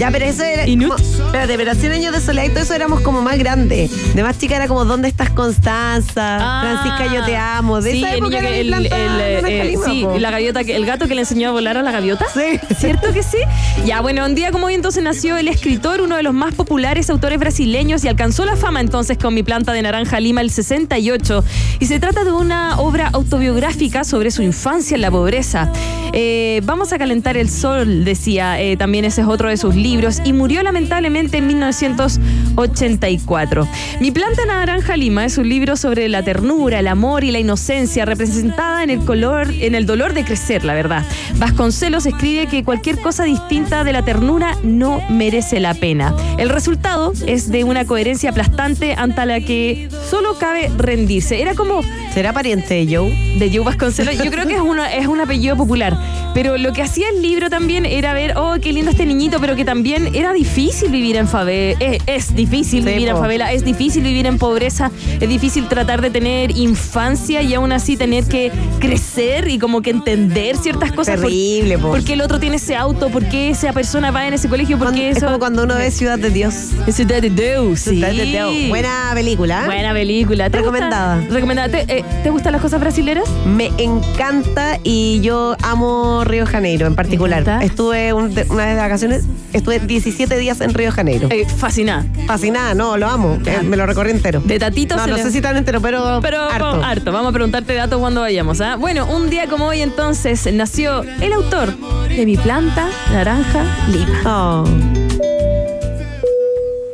Ya, 0.01 0.09
pero 0.09 0.25
eso 0.25 0.43
era. 0.43 0.65
Como- 0.65 0.95
espérate, 0.95 1.57
pero 1.57 1.75
100 1.75 1.91
años 1.91 2.11
de 2.11 2.21
soledad 2.21 2.45
y 2.45 2.49
todo 2.49 2.61
eso 2.61 2.73
éramos 2.73 3.01
como 3.01 3.21
más 3.21 3.37
grandes. 3.37 4.15
De 4.15 4.23
más 4.23 4.39
chica 4.39 4.55
era 4.55 4.67
como 4.67 4.83
¿Dónde 4.83 5.07
estás 5.07 5.29
Constanza? 5.29 6.37
Ah, 6.41 6.61
Francisca, 6.81 7.13
yo 7.15 7.23
te 7.23 7.35
amo. 7.37 7.81
De 7.81 7.91
sí, 7.91 7.97
esa 7.99 8.09
el 8.13 8.17
época 8.17 8.39
que- 8.39 8.61
el- 8.61 8.73
el, 8.73 9.67
lima, 9.67 9.85
sí, 9.85 10.01
po. 10.03 10.17
la 10.17 10.31
gaviota, 10.31 10.61
el 10.61 10.85
gato 10.87 11.07
que 11.07 11.13
le 11.13 11.21
enseñó 11.21 11.49
a 11.49 11.51
volar 11.51 11.77
a 11.77 11.83
la 11.83 11.91
gaviota. 11.91 12.25
Sí. 12.33 12.59
¿Cierto 12.79 13.13
que 13.13 13.21
sí? 13.21 13.37
Ya, 13.85 14.01
bueno, 14.01 14.25
un 14.25 14.33
día 14.33 14.51
como 14.51 14.65
hoy 14.65 14.73
entonces 14.73 15.03
nació 15.03 15.37
el 15.37 15.47
escritor, 15.47 16.01
uno 16.01 16.15
de 16.17 16.23
los 16.23 16.33
más 16.33 16.55
populares 16.55 17.09
autores 17.11 17.37
brasileños 17.37 18.03
y 18.03 18.07
alcanzó 18.07 18.43
la 18.45 18.55
fama 18.55 18.81
entonces 18.81 19.19
con 19.19 19.35
Mi 19.35 19.43
planta 19.43 19.71
de 19.71 19.83
naranja 19.83 20.19
lima 20.19 20.41
el 20.41 20.49
68. 20.49 21.43
Y 21.79 21.85
se 21.85 21.99
trata 21.99 22.23
de 22.23 22.31
una 22.31 22.79
obra 22.79 23.09
autobiográfica 23.13 24.03
sobre 24.03 24.31
su 24.31 24.41
infancia 24.41 24.95
en 24.95 25.01
la 25.01 25.11
pobreza. 25.11 25.71
Eh, 26.13 26.61
vamos 26.65 26.91
a 26.91 26.97
calentar 26.97 27.37
el 27.37 27.49
sol, 27.49 28.03
decía, 28.03 28.59
eh, 28.59 28.75
también 28.77 29.05
ese 29.05 29.21
es 29.21 29.27
otro 29.27 29.47
de 29.47 29.55
sus 29.57 29.75
libros, 29.75 29.90
y 30.23 30.31
murió 30.31 30.63
lamentablemente 30.63 31.39
en 31.39 31.47
1984. 31.47 33.67
Mi 33.99 34.11
planta 34.11 34.45
naranja 34.45 34.95
lima 34.95 35.25
es 35.25 35.37
un 35.37 35.49
libro 35.49 35.75
sobre 35.75 36.07
la 36.07 36.23
ternura, 36.23 36.79
el 36.79 36.87
amor 36.87 37.25
y 37.25 37.31
la 37.31 37.39
inocencia 37.39 38.05
representada 38.05 38.83
en 38.83 38.89
el 38.89 38.99
color, 38.99 39.49
en 39.51 39.75
el 39.75 39.85
dolor 39.85 40.13
de 40.13 40.23
crecer, 40.23 40.63
la 40.63 40.75
verdad. 40.75 41.03
Vasconcelos 41.35 42.05
escribe 42.05 42.47
que 42.47 42.63
cualquier 42.63 43.01
cosa 43.01 43.25
distinta 43.25 43.83
de 43.83 43.91
la 43.91 44.05
ternura 44.05 44.55
no 44.63 45.01
merece 45.09 45.59
la 45.59 45.73
pena. 45.73 46.15
El 46.37 46.47
resultado 46.47 47.11
es 47.27 47.51
de 47.51 47.65
una 47.65 47.83
coherencia 47.83 48.29
aplastante 48.29 48.93
ante 48.93 49.25
la 49.25 49.41
que 49.41 49.89
solo 50.09 50.37
cabe 50.39 50.71
rendirse. 50.77 51.41
Era 51.41 51.53
como 51.53 51.81
¿Será 52.13 52.33
pariente 52.33 52.73
de 52.73 52.93
Joe? 52.93 53.09
de 53.39 53.49
Joe 53.49 53.63
Vasconcelos. 53.63 54.17
Yo 54.17 54.29
creo 54.31 54.45
que 54.45 54.55
es, 54.55 54.61
una, 54.61 54.93
es 54.93 55.07
un 55.07 55.21
apellido 55.21 55.55
popular. 55.55 55.97
Pero 56.33 56.57
lo 56.57 56.73
que 56.73 56.81
hacía 56.81 57.07
el 57.09 57.21
libro 57.21 57.49
también 57.49 57.85
era 57.85 58.13
ver, 58.13 58.37
oh, 58.37 58.55
qué 58.61 58.73
lindo 58.73 58.91
este 58.91 59.05
niñito, 59.05 59.39
pero 59.39 59.55
que 59.55 59.63
también 59.63 59.80
era 59.86 60.34
difícil 60.34 60.91
vivir 60.91 61.15
en 61.17 61.27
favela. 61.27 61.77
Es, 61.79 62.01
es 62.07 62.36
difícil 62.36 62.84
Sí, 62.84 62.89
vivir 62.89 63.09
en 63.09 63.17
favela, 63.17 63.51
es 63.51 63.63
difícil 63.65 64.03
vivir 64.03 64.25
en 64.25 64.38
pobreza, 64.38 64.91
es 65.19 65.27
difícil 65.29 65.67
tratar 65.67 66.01
de 66.01 66.09
tener 66.09 66.51
infancia 66.57 67.41
y 67.41 67.53
aún 67.53 67.71
así 67.71 67.97
tener 67.97 68.23
que 68.25 68.51
crecer 68.79 69.47
y 69.49 69.59
como 69.59 69.82
que 69.82 69.89
entender 69.91 70.57
ciertas 70.57 70.91
cosas. 70.91 71.15
Por- 71.15 71.25
Terrible, 71.29 71.77
po. 71.77 71.89
¿Por 71.89 72.03
qué 72.03 72.13
el 72.13 72.21
otro 72.21 72.39
tiene 72.39 72.55
ese 72.57 72.75
auto? 72.75 73.09
¿Por 73.09 73.25
qué 73.25 73.49
esa 73.49 73.73
persona 73.73 74.11
va 74.11 74.27
en 74.27 74.34
ese 74.34 74.47
colegio? 74.49 74.77
¿Por 74.77 74.93
qué 74.93 75.09
Es 75.09 75.23
como 75.23 75.39
cuando 75.39 75.63
uno 75.63 75.75
ve 75.75 75.91
Ciudad 75.91 76.17
de 76.19 76.29
Dios. 76.29 76.53
Ciudad 76.89 77.21
de 77.21 77.29
Deus, 77.29 77.79
sí. 77.79 77.91
Ciudad 77.97 78.11
de 78.13 78.23
Dios. 78.25 78.51
Buena 78.69 79.11
película. 79.13 79.63
¿eh? 79.63 79.65
Buena 79.65 79.93
película. 79.93 80.49
¿Te 80.49 80.57
gusta? 80.59 80.71
Recomendada. 80.73 81.21
Recomendada. 81.29 81.69
¿Te, 81.69 81.97
eh, 81.99 82.05
¿te 82.23 82.29
gustan 82.29 82.53
las 82.53 82.61
cosas 82.61 82.79
brasileras? 82.79 83.29
Me 83.45 83.71
encanta 83.77 84.79
y 84.84 85.19
yo 85.21 85.55
amo 85.63 86.23
Río 86.23 86.45
de 86.45 86.51
Janeiro 86.51 86.88
en 86.88 86.95
particular. 86.95 87.43
Estuve 87.61 88.13
un- 88.13 88.32
una 88.49 88.65
vez 88.65 88.75
de 88.75 88.82
vacaciones, 88.82 89.23
estuve 89.62 89.80
17 89.80 90.38
días 90.38 90.59
en 90.62 90.74
Río 90.74 90.88
de 90.88 90.91
Janeiro. 90.91 91.28
Eh, 91.32 91.45
fascinada. 91.45 92.03
Fascinada, 92.28 92.74
no, 92.74 92.97
lo 92.97 93.07
amo. 93.07 93.38
Eh, 93.45 93.59
me 93.64 93.78
lo 93.78 93.86
recorrí 93.86 94.09
entero. 94.12 94.41
De 94.43 94.59
tatito 94.59 94.95
No, 94.95 95.03
se 95.03 95.09
no 95.12 95.18
le- 95.18 95.24
sé 95.24 95.32
si 95.32 95.41
tan 95.41 95.55
entero, 95.55 95.80
pero, 95.82 96.20
Pero 96.22 96.41
harto. 96.41 96.68
harto. 96.68 96.84
harto. 96.84 97.12
Vamos 97.12 97.30
a 97.30 97.34
preguntarte 97.34 97.74
datos 97.74 97.99
cuando 97.99 98.22
vayamos. 98.22 98.59
¿ah? 98.62 98.76
Bueno, 98.76 99.05
un 99.05 99.30
día 99.30 99.47
como 99.47 99.68
hoy 99.68 99.82
entonces 99.82 100.51
nació 100.53 101.03
el 101.22 101.34
autor 101.34 101.76
de 102.09 102.26
Mi 102.26 102.38
planta 102.38 102.89
naranja 103.12 103.64
lima. 103.89 104.22
Oh. 104.26 104.64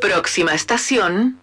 Próxima 0.01 0.53
estación. 0.53 1.37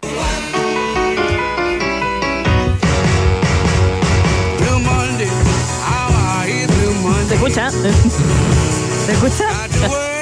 ¿Se 7.27 7.33
escucha? 7.35 7.71
¿Se 7.71 9.11
escucha? 9.11 9.45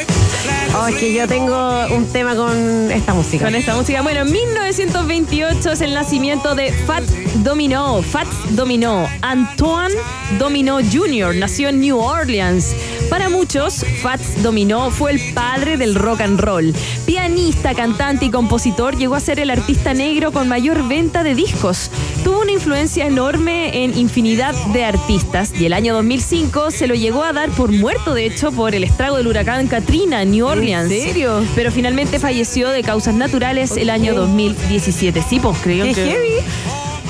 Oh, 0.75 0.87
es 0.87 0.95
que 0.95 1.13
yo 1.13 1.27
tengo 1.27 1.85
un 1.95 2.11
tema 2.11 2.35
con 2.35 2.91
esta 2.91 3.13
música. 3.13 3.45
Con 3.45 3.53
esta 3.53 3.75
música. 3.75 4.01
Bueno, 4.01 4.25
1928 4.25 5.71
es 5.71 5.81
el 5.81 5.93
nacimiento 5.93 6.55
de 6.55 6.71
Fat 6.71 7.03
Domino. 7.43 8.01
Fat 8.01 8.27
Domino. 8.49 9.07
Antoine 9.21 9.93
Domino 10.39 10.79
Jr. 10.79 11.35
nació 11.35 11.69
en 11.69 11.79
New 11.79 11.99
Orleans. 11.99 12.75
Para 13.09 13.29
muchos, 13.29 13.85
Fats 14.01 14.41
Domino 14.41 14.89
fue 14.89 15.11
el 15.11 15.33
padre 15.33 15.77
del 15.77 15.95
rock 15.95 16.21
and 16.21 16.39
roll. 16.39 16.73
Pianista, 17.05 17.75
cantante 17.75 18.25
y 18.25 18.31
compositor, 18.31 18.97
llegó 18.97 19.15
a 19.15 19.19
ser 19.19 19.39
el 19.39 19.49
artista 19.49 19.93
negro 19.93 20.31
con 20.31 20.47
mayor 20.47 20.87
venta 20.87 21.23
de 21.23 21.35
discos. 21.35 21.91
Tuvo 22.23 22.41
una 22.41 22.51
influencia 22.51 23.05
enorme 23.05 23.83
en 23.83 23.97
infinidad 23.97 24.55
de 24.73 24.85
artistas 24.85 25.53
y 25.59 25.65
el 25.65 25.73
año 25.73 25.93
2005 25.93 26.71
se 26.71 26.87
lo 26.87 26.95
llegó 26.95 27.23
a 27.23 27.33
dar 27.33 27.49
por 27.51 27.71
muerto, 27.71 28.13
de 28.13 28.25
hecho, 28.25 28.51
por 28.51 28.73
el 28.73 28.83
estrago 28.83 29.17
del 29.17 29.27
huracán 29.27 29.67
Katrina 29.67 30.23
en 30.23 30.31
New 30.31 30.45
Orleans. 30.47 30.89
serio? 30.89 31.45
Pero 31.55 31.71
finalmente 31.71 32.19
falleció 32.19 32.69
de 32.69 32.83
causas 32.83 33.13
naturales 33.13 33.77
el 33.77 33.89
año 33.89 34.15
2017. 34.15 35.23
Sí, 35.27 35.39
pues 35.39 35.57
creo 35.61 35.85
Qué 35.85 35.93
que... 35.93 36.05
heavy. 36.05 36.33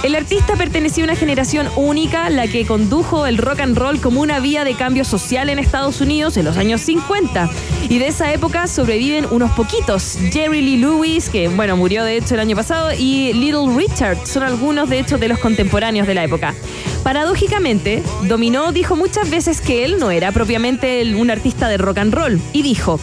El 0.03 0.15
artista 0.15 0.57
pertenecía 0.57 1.05
a 1.05 1.07
una 1.07 1.15
generación 1.15 1.69
única, 1.77 2.29
la 2.29 2.49
que 2.49 2.65
condujo 2.65 3.25
el 3.25 3.37
rock 3.37 3.61
and 3.61 3.77
roll 3.77 4.01
como 4.01 4.19
una 4.19 4.41
vía 4.41 4.65
de 4.65 4.75
cambio 4.75 5.05
social 5.05 5.49
en 5.49 5.59
Estados 5.59 6.01
Unidos 6.01 6.35
en 6.35 6.43
los 6.43 6.57
años 6.57 6.81
50. 6.81 7.49
Y 7.87 7.99
de 7.99 8.07
esa 8.07 8.33
época 8.33 8.67
sobreviven 8.67 9.25
unos 9.31 9.51
poquitos. 9.51 10.17
Jerry 10.33 10.59
Lee 10.59 10.75
Lewis, 10.75 11.29
que 11.29 11.47
bueno, 11.47 11.77
murió 11.77 12.03
de 12.03 12.17
hecho 12.17 12.33
el 12.33 12.41
año 12.41 12.57
pasado, 12.57 12.91
y 12.91 13.31
Little 13.31 13.73
Richard 13.77 14.27
son 14.27 14.43
algunos 14.43 14.89
de 14.89 14.99
hecho 14.99 15.17
de 15.17 15.29
los 15.29 15.39
contemporáneos 15.39 16.05
de 16.05 16.15
la 16.15 16.25
época. 16.25 16.53
Paradójicamente, 17.03 18.03
Dominó 18.27 18.73
dijo 18.73 18.97
muchas 18.97 19.29
veces 19.29 19.61
que 19.61 19.85
él 19.85 19.99
no 19.99 20.11
era 20.11 20.33
propiamente 20.33 21.15
un 21.15 21.31
artista 21.31 21.69
de 21.69 21.77
rock 21.77 21.99
and 21.99 22.13
roll 22.13 22.41
y 22.51 22.61
dijo, 22.61 22.99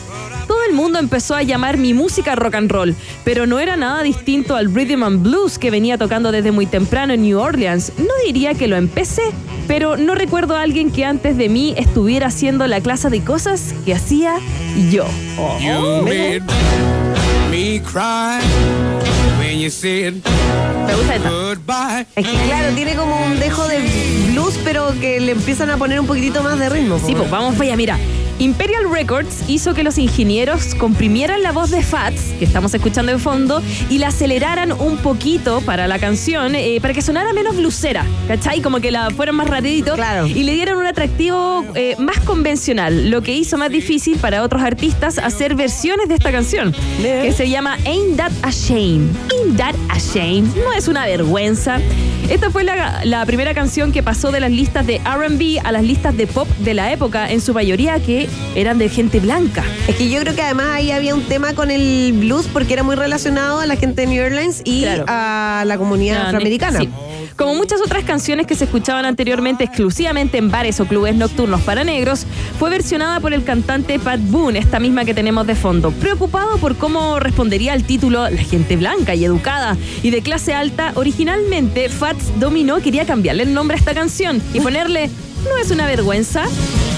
el 0.71 0.77
mundo 0.77 1.01
empezó 1.01 1.35
a 1.35 1.43
llamar 1.43 1.79
mi 1.79 1.95
música 1.95 2.37
rock 2.37 2.55
and 2.55 2.71
roll, 2.71 2.95
pero 3.25 3.45
no 3.45 3.59
era 3.59 3.77
nada 3.77 4.05
distinto 4.05 4.55
al 4.55 4.73
rhythm 4.73 5.03
and 5.03 5.23
blues 5.25 5.59
que 5.59 5.69
venía 5.71 5.99
tocando 5.99 6.31
desde 6.31 6.53
muy 6.53 6.65
temprano 6.65 7.13
en 7.13 7.23
New 7.23 7.41
Orleans. 7.41 7.93
No 7.99 8.13
diría 8.25 8.55
que 8.55 8.69
lo 8.69 8.77
empecé, 8.77 9.23
pero 9.67 9.97
no 9.97 10.15
recuerdo 10.15 10.57
a 10.57 10.63
alguien 10.63 10.93
que 10.93 11.05
antes 11.05 11.37
de 11.37 11.49
mí 11.49 11.75
estuviera 11.77 12.29
haciendo 12.29 12.69
la 12.69 12.81
clase 12.81 13.11
de 13.11 13.21
cosas 13.21 13.75
que 13.85 13.95
hacía 13.95 14.37
yo. 14.93 15.07
Oh. 15.37 15.59
Me 20.87 20.95
gusta 20.95 21.17
esta. 21.17 22.07
Es 22.15 22.29
que 22.29 22.37
claro, 22.47 22.75
tiene 22.77 22.95
como 22.95 23.25
un 23.25 23.41
dejo 23.41 23.67
de 23.67 23.81
blues, 24.31 24.57
pero 24.63 24.95
que 25.01 25.19
le 25.19 25.33
empiezan 25.33 25.71
a 25.71 25.77
poner 25.77 25.99
un 25.99 26.07
poquitito 26.07 26.45
más 26.45 26.61
de 26.61 26.69
ritmo. 26.69 27.01
Sí, 27.05 27.17
pues 27.17 27.29
vamos 27.29 27.55
para 27.55 27.65
allá, 27.65 27.77
mira. 27.77 27.99
Imperial 28.41 28.91
Records 28.91 29.45
hizo 29.49 29.75
que 29.75 29.85
los 29.85 29.99
ingenieros 29.99 30.75
comprimieran 30.75 31.43
la 31.43 31.53
voz 31.53 31.69
de 31.69 31.83
Fats, 31.83 32.33
que 32.39 32.47
estamos 32.47 32.73
escuchando 32.73 33.13
en 33.13 33.21
fondo, 33.21 33.63
y 33.91 33.99
la 33.99 34.09
aceleraran 34.09 34.73
un 34.73 34.97
poquito 34.97 35.61
para 35.61 35.87
la 35.87 35.99
canción, 35.99 36.55
eh, 36.55 36.79
para 36.81 36.95
que 36.95 37.03
sonara 37.03 37.35
menos 37.35 37.55
blusera, 37.55 38.07
¿cachai? 38.29 38.63
Como 38.63 38.81
que 38.81 38.91
la 38.91 39.11
fueran 39.11 39.37
más 39.37 39.47
rapidito. 39.47 39.95
Claro. 39.95 40.27
Y 40.27 40.43
le 40.45 40.55
dieron 40.55 40.79
un 40.79 40.87
atractivo 40.87 41.67
eh, 41.75 41.97
más 41.99 42.19
convencional, 42.21 43.11
lo 43.11 43.21
que 43.21 43.35
hizo 43.35 43.59
más 43.59 43.71
difícil 43.71 44.17
para 44.17 44.43
otros 44.43 44.63
artistas 44.63 45.19
hacer 45.19 45.55
versiones 45.55 46.09
de 46.09 46.15
esta 46.15 46.33
canción, 46.33 46.75
que 47.03 47.33
se 47.33 47.47
llama 47.47 47.77
Ain't 47.85 48.17
That 48.17 48.33
a 48.41 48.51
Shame. 48.51 49.11
Ain't 49.33 49.59
That 49.59 49.75
a 49.91 49.99
Shame. 49.99 50.45
No 50.65 50.73
es 50.73 50.89
una 50.89 51.05
vergüenza. 51.05 51.79
Esta 52.31 52.51
fue 52.51 52.65
la, 52.65 53.05
la 53.05 53.27
primera 53.27 53.53
canción 53.53 53.93
que 53.93 54.03
pasó 54.03 54.31
de 54.31 54.41
las 54.41 54.51
listas 54.51 54.87
de 54.87 54.99
RB 54.99 55.61
a 55.63 55.73
las 55.73 55.83
listas 55.83 56.17
de 56.17 56.27
pop 56.27 56.49
de 56.61 56.73
la 56.73 56.91
época, 56.91 57.31
en 57.31 57.43
su 57.43 57.53
mayoría 57.53 58.01
que 58.01 58.30
eran 58.55 58.79
de 58.79 58.89
gente 58.89 59.21
blanca. 59.21 59.65
Es 59.89 59.97
que 59.97 60.09
yo 60.09 60.21
creo 60.21 60.35
que 60.35 60.43
además 60.43 60.67
ahí 60.73 60.91
había 60.91 61.15
un 61.15 61.23
tema 61.23 61.55
con 61.55 61.71
el 61.71 62.13
blues 62.15 62.47
porque 62.53 62.73
era 62.75 62.83
muy 62.83 62.97
relacionado 62.97 63.61
a 63.61 63.67
la 63.67 63.77
gente 63.77 64.03
de 64.03 64.07
New 64.09 64.25
Orleans 64.25 64.63
y 64.65 64.83
Claro. 64.83 65.05
a 65.09 65.65
la 65.67 65.79
comunidad 65.79 66.27
afroamericana. 66.27 66.81
sí. 66.81 66.89
Como 67.37 67.55
muchas 67.55 67.81
otras 67.81 68.05
canciones 68.05 68.47
que 68.47 68.55
se 68.55 68.65
escuchaban 68.65 69.07
anteriormente 69.07 69.65
exclusivamente 69.65 70.37
en 70.37 70.51
bares 70.51 70.79
o 70.79 70.85
clubes 70.85 71.15
nocturnos 71.15 71.63
para 71.63 71.85
negros, 71.85 72.27
fue 72.59 72.69
versionada 72.69 73.19
por 73.21 73.33
el 73.33 73.45
cantante 73.45 73.99
Pat 73.99 74.21
Boone, 74.21 74.59
esta 74.59 74.79
misma 74.79 75.07
que 75.07 75.15
tenemos 75.15 75.47
de 75.47 75.55
fondo. 75.55 75.91
Preocupado 75.91 76.59
por 76.59 76.77
cómo 76.77 77.19
respondería 77.19 77.73
al 77.73 77.85
título 77.85 78.29
La 78.29 78.43
gente 78.43 78.77
blanca 78.77 79.15
y 79.15 79.25
educada 79.25 79.79
y 80.03 80.11
de 80.11 80.21
clase 80.21 80.53
alta, 80.53 80.93
originalmente 80.97 81.89
Fats 81.89 82.25
Domino 82.39 82.77
quería 82.83 83.07
cambiarle 83.07 83.45
el 83.45 83.55
nombre 83.55 83.77
a 83.77 83.79
esta 83.79 83.95
canción 83.95 84.43
y 84.53 84.61
ponerle 84.61 85.09
No 85.49 85.57
es 85.57 85.71
una 85.71 85.87
vergüenza. 85.87 86.43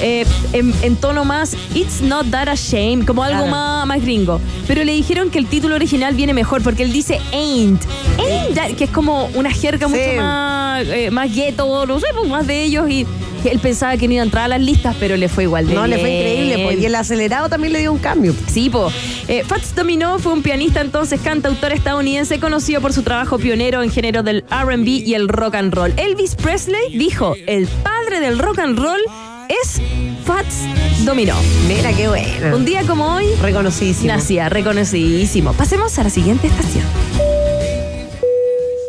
Eh, 0.02 0.26
en, 0.52 0.74
en 0.82 0.96
tono 0.96 1.24
más 1.24 1.56
It's 1.74 2.02
not 2.02 2.28
that 2.30 2.48
a 2.48 2.54
shame, 2.54 3.04
como 3.06 3.22
algo 3.22 3.38
Claro. 3.38 3.50
más, 3.50 3.86
más 3.86 4.02
gringo. 4.02 4.40
Pero 4.66 4.84
le 4.84 4.92
dijeron 4.92 5.30
que 5.30 5.38
el 5.38 5.46
título 5.46 5.74
original 5.76 6.14
viene 6.14 6.34
mejor 6.34 6.62
porque 6.62 6.82
él 6.82 6.92
dice 6.92 7.18
ain't. 7.32 7.80
Ain't 8.18 8.54
that, 8.54 8.70
que 8.76 8.84
es 8.84 8.90
como 8.90 9.26
una 9.34 9.50
jerga 9.50 9.88
Sí. 9.88 9.94
mucho 9.94 10.16
más, 10.20 10.84
eh, 10.88 11.10
más 11.10 11.34
gueto, 11.34 11.86
no 11.86 11.98
sé, 12.00 12.06
pues 12.14 12.28
más 12.28 12.46
de 12.46 12.62
ellos. 12.64 12.88
Y 12.90 13.06
él 13.44 13.58
pensaba 13.58 13.96
que 13.96 14.06
no 14.06 14.14
iba 14.14 14.22
a 14.22 14.26
entrar 14.26 14.44
a 14.44 14.48
las 14.48 14.60
listas, 14.60 14.94
pero 15.00 15.16
le 15.16 15.28
fue 15.28 15.44
igual 15.44 15.66
de 15.66 15.74
No, 15.74 15.86
le 15.86 15.98
fue 15.98 16.10
increíble. 16.10 16.62
pues, 16.64 16.78
y 16.80 16.86
el 16.86 16.94
acelerado 16.94 17.48
también 17.48 17.72
le 17.72 17.80
dio 17.80 17.92
un 17.92 17.98
cambio. 17.98 18.34
Sí, 18.46 18.70
po. 18.70 18.90
Eh, 19.28 19.42
Fats 19.46 19.74
Domino 19.74 20.18
fue 20.18 20.32
un 20.32 20.42
pianista 20.42 20.80
entonces, 20.80 21.20
cantautor 21.20 21.72
estadounidense 21.72 22.38
conocido 22.38 22.80
por 22.80 22.92
su 22.92 23.02
trabajo 23.02 23.38
pionero 23.38 23.82
en 23.82 23.90
género 23.90 24.22
del 24.22 24.44
RB 24.50 24.86
y 25.06 25.14
el 25.14 25.28
rock 25.28 25.54
and 25.56 25.74
roll. 25.74 25.92
Elvis 25.96 26.34
Presley 26.34 26.96
dijo, 26.96 27.34
el 27.46 27.66
padre 27.66 28.20
del 28.20 28.38
rock 28.38 28.60
and 28.60 28.78
roll 28.78 29.00
es 29.48 29.80
Fats 30.24 30.64
Domino. 31.04 31.34
Mira 31.68 31.92
qué 31.92 32.08
bueno. 32.08 32.56
Un 32.56 32.64
día 32.64 32.82
como 32.86 33.14
hoy, 33.14 33.26
Reconocidísimo. 33.40 34.12
nacía 34.12 34.48
reconocidísimo. 34.48 35.52
Pasemos 35.52 35.96
a 35.98 36.04
la 36.04 36.10
siguiente 36.10 36.46
estación. 36.48 36.84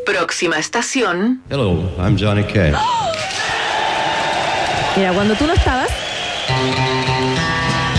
Próxima 0.05 0.57
estación. 0.57 1.41
Hello, 1.49 1.89
I'm 1.97 2.17
Johnny 2.19 2.43
Cash. 2.43 2.75
Mira, 4.97 5.13
cuando 5.13 5.35
tú 5.35 5.47
no 5.47 5.53
estabas, 5.53 5.89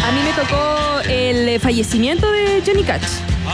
a 0.06 0.12
mí 0.12 0.20
me 0.22 0.32
tocó 0.32 1.00
el 1.08 1.58
fallecimiento 1.60 2.30
de 2.30 2.62
Johnny 2.64 2.84
Cash. 2.84 3.02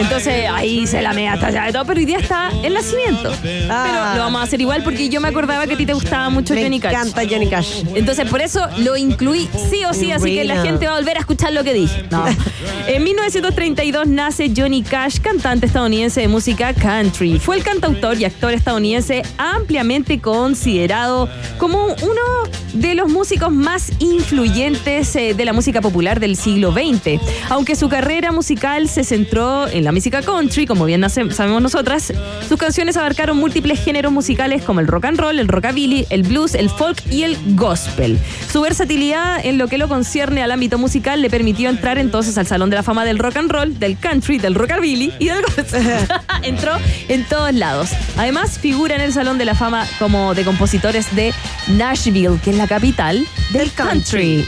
Entonces 0.00 0.46
ahí 0.50 0.86
se 0.86 1.02
la 1.02 1.12
mea 1.12 1.34
hasta 1.34 1.48
allá 1.48 1.64
de 1.64 1.72
todo, 1.72 1.84
pero 1.84 1.98
hoy 2.00 2.06
día 2.06 2.18
está 2.18 2.50
el 2.62 2.74
nacimiento. 2.74 3.32
Ah. 3.68 3.84
Pero 3.84 4.14
lo 4.16 4.24
vamos 4.24 4.40
a 4.40 4.44
hacer 4.44 4.60
igual 4.60 4.82
porque 4.82 5.08
yo 5.08 5.20
me 5.20 5.28
acordaba 5.28 5.66
que 5.66 5.74
a 5.74 5.76
ti 5.76 5.86
te 5.86 5.94
gustaba 5.94 6.30
mucho 6.30 6.54
Me 6.54 6.62
Johnny 6.62 6.80
Cash. 6.80 6.92
encanta 6.92 7.22
Johnny 7.28 7.48
Cash. 7.48 7.82
Entonces 7.94 8.28
por 8.28 8.40
eso 8.40 8.66
lo 8.78 8.96
incluí 8.96 9.48
sí 9.70 9.84
o 9.84 9.92
sí, 9.92 10.12
así 10.12 10.34
que 10.34 10.44
la 10.44 10.62
gente 10.62 10.86
va 10.86 10.92
a 10.92 10.96
volver 10.96 11.16
a 11.16 11.20
escuchar 11.20 11.52
lo 11.52 11.64
que 11.64 11.72
dije. 11.74 12.04
No. 12.10 12.24
En 12.86 13.04
1932 13.04 14.08
nace 14.08 14.50
Johnny 14.56 14.82
Cash, 14.82 15.20
cantante 15.20 15.66
estadounidense 15.66 16.20
de 16.22 16.28
música 16.28 16.72
country. 16.74 17.38
Fue 17.38 17.56
el 17.56 17.62
cantautor 17.62 18.18
y 18.18 18.24
actor 18.24 18.52
estadounidense 18.52 19.22
ampliamente 19.38 20.18
considerado 20.20 21.28
como 21.58 21.86
uno 21.86 22.20
de 22.80 22.94
los 22.94 23.10
músicos 23.10 23.52
más 23.52 23.92
influyentes 23.98 25.14
eh, 25.14 25.34
de 25.34 25.44
la 25.44 25.52
música 25.52 25.82
popular 25.82 26.18
del 26.18 26.34
siglo 26.34 26.72
XX. 26.72 27.20
Aunque 27.50 27.76
su 27.76 27.90
carrera 27.90 28.32
musical 28.32 28.88
se 28.88 29.04
centró 29.04 29.68
en 29.68 29.84
la 29.84 29.92
música 29.92 30.22
country, 30.22 30.66
como 30.66 30.86
bien 30.86 31.04
sabemos 31.10 31.60
nosotras, 31.60 32.10
sus 32.48 32.58
canciones 32.58 32.96
abarcaron 32.96 33.36
múltiples 33.36 33.84
géneros 33.84 34.12
musicales 34.12 34.62
como 34.62 34.80
el 34.80 34.86
rock 34.86 35.04
and 35.04 35.20
roll, 35.20 35.38
el 35.38 35.48
rockabilly, 35.48 36.06
el 36.08 36.22
blues, 36.22 36.54
el 36.54 36.70
folk 36.70 36.98
y 37.10 37.24
el 37.24 37.36
gospel. 37.54 38.18
Su 38.50 38.62
versatilidad 38.62 39.44
en 39.44 39.58
lo 39.58 39.68
que 39.68 39.76
lo 39.76 39.86
concierne 39.86 40.42
al 40.42 40.50
ámbito 40.50 40.78
musical 40.78 41.20
le 41.20 41.28
permitió 41.28 41.68
entrar 41.68 41.98
entonces 41.98 42.38
al 42.38 42.46
Salón 42.46 42.70
de 42.70 42.76
la 42.76 42.82
Fama 42.82 43.04
del 43.04 43.18
Rock 43.18 43.36
and 43.36 43.50
Roll, 43.50 43.78
del 43.78 43.98
country, 43.98 44.38
del 44.38 44.54
rockabilly 44.54 45.12
y 45.18 45.26
del 45.26 45.42
gospel. 45.42 45.82
Entró 46.42 46.72
en 47.08 47.24
todos 47.24 47.52
lados. 47.52 47.90
Además, 48.16 48.58
figura 48.58 48.94
en 48.94 49.02
el 49.02 49.12
Salón 49.12 49.36
de 49.36 49.44
la 49.44 49.54
Fama 49.54 49.86
como 49.98 50.34
de 50.34 50.44
compositores 50.44 51.14
de 51.14 51.34
Nashville, 51.68 52.38
que 52.42 52.50
es 52.50 52.56
la 52.56 52.69
capital 52.70 53.26
del 53.50 53.72
country. 53.72 54.46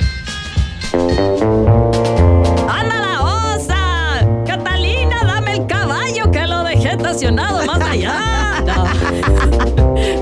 ¡Anda 2.68 3.00
la 3.00 3.20
osa! 3.20 4.44
¡Catalina, 4.46 5.24
dame 5.24 5.56
el 5.56 5.66
caballo 5.66 6.30
que 6.30 6.46
lo 6.46 6.62
dejé 6.62 6.92
estacionado 6.92 7.64
más 7.66 7.80
allá! 7.80 8.31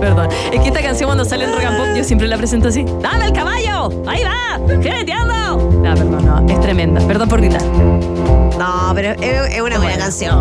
Perdón. 0.01 0.29
Es 0.53 0.61
que 0.61 0.69
esta 0.69 0.83
canción 0.83 1.09
cuando 1.09 1.25
sale 1.25 1.45
en 1.45 1.53
Rock 1.53 1.65
and 1.65 1.77
Pop 1.77 1.87
yo 1.97 2.05
siempre 2.05 2.27
la 2.29 2.37
presento 2.37 2.69
así. 2.69 2.85
¡Dame 3.01 3.27
el 3.27 3.33
caballo! 3.33 3.91
¡Ahí 4.07 4.23
va! 4.25 4.59
¡Jineteando! 4.83 5.57
No, 5.83 5.95
perdón, 5.95 6.27
no. 6.27 6.53
Es 6.53 6.61
tremenda. 6.61 7.01
Perdón 7.07 7.29
por 7.29 7.41
gritar. 7.41 7.63
No, 7.63 8.93
pero 8.95 9.13
es, 9.21 9.55
es 9.55 9.61
una 9.63 9.79
buena 9.79 9.97
canción. 9.99 10.39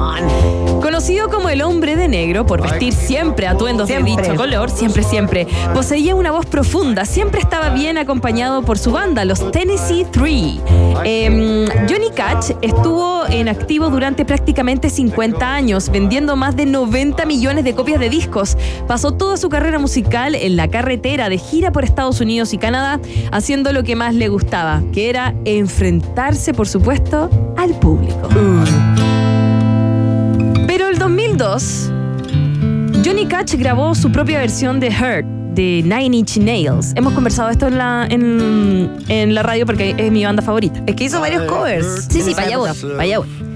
Conocido 0.81 1.29
como 1.29 1.49
el 1.49 1.61
hombre 1.61 1.95
de 1.95 2.07
negro 2.07 2.45
por 2.45 2.61
vestir 2.61 2.93
siempre 2.93 3.47
atuendos 3.47 3.87
Siempre. 3.87 4.15
de 4.15 4.21
dicho 4.21 4.35
color, 4.35 4.69
siempre, 4.69 5.03
siempre, 5.03 5.47
poseía 5.73 6.15
una 6.15 6.31
voz 6.31 6.45
profunda, 6.45 7.05
siempre 7.05 7.41
estaba 7.41 7.69
bien 7.69 7.97
acompañado 7.97 8.61
por 8.63 8.77
su 8.77 8.91
banda, 8.91 9.25
los 9.25 9.51
Tennessee 9.51 10.05
Three. 10.05 10.59
Em, 11.03 11.65
Johnny 11.89 12.09
Cash 12.15 12.51
estuvo 12.61 13.25
en 13.27 13.49
activo 13.49 13.89
durante 13.89 14.25
prácticamente 14.25 14.89
50 14.89 15.53
años, 15.53 15.89
vendiendo 15.89 16.35
más 16.35 16.55
de 16.55 16.65
90 16.65 17.25
millones 17.25 17.63
de 17.65 17.75
copias 17.75 17.99
de 17.99 18.09
discos. 18.09 18.57
Pasó 18.87 19.11
toda 19.11 19.37
su 19.37 19.48
carrera 19.49 19.79
musical 19.79 20.35
en 20.35 20.55
la 20.55 20.67
carretera 20.67 21.29
de 21.29 21.37
gira 21.37 21.71
por 21.71 21.83
Estados 21.83 22.21
Unidos 22.21 22.53
y 22.53 22.57
Canadá, 22.57 22.99
haciendo 23.31 23.73
lo 23.73 23.83
que 23.83 23.95
más 23.95 24.15
le 24.15 24.29
gustaba, 24.29 24.81
que 24.93 25.09
era 25.09 25.33
enfrentarse, 25.45 26.53
por 26.53 26.67
supuesto, 26.67 27.29
al 27.57 27.77
público. 27.79 28.29
Pero 30.67 30.87
el 30.87 30.97
2002, 30.97 31.91
Johnny 33.03 33.25
Cash 33.27 33.55
grabó 33.55 33.95
su 33.95 34.11
propia 34.11 34.39
versión 34.39 34.79
de 34.79 34.89
Hurt 34.89 35.39
de 35.55 35.81
Nine 35.83 36.17
Inch 36.17 36.37
Nails. 36.37 36.93
Hemos 36.95 37.13
conversado 37.13 37.49
esto 37.49 37.67
en 37.67 37.77
la, 37.77 38.07
en, 38.09 38.97
en 39.07 39.35
la 39.35 39.43
radio 39.43 39.65
porque 39.65 39.95
es 39.97 40.11
mi 40.11 40.23
banda 40.23 40.41
favorita. 40.41 40.81
Es 40.85 40.95
que 40.95 41.05
hizo 41.05 41.19
varios 41.19 41.43
covers. 41.43 42.07
Sí, 42.09 42.21
sí, 42.21 42.31
para 42.33 42.47
allá 42.47 42.57
voy, 42.57 42.69
época. 42.69 42.87
para 42.93 43.03
allá 43.03 43.19
voy. 43.19 43.48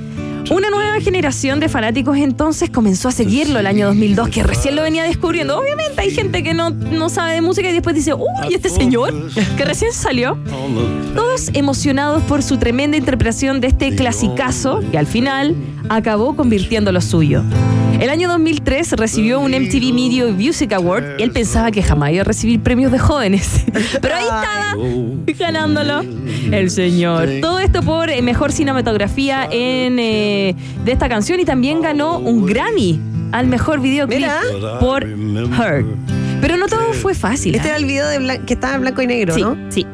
Una 0.49 0.69
nueva 0.69 0.99
generación 0.99 1.59
de 1.59 1.69
fanáticos 1.69 2.17
entonces 2.17 2.69
comenzó 2.69 3.07
a 3.07 3.11
seguirlo 3.11 3.59
el 3.59 3.65
año 3.65 3.87
2002, 3.87 4.29
que 4.29 4.43
recién 4.43 4.75
lo 4.75 4.83
venía 4.83 5.03
descubriendo. 5.03 5.57
Obviamente 5.57 6.01
hay 6.01 6.11
gente 6.11 6.43
que 6.43 6.53
no, 6.53 6.69
no 6.69 7.09
sabe 7.09 7.33
de 7.35 7.41
música 7.41 7.69
y 7.69 7.73
después 7.73 7.95
dice, 7.95 8.13
uy, 8.13 8.53
este 8.53 8.69
señor 8.69 9.13
que 9.57 9.65
recién 9.65 9.93
salió. 9.93 10.37
Todos 11.15 11.49
emocionados 11.53 12.21
por 12.23 12.43
su 12.43 12.57
tremenda 12.57 12.97
interpretación 12.97 13.61
de 13.61 13.67
este 13.67 13.95
clasicazo 13.95 14.81
que 14.91 14.97
al 14.97 15.07
final 15.07 15.55
acabó 15.89 16.35
convirtiendo 16.35 16.91
lo 16.91 17.01
suyo. 17.01 17.43
El 17.99 18.09
año 18.09 18.27
2003 18.27 18.91
recibió 18.93 19.39
un 19.39 19.51
MTV 19.51 19.93
Media 19.93 20.25
Music 20.25 20.73
Award 20.73 21.19
y 21.19 21.23
él 21.23 21.31
pensaba 21.31 21.71
que 21.71 21.81
jamás 21.81 22.11
iba 22.11 22.21
a 22.21 22.25
recibir 22.25 22.59
premios 22.61 22.91
de 22.91 22.99
jóvenes. 22.99 23.63
Pero 24.01 24.15
ahí 24.15 24.23
estaba 24.23 24.75
ganándolo 25.51 26.01
el 26.51 26.69
señor. 26.69 27.29
Todo 27.41 27.59
esto 27.59 27.81
por 27.81 28.09
eh, 28.09 28.21
mejor 28.21 28.51
cinematografía 28.51 29.47
en, 29.49 29.99
eh, 29.99 30.55
de 30.83 30.91
esta 30.91 31.07
canción 31.07 31.39
y 31.39 31.45
también 31.45 31.81
ganó 31.81 32.17
un 32.19 32.45
Grammy 32.45 32.99
al 33.31 33.47
mejor 33.47 33.79
videoclip 33.79 34.19
Mira. 34.19 34.41
por 34.79 35.03
Her. 35.03 35.85
Pero 36.41 36.57
no 36.57 36.67
todo 36.67 36.91
fue 36.93 37.15
fácil. 37.15 37.55
Este 37.55 37.67
¿ah? 37.69 37.71
era 37.71 37.77
el 37.79 37.85
video 37.85 38.07
de 38.07 38.19
blan- 38.19 38.43
que 38.45 38.53
estaba 38.55 38.75
en 38.75 38.81
blanco 38.81 39.01
y 39.01 39.07
negro, 39.07 39.33
Sí, 39.33 39.41
¿no? 39.41 39.57
sí. 39.69 39.85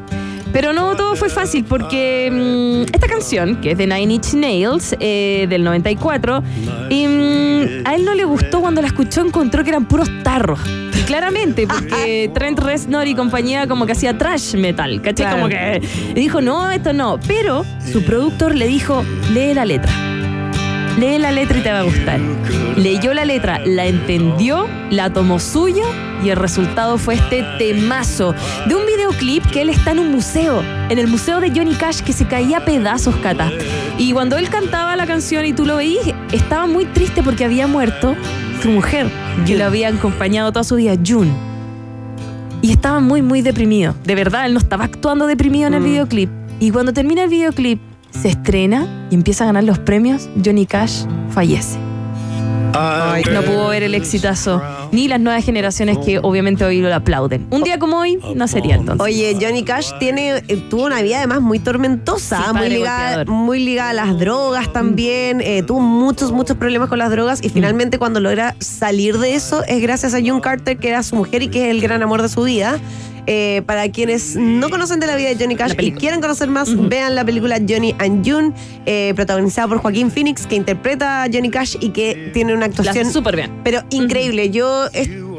Pero 0.52 0.72
no 0.72 0.96
todo 0.96 1.14
fue 1.16 1.28
fácil 1.28 1.64
porque 1.64 2.28
mm, 2.30 2.94
esta 2.94 3.06
canción, 3.06 3.60
que 3.60 3.72
es 3.72 3.78
de 3.78 3.86
Nine 3.86 4.14
Inch 4.14 4.34
Nails, 4.34 4.96
eh, 4.98 5.46
del 5.48 5.62
94, 5.62 6.42
y, 6.88 7.06
mm, 7.06 7.86
a 7.86 7.94
él 7.94 8.04
no 8.04 8.14
le 8.14 8.24
gustó 8.24 8.60
cuando 8.60 8.80
la 8.80 8.88
escuchó, 8.88 9.24
encontró 9.24 9.62
que 9.62 9.70
eran 9.70 9.86
puros 9.86 10.08
tarros. 10.22 10.60
Y 10.98 11.02
claramente, 11.02 11.66
porque 11.66 12.30
Trent 12.34 12.58
Reznor 12.58 13.06
y 13.06 13.14
compañía 13.14 13.66
como 13.68 13.86
que 13.86 13.92
hacía 13.92 14.18
trash 14.18 14.54
metal, 14.56 15.00
¿cachai? 15.00 15.26
Claro. 15.26 15.36
Como 15.36 15.48
que 15.48 15.80
dijo, 16.14 16.40
no, 16.40 16.70
esto 16.70 16.92
no. 16.92 17.20
Pero 17.26 17.64
su 17.92 18.02
productor 18.02 18.54
le 18.54 18.66
dijo, 18.66 19.04
lee 19.32 19.54
la 19.54 19.64
letra. 19.64 20.19
Lee 20.98 21.18
la 21.18 21.30
letra 21.30 21.58
y 21.58 21.62
te 21.62 21.70
va 21.72 21.80
a 21.80 21.82
gustar. 21.82 22.20
Leyó 22.76 23.14
la 23.14 23.24
letra, 23.24 23.60
la 23.64 23.86
entendió, 23.86 24.68
la 24.90 25.12
tomó 25.12 25.38
suyo 25.38 25.84
y 26.24 26.30
el 26.30 26.36
resultado 26.36 26.98
fue 26.98 27.14
este 27.14 27.44
temazo 27.58 28.34
de 28.66 28.74
un 28.74 28.84
videoclip 28.86 29.44
que 29.46 29.62
él 29.62 29.70
está 29.70 29.92
en 29.92 30.00
un 30.00 30.10
museo, 30.10 30.62
en 30.88 30.98
el 30.98 31.06
museo 31.06 31.40
de 31.40 31.50
Johnny 31.50 31.74
Cash 31.74 32.00
que 32.00 32.12
se 32.12 32.26
caía 32.26 32.58
a 32.58 32.64
pedazos, 32.64 33.14
Cata. 33.16 33.50
Y 33.98 34.12
cuando 34.12 34.36
él 34.36 34.48
cantaba 34.48 34.96
la 34.96 35.06
canción 35.06 35.44
y 35.46 35.52
tú 35.52 35.64
lo 35.64 35.76
veías, 35.76 36.14
estaba 36.32 36.66
muy 36.66 36.84
triste 36.86 37.22
porque 37.22 37.44
había 37.44 37.66
muerto 37.66 38.16
su 38.62 38.70
mujer, 38.70 39.08
que 39.46 39.56
lo 39.56 39.64
había 39.64 39.88
acompañado 39.88 40.52
toda 40.52 40.64
su 40.64 40.76
vida, 40.76 40.94
June. 41.06 41.32
Y 42.62 42.72
estaba 42.72 43.00
muy, 43.00 43.22
muy 43.22 43.40
deprimido. 43.40 43.94
De 44.04 44.14
verdad, 44.14 44.46
él 44.46 44.52
no 44.52 44.58
estaba 44.58 44.84
actuando 44.84 45.26
deprimido 45.26 45.68
en 45.68 45.74
el 45.74 45.82
videoclip. 45.82 46.30
Y 46.58 46.70
cuando 46.70 46.92
termina 46.92 47.22
el 47.24 47.30
videoclip, 47.30 47.80
se 48.10 48.28
estrena 48.28 49.06
y 49.10 49.14
empieza 49.14 49.44
a 49.44 49.46
ganar 49.48 49.64
los 49.64 49.78
premios, 49.78 50.28
Johnny 50.44 50.66
Cash 50.66 51.04
fallece. 51.30 51.78
No 53.32 53.42
pudo 53.42 53.68
ver 53.68 53.82
el 53.82 53.94
exitazo, 53.96 54.62
ni 54.92 55.08
las 55.08 55.18
nuevas 55.20 55.44
generaciones 55.44 55.98
que 55.98 56.18
obviamente 56.20 56.64
hoy 56.64 56.80
lo 56.80 56.94
aplauden. 56.94 57.46
Un 57.50 57.64
día 57.64 57.78
como 57.80 57.98
hoy 57.98 58.18
no 58.36 58.46
sería 58.46 58.76
entonces. 58.76 59.04
Oye, 59.04 59.36
Johnny 59.40 59.64
Cash 59.64 59.90
tiene, 59.98 60.36
eh, 60.46 60.56
tuvo 60.70 60.84
una 60.86 61.02
vida 61.02 61.18
además 61.18 61.40
muy 61.40 61.58
tormentosa, 61.58 62.44
Sí, 62.46 62.56
muy, 62.56 62.68
ligada, 62.68 63.24
muy 63.24 63.58
ligada 63.64 63.90
a 63.90 63.94
las 63.94 64.18
drogas 64.18 64.72
también. 64.72 65.40
eh, 65.40 65.64
tuvo 65.64 65.80
muchos, 65.80 66.30
muchos 66.30 66.56
problemas 66.56 66.88
con 66.88 66.98
las 66.98 67.10
drogas 67.10 67.42
y 67.42 67.48
Mm. 67.48 67.52
finalmente 67.52 67.98
cuando 67.98 68.20
logra 68.20 68.54
salir 68.60 69.18
de 69.18 69.34
eso 69.34 69.64
es 69.66 69.82
gracias 69.82 70.14
a 70.14 70.18
June 70.20 70.40
Carter, 70.40 70.76
que 70.78 70.88
era 70.90 71.02
su 71.02 71.16
mujer 71.16 71.42
y 71.42 71.48
que 71.48 71.64
es 71.66 71.70
el 71.74 71.80
gran 71.80 72.02
amor 72.02 72.22
de 72.22 72.28
su 72.28 72.42
vida. 72.44 72.78
Eh, 73.26 73.62
para 73.66 73.88
quienes 73.90 74.36
no 74.36 74.70
conocen 74.70 75.00
de 75.00 75.06
la 75.06 75.16
vida 75.16 75.28
de 75.28 75.36
Johnny 75.36 75.56
Cash 75.56 75.74
y 75.78 75.92
quieren 75.92 76.20
conocer 76.20 76.48
más, 76.48 76.70
vean 76.88 77.14
la 77.14 77.24
película 77.24 77.58
Johnny 77.66 77.94
and 77.98 78.28
June, 78.28 78.52
eh, 78.86 79.12
protagonizada 79.14 79.68
por 79.68 79.78
Joaquín 79.78 80.10
Phoenix, 80.10 80.46
que 80.46 80.56
interpreta 80.56 81.24
a 81.24 81.26
Johnny 81.32 81.50
Cash 81.50 81.76
y 81.80 81.90
que 81.90 82.30
tiene 82.32 82.54
una 82.54 82.66
actuación 82.66 83.10
súper 83.10 83.36
bien. 83.36 83.50
pero 83.62 83.82
increíble. 83.90 84.50
Yo, 84.50 84.88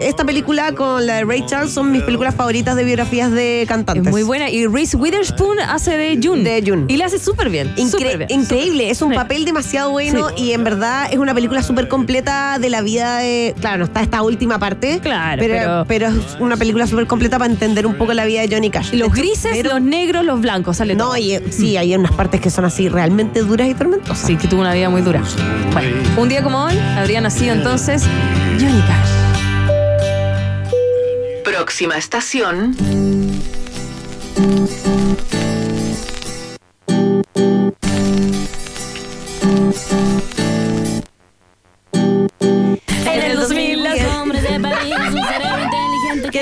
esta 0.02 0.24
película 0.26 0.74
con 0.74 1.06
la 1.06 1.16
de 1.16 1.24
Ray 1.26 1.46
Charles 1.46 1.72
son 1.74 1.92
mis 1.92 2.02
películas 2.04 2.36
favoritas 2.36 2.76
de 2.76 2.84
biografías 2.84 3.32
de 3.32 3.66
cantantes. 3.68 4.06
Es 4.06 4.12
muy 4.12 4.24
buena. 4.24 4.50
Y 4.50 4.66
Reese 4.68 4.98
Witherspoon 4.98 5.60
hace 5.60 5.98
de 5.98 6.20
June. 6.22 6.44
De 6.44 6.64
June. 6.66 6.86
Y 6.88 6.98
la 6.98 7.06
hace 7.06 7.20
súper 7.20 7.50
bien. 7.50 7.74
Incre- 7.76 8.18
bien. 8.18 8.28
increíble, 8.30 8.90
es 8.90 9.02
un 9.02 9.14
papel 9.14 9.46
demasiado 9.46 9.92
bueno 9.92 10.28
y 10.36 10.52
en 10.54 10.64
verdad 10.64 11.08
es 11.12 11.18
una 11.18 11.34
película 11.34 11.62
súper 11.64 11.88
completa 11.88 12.58
de 12.60 12.70
la 12.70 12.82
vida 12.82 13.18
de. 13.20 13.54
Claro, 13.60 13.80
no 13.80 13.84
está 13.86 14.02
esta 14.02 14.22
última 14.22 14.60
parte. 14.60 15.00
Claro, 15.02 15.40
pero, 15.40 15.86
pero 15.88 16.08
es 16.08 16.38
una 16.40 16.58
película 16.58 16.88
súper 16.88 17.08
completa 17.08 17.38
para 17.40 17.52
entender 17.52 17.86
un 17.86 17.96
poco 17.96 18.14
la 18.14 18.26
vida 18.26 18.42
de 18.42 18.54
Johnny 18.54 18.70
Cash. 18.70 18.94
Los 18.94 19.14
grises, 19.14 19.52
pero- 19.54 19.72
los 19.72 19.82
negros, 19.82 20.26
los 20.26 20.42
blancos, 20.42 20.78
sale 20.78 20.96
No, 20.96 21.06
todo. 21.06 21.18
y, 21.18 21.40
sí, 21.52 21.78
hay 21.78 21.96
unas 21.96 22.12
partes 22.12 22.42
que 22.42 22.50
son 22.50 22.66
así 22.66 22.90
realmente 22.90 23.42
duras 23.42 23.68
y 23.70 23.74
tormentosas. 23.74 24.26
Sí, 24.26 24.36
que 24.36 24.48
tuvo 24.48 24.62
una 24.62 24.74
vida 24.74 24.90
muy 24.90 25.02
dura. 25.02 25.22
Bueno, 25.74 25.90
un 26.18 26.30
día 26.30 26.44
como 26.44 26.64
hoy 26.66 26.78
habría 26.98 27.22
nacido 27.22 27.54
entonces 27.54 28.04
Johnny 28.60 28.82
Cash. 28.82 29.21
Próxima 31.52 31.98
estación. 31.98 32.78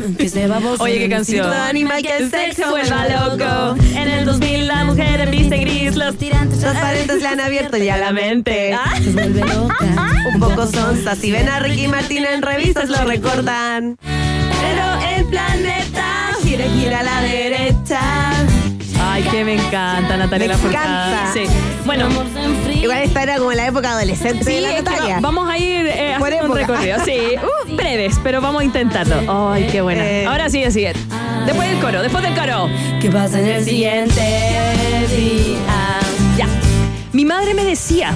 Oye, 0.84 1.00
qué 1.00 1.10
canción. 1.10 1.46
Instinto 1.46 1.64
animal 1.64 2.02
que 2.02 2.18
el 2.18 2.32
sexo 2.32 2.70
vuelva 2.72 3.08
loco. 3.08 3.84
En 3.96 4.08
el 4.10 4.26
2000 4.26 4.68
la 4.68 4.86
mujer 4.86 5.30
viste 5.30 5.58
gris, 5.58 5.96
los 5.96 6.18
Transparentes 6.18 7.22
le 7.22 7.28
han 7.28 7.40
abierto 7.40 7.78
ya 7.78 7.98
la 7.98 8.12
mente. 8.12 8.74
Ah. 8.74 8.94
Un 10.34 10.40
poco 10.40 10.68
sonsa. 10.68 11.16
Si 11.16 11.32
ven 11.32 11.50
a 11.50 11.60
Ricky 11.60 11.88
Martin 11.88 12.26
en 12.26 12.42
revistas 12.42 12.90
lo 12.90 13.04
recordan. 13.06 13.98
Pero 14.02 15.18
el 15.18 15.26
planeta 15.26 16.32
gira, 16.44 16.66
gira 16.66 17.00
a 17.00 17.04
la 17.04 17.22
derecha. 17.22 18.00
Ay, 19.24 19.30
que 19.30 19.46
me 19.46 19.54
encanta 19.54 20.18
Natalia 20.18 20.48
Me 20.48 20.54
Lafourcade. 20.54 20.86
encanta. 20.86 21.34
Sí. 21.34 21.44
Bueno, 21.86 22.08
Igual 22.74 22.98
esta 23.04 23.24
era 23.24 23.38
como 23.38 23.52
la 23.54 23.68
época 23.68 23.92
adolescente 23.92 24.44
sí, 24.44 24.54
de 24.54 24.62
la 24.62 24.70
es 24.70 24.76
que 24.78 24.82
Natalia. 24.84 25.16
va- 25.16 25.22
vamos 25.22 25.50
a 25.50 25.58
ir 25.58 25.86
eh, 25.88 26.16
Por 26.18 26.28
haciendo 26.30 26.52
un 26.52 26.58
recorrido. 26.58 26.98
Sí, 27.06 27.18
uh, 27.72 27.76
breves, 27.76 28.20
pero 28.24 28.42
vamos 28.42 28.62
a 28.62 28.66
intentarlo. 28.66 29.52
Ay, 29.52 29.68
qué 29.72 29.82
buena. 29.82 30.04
Eh. 30.04 30.26
Ahora 30.26 30.50
sigue, 30.50 30.72
sigue. 30.72 30.94
Después 31.46 31.70
del 31.70 31.80
coro, 31.80 32.02
después 32.02 32.24
del 32.24 32.34
coro. 32.36 32.68
¿Qué 33.00 33.10
pasa 33.12 33.40
en 33.40 33.48
el 33.48 33.64
siguiente 33.64 34.22
día? 35.16 36.00
Ya. 36.38 36.48
Mi 37.14 37.26
madre 37.26 37.54
me 37.54 37.64
decía, 37.64 38.16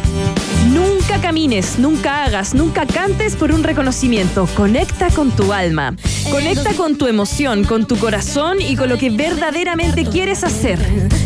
nunca 0.76 1.22
camines, 1.22 1.80
nunca 1.80 2.26
hagas, 2.26 2.54
nunca 2.54 2.86
cantes 2.86 3.36
por 3.38 3.52
un 3.54 3.64
reconocimiento. 3.64 4.48
Conecta 4.56 5.10
con 5.10 5.32
tu 5.32 5.54
alma. 5.54 5.96
Conecta 6.30 6.74
con 6.74 6.98
tu 6.98 7.08
emoción, 7.08 7.64
con 7.64 7.88
tu 7.88 7.98
corazón 7.98 8.58
y 8.62 8.76
con 8.76 8.90
lo 8.90 8.98
que 8.98 9.10
verdaderamente 9.10 10.06
quieres 10.06 10.44
hacer 10.44 10.78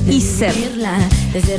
y 0.08 0.22
ser. 0.22 0.54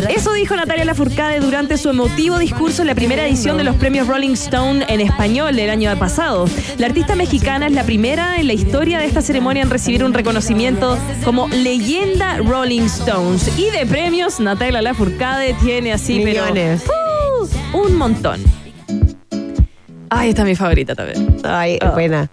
Eso 0.09 0.33
dijo 0.35 0.55
Natalia 0.55 0.85
Lafourcade 0.85 1.41
durante 1.41 1.77
su 1.77 1.89
emotivo 1.89 2.39
discurso 2.39 2.83
en 2.83 2.89
la 2.89 2.95
primera 2.95 3.27
edición 3.27 3.57
de 3.57 3.65
los 3.65 3.75
premios 3.77 4.07
Rolling 4.07 4.35
Stone 4.35 4.85
en 4.89 5.01
español 5.01 5.57
del 5.57 5.71
año 5.71 5.95
pasado. 5.99 6.49
La 6.79 6.87
artista 6.87 7.17
mexicana 7.17 7.67
es 7.67 7.73
la 7.73 7.83
primera 7.83 8.37
en 8.39 8.47
la 8.47 8.53
historia 8.53 9.01
de 9.01 9.07
esta 9.07 9.21
ceremonia 9.21 9.63
en 9.63 9.71
recibir 9.71 10.05
un 10.05 10.15
reconocimiento 10.15 10.97
como 11.25 11.49
leyenda 11.49 12.39
Rolling 12.39 12.83
Stones. 12.83 13.51
Y 13.59 13.71
de 13.71 13.85
premios, 13.87 14.39
Natalia 14.39 14.81
Lafourcade 14.81 15.55
tiene 15.55 15.93
así, 15.93 16.21
pero 16.23 16.45
Millones. 16.45 16.83
¡uh! 16.87 17.00
Un 17.73 17.97
montón. 17.97 18.41
Ay, 20.11 20.31
esta 20.31 20.43
es 20.43 20.49
mi 20.49 20.57
favorita 20.57 20.95
también. 20.95 21.37
Ay, 21.45 21.79
Oh. 21.83 21.93
buena. 21.93 22.31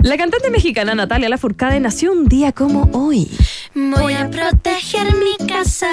La 0.00 0.16
cantante 0.16 0.50
mexicana 0.50 0.94
Natalia 0.94 1.28
Lafourcade 1.28 1.78
nació 1.78 2.10
un 2.12 2.26
día 2.26 2.50
como 2.52 2.88
hoy 2.92 3.28
Voy 3.74 4.14
a 4.14 4.28
proteger 4.30 5.14
mi 5.14 5.46
casa. 5.46 5.88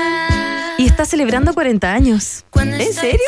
y 0.77 0.86
está 0.86 1.05
celebrando 1.05 1.53
40 1.53 1.91
años. 1.91 2.45
¿En 2.55 2.93
serio? 2.93 3.19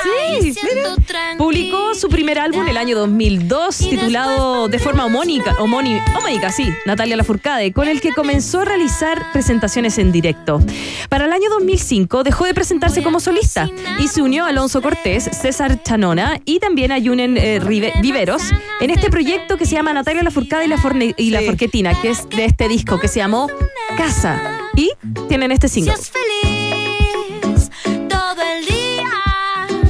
Sí, 0.42 0.54
tranquila. 0.54 1.38
Publicó 1.38 1.96
su 1.96 2.08
primer 2.10 2.38
álbum 2.40 2.62
en 2.64 2.68
el 2.70 2.78
año 2.78 2.98
2002, 2.98 3.78
titulado 3.78 4.68
de 4.68 4.78
forma 4.80 5.06
homónica, 5.06 5.56
homónica, 5.60 6.04
homónica, 6.18 6.52
sí, 6.52 6.70
Natalia 6.86 7.16
Lafourcade, 7.18 7.72
con 7.74 7.88
el 7.88 8.00
que 8.02 8.14
comenzó 8.14 8.62
a 8.62 8.66
realizar 8.66 9.32
presentaciones 9.34 9.98
en 9.98 10.12
directo. 10.12 10.62
Para 11.10 11.26
el 11.26 11.34
año 11.34 11.50
2005 11.50 12.24
dejó 12.24 12.46
de 12.46 12.54
presentarse 12.54 13.04
como 13.04 13.20
solista 13.20 13.70
y 14.00 14.08
se 14.08 14.22
unió 14.22 14.46
a 14.46 14.50
Alonso 14.50 14.82
Cortés, 14.82 15.30
César 15.32 15.82
Chanona 15.84 16.40
y 16.46 16.60
también 16.60 16.92
a 16.92 16.98
Yunen 16.98 17.38
eh, 17.38 17.60
Rive- 17.62 17.94
Viveros 18.02 18.44
en 18.82 18.90
este 18.92 19.10
proyecto 19.10 19.58
que 19.58 19.66
se 19.66 19.76
llama 19.76 19.94
Natalia 19.94 20.24
Lafourcade 20.24 20.66
y 20.66 20.68
la, 20.68 20.78
Forne- 20.78 21.14
y 21.18 21.30
la. 21.32 21.42
Forquetina, 21.42 22.00
que 22.02 22.10
es 22.12 22.28
de 22.30 22.46
este 22.46 22.68
disco 22.68 23.00
que 23.00 23.08
se 23.08 23.20
llamó 23.20 23.50
Casa. 23.98 24.51
Y 24.76 24.92
tienen 25.28 25.52
este 25.52 25.68
single. 25.68 25.94
Seas 25.96 26.12
feliz 26.12 27.70
todo 28.08 28.42
el 28.58 28.66
día. 28.66 29.10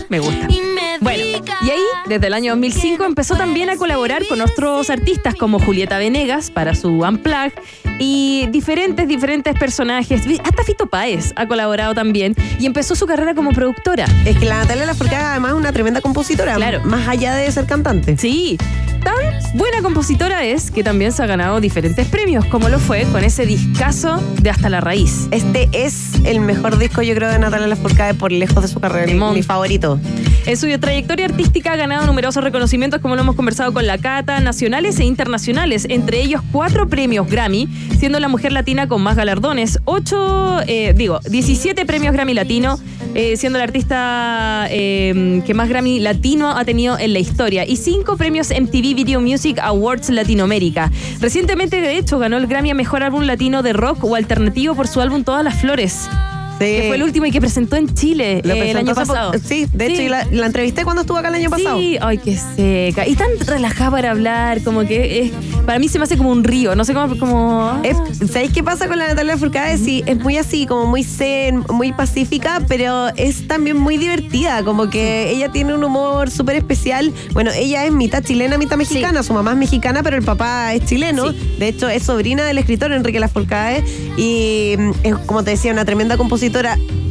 Me 0.09 0.19
gusta. 0.19 0.47
Y 0.49 0.61
me 0.61 0.97
Bueno, 0.99 1.23
digas 1.23 1.61
y 1.61 1.69
ahí, 1.69 1.83
desde 2.07 2.27
el 2.27 2.33
año 2.33 2.53
2005, 2.53 3.03
empezó 3.05 3.35
también 3.35 3.69
a 3.69 3.77
colaborar 3.77 4.25
con 4.27 4.41
otros 4.41 4.89
artistas 4.89 5.35
como 5.35 5.59
Julieta 5.59 5.97
Venegas 5.99 6.49
para 6.49 6.73
su 6.75 6.89
Unplugged 6.89 7.53
y 7.99 8.47
diferentes, 8.47 9.07
diferentes 9.07 9.57
personajes. 9.57 10.23
Hasta 10.43 10.63
Fito 10.63 10.87
Páez 10.87 11.33
ha 11.35 11.47
colaborado 11.47 11.93
también 11.93 12.35
y 12.59 12.65
empezó 12.65 12.95
su 12.95 13.05
carrera 13.05 13.35
como 13.35 13.51
productora. 13.51 14.05
Es 14.25 14.37
que 14.37 14.45
la 14.45 14.57
Natalia 14.57 14.85
Lafourcade 14.87 15.23
además 15.23 15.51
es 15.51 15.57
una 15.57 15.71
tremenda 15.71 16.01
compositora. 16.01 16.55
Claro. 16.55 16.81
Más 16.83 17.07
allá 17.07 17.35
de 17.35 17.51
ser 17.51 17.65
cantante. 17.67 18.17
Sí, 18.17 18.57
tan 19.01 19.15
buena 19.55 19.81
compositora 19.81 20.43
es 20.43 20.71
que 20.71 20.83
también 20.83 21.11
se 21.11 21.21
ha 21.23 21.25
ganado 21.25 21.59
diferentes 21.59 22.07
premios, 22.07 22.45
como 22.45 22.69
lo 22.69 22.79
fue 22.79 23.03
con 23.11 23.23
ese 23.23 23.45
discazo 23.45 24.17
de 24.41 24.49
Hasta 24.49 24.69
la 24.69 24.81
Raíz. 24.81 25.27
Este 25.31 25.69
es 25.73 26.13
el 26.23 26.39
mejor 26.39 26.77
disco, 26.77 27.01
yo 27.01 27.13
creo, 27.15 27.29
de 27.29 27.39
Natalia 27.39 27.67
Lafourcade 27.67 28.13
por 28.13 28.31
lejos 28.31 28.61
de 28.61 28.67
su 28.67 28.79
carrera. 28.79 29.11
Mi, 29.31 29.43
favorito. 29.43 29.99
En 30.45 30.57
su 30.57 30.67
trayectoria 30.79 31.25
artística 31.25 31.73
ha 31.73 31.75
ganado 31.75 32.05
numerosos 32.05 32.43
reconocimientos, 32.43 33.01
como 33.01 33.15
lo 33.15 33.21
hemos 33.21 33.35
conversado 33.35 33.73
con 33.73 33.85
la 33.85 33.97
Cata, 33.97 34.39
nacionales 34.39 34.99
e 34.99 35.05
internacionales, 35.05 35.85
entre 35.89 36.21
ellos 36.21 36.41
cuatro 36.51 36.87
premios 36.87 37.29
Grammy, 37.29 37.67
siendo 37.99 38.19
la 38.19 38.27
mujer 38.27 38.51
latina 38.51 38.87
con 38.87 39.01
más 39.01 39.15
galardones, 39.15 39.79
ocho, 39.85 40.61
eh, 40.67 40.93
digo, 40.95 41.19
17 41.29 41.85
premios 41.85 42.13
Grammy 42.13 42.33
Latino, 42.33 42.79
eh, 43.13 43.37
siendo 43.37 43.57
la 43.57 43.65
artista 43.65 44.67
eh, 44.69 45.41
que 45.45 45.53
más 45.53 45.69
Grammy 45.69 45.99
Latino 45.99 46.51
ha 46.51 46.65
tenido 46.65 46.97
en 46.97 47.13
la 47.13 47.19
historia, 47.19 47.65
y 47.65 47.75
cinco 47.75 48.17
premios 48.17 48.49
MTV 48.49 48.95
Video 48.95 49.21
Music 49.21 49.59
Awards 49.61 50.09
Latinoamérica. 50.09 50.91
Recientemente, 51.19 51.81
de 51.81 51.97
hecho, 51.97 52.19
ganó 52.19 52.37
el 52.37 52.47
Grammy 52.47 52.71
a 52.71 52.75
Mejor 52.75 53.03
Álbum 53.03 53.23
Latino 53.23 53.63
de 53.63 53.73
Rock 53.73 54.03
o 54.03 54.15
Alternativo 54.15 54.75
por 54.75 54.87
su 54.87 55.01
álbum 55.01 55.23
Todas 55.23 55.43
las 55.43 55.59
Flores. 55.59 56.09
Que 56.65 56.87
fue 56.87 56.95
el 56.95 57.03
último 57.03 57.25
y 57.25 57.31
que 57.31 57.39
presentó 57.41 57.75
en 57.75 57.93
Chile 57.93 58.41
Lo 58.43 58.53
eh, 58.53 58.71
el 58.71 58.77
año 58.77 58.93
pasado. 58.95 59.31
Sí, 59.43 59.67
de 59.73 59.85
hecho, 59.87 60.01
y 60.01 60.09
la, 60.09 60.25
la 60.31 60.45
entrevisté 60.45 60.83
cuando 60.83 61.01
estuvo 61.01 61.17
acá 61.17 61.29
el 61.29 61.35
año 61.35 61.49
pasado. 61.49 61.77
Sí, 61.79 61.97
ay, 62.01 62.17
qué 62.17 62.37
seca. 62.37 63.07
Y 63.07 63.15
tan 63.15 63.29
relajada 63.45 63.91
para 63.91 64.11
hablar, 64.11 64.61
como 64.63 64.81
que 64.81 65.21
es, 65.23 65.31
para 65.65 65.79
mí 65.79 65.87
se 65.89 65.97
me 65.99 66.03
hace 66.05 66.17
como 66.17 66.31
un 66.31 66.43
río, 66.43 66.75
no 66.75 66.85
sé 66.85 66.93
cómo... 66.93 67.17
como 67.17 67.79
Es- 67.83 67.97
¿Sabéis 68.31 68.51
qué 68.53 68.63
pasa 68.63 68.87
con 68.87 68.97
la 68.99 69.07
Natalia 69.07 69.33
Lafourcade? 69.33 69.77
Sí, 69.77 70.03
es 70.05 70.17
muy 70.19 70.37
así, 70.37 70.65
como 70.65 70.85
muy 70.85 71.03
zen, 71.03 71.63
muy 71.69 71.91
pacífica, 71.93 72.61
pero 72.67 73.07
es 73.17 73.47
también 73.47 73.77
muy 73.77 73.97
divertida, 73.97 74.63
como 74.63 74.89
que 74.89 75.31
ella 75.31 75.49
tiene 75.49 75.73
un 75.73 75.83
humor 75.83 76.29
súper 76.29 76.55
especial. 76.57 77.11
Bueno, 77.33 77.51
ella 77.55 77.85
es 77.85 77.91
mitad 77.91 78.23
chilena, 78.23 78.57
mitad 78.57 78.77
mexicana, 78.77 79.23
su 79.23 79.33
mamá 79.33 79.51
es 79.51 79.57
mexicana, 79.57 80.03
pero 80.03 80.17
el 80.17 80.23
papá 80.23 80.73
es 80.73 80.85
chileno. 80.85 81.31
De 81.31 81.67
hecho, 81.67 81.89
es 81.89 82.03
sobrina 82.03 82.43
del 82.45 82.57
escritor 82.57 82.91
Enrique 82.91 83.19
Lafourcade 83.19 83.83
y 84.17 84.75
mm, 84.77 84.91
es, 85.03 85.15
como 85.25 85.43
te 85.43 85.51
decía, 85.51 85.71
una 85.71 85.85
tremenda 85.85 86.17
compositora. 86.17 86.50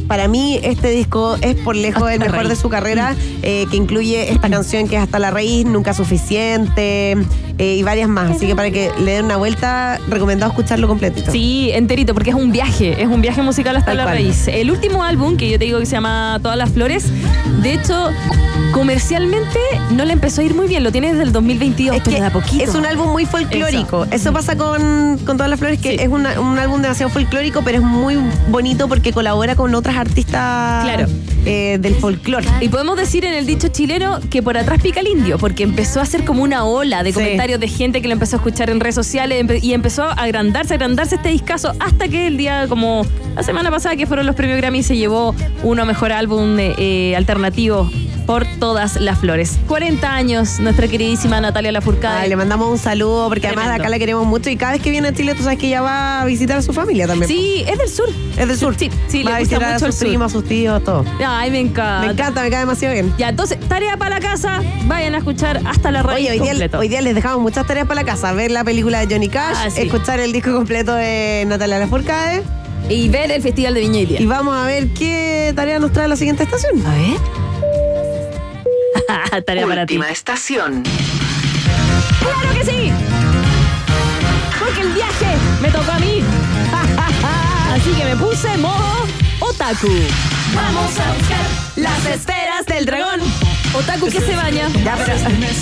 Para 0.07 0.27
mí 0.27 0.59
este 0.61 0.89
disco 0.91 1.37
es 1.41 1.55
por 1.55 1.75
lejos 1.75 2.03
Hasta 2.03 2.13
el 2.13 2.19
mejor 2.19 2.47
de 2.47 2.55
su 2.55 2.69
carrera, 2.69 3.15
eh, 3.43 3.65
que 3.71 3.77
incluye 3.77 4.31
esta 4.31 4.49
canción 4.49 4.87
que 4.87 4.97
es 4.97 5.01
Hasta 5.01 5.19
la 5.19 5.31
raíz, 5.31 5.65
Nunca 5.65 5.93
suficiente 5.93 7.15
eh, 7.61 7.75
y 7.77 7.83
varias 7.83 8.09
más. 8.09 8.31
Así 8.31 8.47
que 8.47 8.55
para 8.55 8.71
que 8.71 8.91
le 8.99 9.11
den 9.13 9.25
una 9.25 9.37
vuelta, 9.37 9.99
recomendado 10.09 10.51
escucharlo 10.51 10.87
completito. 10.87 11.31
Sí, 11.31 11.69
enterito, 11.73 12.13
porque 12.13 12.31
es 12.31 12.35
un 12.35 12.51
viaje, 12.51 13.01
es 13.01 13.07
un 13.07 13.21
viaje 13.21 13.41
musical 13.41 13.75
hasta 13.77 13.91
Tal 13.91 13.97
la 13.97 14.03
cual. 14.03 14.15
raíz. 14.15 14.47
El 14.47 14.71
último 14.71 15.03
álbum, 15.03 15.37
que 15.37 15.49
yo 15.49 15.57
te 15.59 15.65
digo 15.65 15.79
que 15.79 15.85
se 15.85 15.91
llama 15.93 16.39
Todas 16.41 16.57
las 16.57 16.71
Flores, 16.71 17.05
de 17.61 17.73
hecho, 17.73 18.09
comercialmente 18.73 19.59
no 19.91 20.05
le 20.05 20.13
empezó 20.13 20.41
a 20.41 20.43
ir 20.43 20.55
muy 20.55 20.67
bien, 20.67 20.83
lo 20.83 20.91
tiene 20.91 21.09
desde 21.11 21.23
el 21.23 21.31
2022, 21.31 21.95
Es 21.97 22.01
pero 22.03 22.15
que 22.15 22.21
de 22.21 22.27
a 22.27 22.31
poquito. 22.33 22.63
es 22.63 22.73
un 22.75 22.85
álbum 22.85 23.11
muy 23.11 23.25
folclórico. 23.25 24.05
Eso, 24.05 24.15
Eso. 24.15 24.33
pasa 24.33 24.55
con, 24.57 25.17
con 25.25 25.37
Todas 25.37 25.49
las 25.49 25.59
Flores, 25.59 25.79
que 25.79 25.95
es 25.95 26.07
una- 26.07 26.39
un 26.39 26.57
álbum 26.57 26.81
demasiado 26.81 27.11
folclórico, 27.11 27.61
pero 27.63 27.77
es 27.79 27.83
muy 27.83 28.17
bonito 28.49 28.87
porque 28.87 29.11
colabora 29.13 29.55
con 29.55 29.73
otras 29.75 29.97
artistas 29.97 30.83
Claro. 30.83 31.07
Eh, 31.45 31.77
del 31.79 31.95
folclore. 31.95 32.47
Y 32.61 32.69
podemos 32.69 32.97
decir 32.97 33.25
en 33.25 33.33
el 33.33 33.45
dicho 33.45 33.67
chileno 33.69 34.19
que 34.29 34.41
por 34.43 34.57
atrás 34.57 34.81
pica 34.81 34.99
el 34.99 35.07
indio, 35.07 35.37
porque 35.37 35.63
empezó 35.63 36.01
a 36.01 36.05
ser 36.05 36.23
como 36.25 36.43
una 36.43 36.63
ola 36.65 37.03
de 37.03 37.11
Sí. 37.11 37.15
comentarios 37.15 37.59
de 37.59 37.67
gente 37.67 38.01
que 38.01 38.07
lo 38.07 38.13
empezó 38.13 38.35
a 38.35 38.39
escuchar 38.39 38.69
en 38.69 38.79
redes 38.79 38.95
sociales 38.95 39.43
y 39.63 39.73
empezó 39.73 40.03
a 40.03 40.13
agrandarse, 40.13 40.73
a 40.73 40.75
agrandarse 40.75 41.15
este 41.15 41.29
discazo 41.29 41.73
hasta 41.79 42.07
que 42.07 42.27
el 42.27 42.37
día 42.37 42.67
como 42.67 43.05
la 43.35 43.43
semana 43.43 43.69
pasada 43.71 43.95
que 43.95 44.05
fueron 44.07 44.25
los 44.25 44.35
premios 44.35 44.57
Grammy 44.57 44.83
se 44.83 44.95
llevó 44.97 45.35
uno 45.63 45.85
mejor 45.85 46.11
álbum 46.11 46.57
eh, 46.59 46.73
eh, 46.77 47.15
alternativo 47.15 47.89
por 48.27 48.45
todas 48.59 49.01
las 49.01 49.17
flores. 49.19 49.57
40 49.67 50.13
años, 50.13 50.59
nuestra 50.59 50.87
queridísima 50.87 51.41
Natalia 51.41 51.71
Lafourcade. 51.71 52.21
Ay, 52.21 52.29
le 52.29 52.35
mandamos 52.35 52.69
un 52.69 52.77
saludo 52.77 53.27
porque 53.27 53.47
además 53.47 53.69
de 53.69 53.73
acá 53.75 53.89
la 53.89 53.97
queremos 53.99 54.25
mucho 54.27 54.49
y 54.49 54.55
cada 54.55 54.73
vez 54.73 54.81
que 54.81 54.91
viene 54.91 55.07
a 55.09 55.13
Chile 55.13 55.33
tú 55.35 55.43
sabes 55.43 55.57
que 55.57 55.67
ella 55.67 55.81
va 55.81 56.21
a 56.21 56.25
visitar 56.25 56.57
a 56.57 56.61
su 56.61 56.71
familia 56.71 57.07
también. 57.07 57.27
Sí, 57.27 57.63
es 57.67 57.77
del 57.79 57.89
sur. 57.89 58.07
Es 58.37 58.47
del 58.47 58.57
sur. 58.57 58.75
Sí, 58.77 58.89
sí, 59.07 59.23
va 59.23 59.31
le 59.31 59.35
a 59.35 59.39
gusta 59.39 59.55
visitar 59.55 59.63
a 59.63 59.73
mucho 59.73 59.85
el 59.87 59.91
sus 59.93 60.01
primos, 60.07 60.31
a 60.31 60.33
sus 60.35 60.45
tíos, 60.45 60.83
todo. 60.83 61.03
Ay, 61.39 61.49
me 61.51 61.59
encanta. 61.59 62.05
Me 62.07 62.11
encanta, 62.13 62.41
me 62.43 62.49
cae 62.49 62.59
demasiado 62.59 62.93
bien. 62.93 63.13
Ya, 63.17 63.29
entonces, 63.29 63.59
tarea 63.67 63.95
para 63.97 64.15
la 64.15 64.21
casa, 64.21 64.61
vayan 64.85 65.15
a 65.15 65.19
escuchar 65.19 65.61
hasta 65.65 65.91
la 65.91 66.03
raíz 66.03 66.27
Oye, 66.29 66.31
hoy 66.31 66.39
día, 66.39 66.49
completo. 66.51 66.79
hoy 66.79 66.87
día 66.89 67.01
les 67.01 67.15
dejamos 67.15 67.39
muchas 67.41 67.65
tareas 67.65 67.87
para 67.87 68.01
la 68.01 68.05
casa. 68.05 68.31
Ver 68.33 68.51
la 68.51 68.63
película 68.63 68.99
de 69.05 69.13
Johnny 69.13 69.29
Cash, 69.29 69.55
Ah, 69.57 69.69
sí. 69.69 69.81
escuchar 69.81 70.19
el 70.19 70.31
disco 70.33 70.51
completo 70.53 70.93
de 70.93 71.43
Natalia 71.47 71.79
Lafourcade 71.79 72.43
Y 72.89 73.07
ver 73.09 73.31
el 73.31 73.41
Festival 73.41 73.73
de 73.73 73.79
Viña 73.79 73.99
y 74.01 74.05
Día. 74.05 74.21
y 74.21 74.25
vamos 74.25 74.55
a 74.55 74.65
ver 74.65 74.89
qué 74.93 75.53
tarea 75.55 75.79
nos 75.79 75.91
trae 75.93 76.07
la 76.07 76.15
siguiente 76.15 76.43
estación. 76.43 76.83
A 76.85 76.93
ver. 76.93 77.17
Tarea 79.45 79.65
para 79.67 79.85
ti. 79.85 79.95
Última 79.95 80.11
estación. 80.11 80.83
¡Claro 82.19 82.53
que 82.57 82.65
sí! 82.65 82.91
Porque 84.59 84.81
el 84.81 84.89
viaje 84.93 85.27
me 85.61 85.69
tocó 85.69 85.91
a 85.91 85.99
mí. 85.99 86.21
Así 87.73 87.91
que 87.91 88.03
me 88.05 88.15
puse 88.17 88.57
modo 88.57 89.05
otaku. 89.39 89.87
Vamos 90.55 90.91
a 90.99 91.13
buscar 91.13 91.45
las 91.75 92.05
esferas 92.05 92.65
del 92.67 92.85
dragón. 92.85 93.19
Otaku 93.73 94.07
que 94.07 94.19
se 94.21 94.35
baña. 94.35 94.67
Ya, 94.83 94.95
pero, 94.97 95.17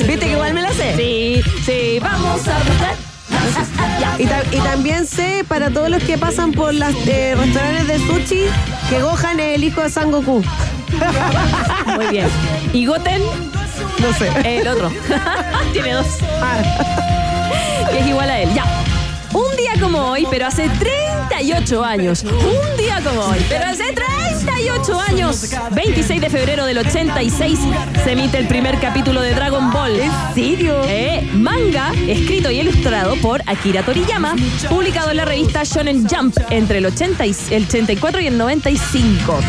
¿viste 0.08 0.18
que 0.26 0.32
igual 0.32 0.54
me 0.54 0.62
la 0.62 0.72
sé? 0.74 0.96
Sí, 0.96 1.42
sí, 1.66 2.00
vamos 2.02 2.48
a 2.48 2.58
buscar. 2.60 2.96
Y, 4.18 4.26
ta- 4.26 4.44
y 4.52 4.58
también 4.60 5.06
sé 5.06 5.46
para 5.48 5.70
todos 5.70 5.90
los 5.90 6.04
que 6.04 6.18
pasan 6.18 6.52
por 6.52 6.74
los 6.74 6.94
restaurantes 7.06 7.88
de 7.88 8.00
sushi 8.00 8.46
que 8.90 9.02
Gohan 9.02 9.40
es 9.40 9.56
el 9.56 9.64
hijo 9.64 9.82
de 9.82 9.90
San 9.90 10.12
Goku. 10.12 10.44
Muy 11.96 12.08
bien. 12.08 12.28
¿Y 12.74 12.86
Goten? 12.86 13.22
No 14.00 14.14
sé. 14.18 14.60
El 14.60 14.68
otro. 14.68 14.92
Tiene 15.74 15.94
dos. 15.94 16.08
que 17.92 18.00
es 18.00 18.08
igual 18.08 18.30
a 18.30 18.40
él. 18.42 18.50
Ya. 18.54 18.64
Un 19.72 19.76
día 19.76 19.82
como 19.88 20.00
hoy, 20.12 20.26
pero 20.32 20.48
hace 20.48 20.68
38 20.68 21.84
años. 21.84 22.24
Un 22.24 22.78
día 22.78 23.02
como 23.04 23.22
hoy, 23.22 23.38
pero 23.50 23.66
hace 23.68 23.94
38 23.94 25.00
años. 25.00 25.52
26 25.72 26.22
de 26.22 26.30
febrero 26.30 26.66
del 26.66 26.80
86 26.80 27.60
se 28.04 28.12
emite 28.12 28.38
el 28.40 28.48
primer 28.48 28.80
capítulo 28.80 29.22
de 29.22 29.34
Dragon 29.36 29.72
Ball. 29.72 30.00
¿En 30.00 30.12
serio? 30.34 30.82
manga, 31.34 31.92
escrito 32.08 32.50
y 32.50 32.60
ilustrado 32.62 33.16
por 33.18 33.42
Akira 33.46 33.84
Toriyama, 33.84 34.36
publicado 34.70 35.12
en 35.12 35.18
la 35.18 35.26
revista 35.26 35.64
Shonen 35.64 36.08
Jump 36.10 36.36
entre 36.50 36.80
el, 36.80 36.86
80 36.88 37.26
y- 37.28 37.36
el 37.52 37.66
84 37.66 38.22
y 38.22 38.28
el 38.28 38.38
95. 38.38 39.40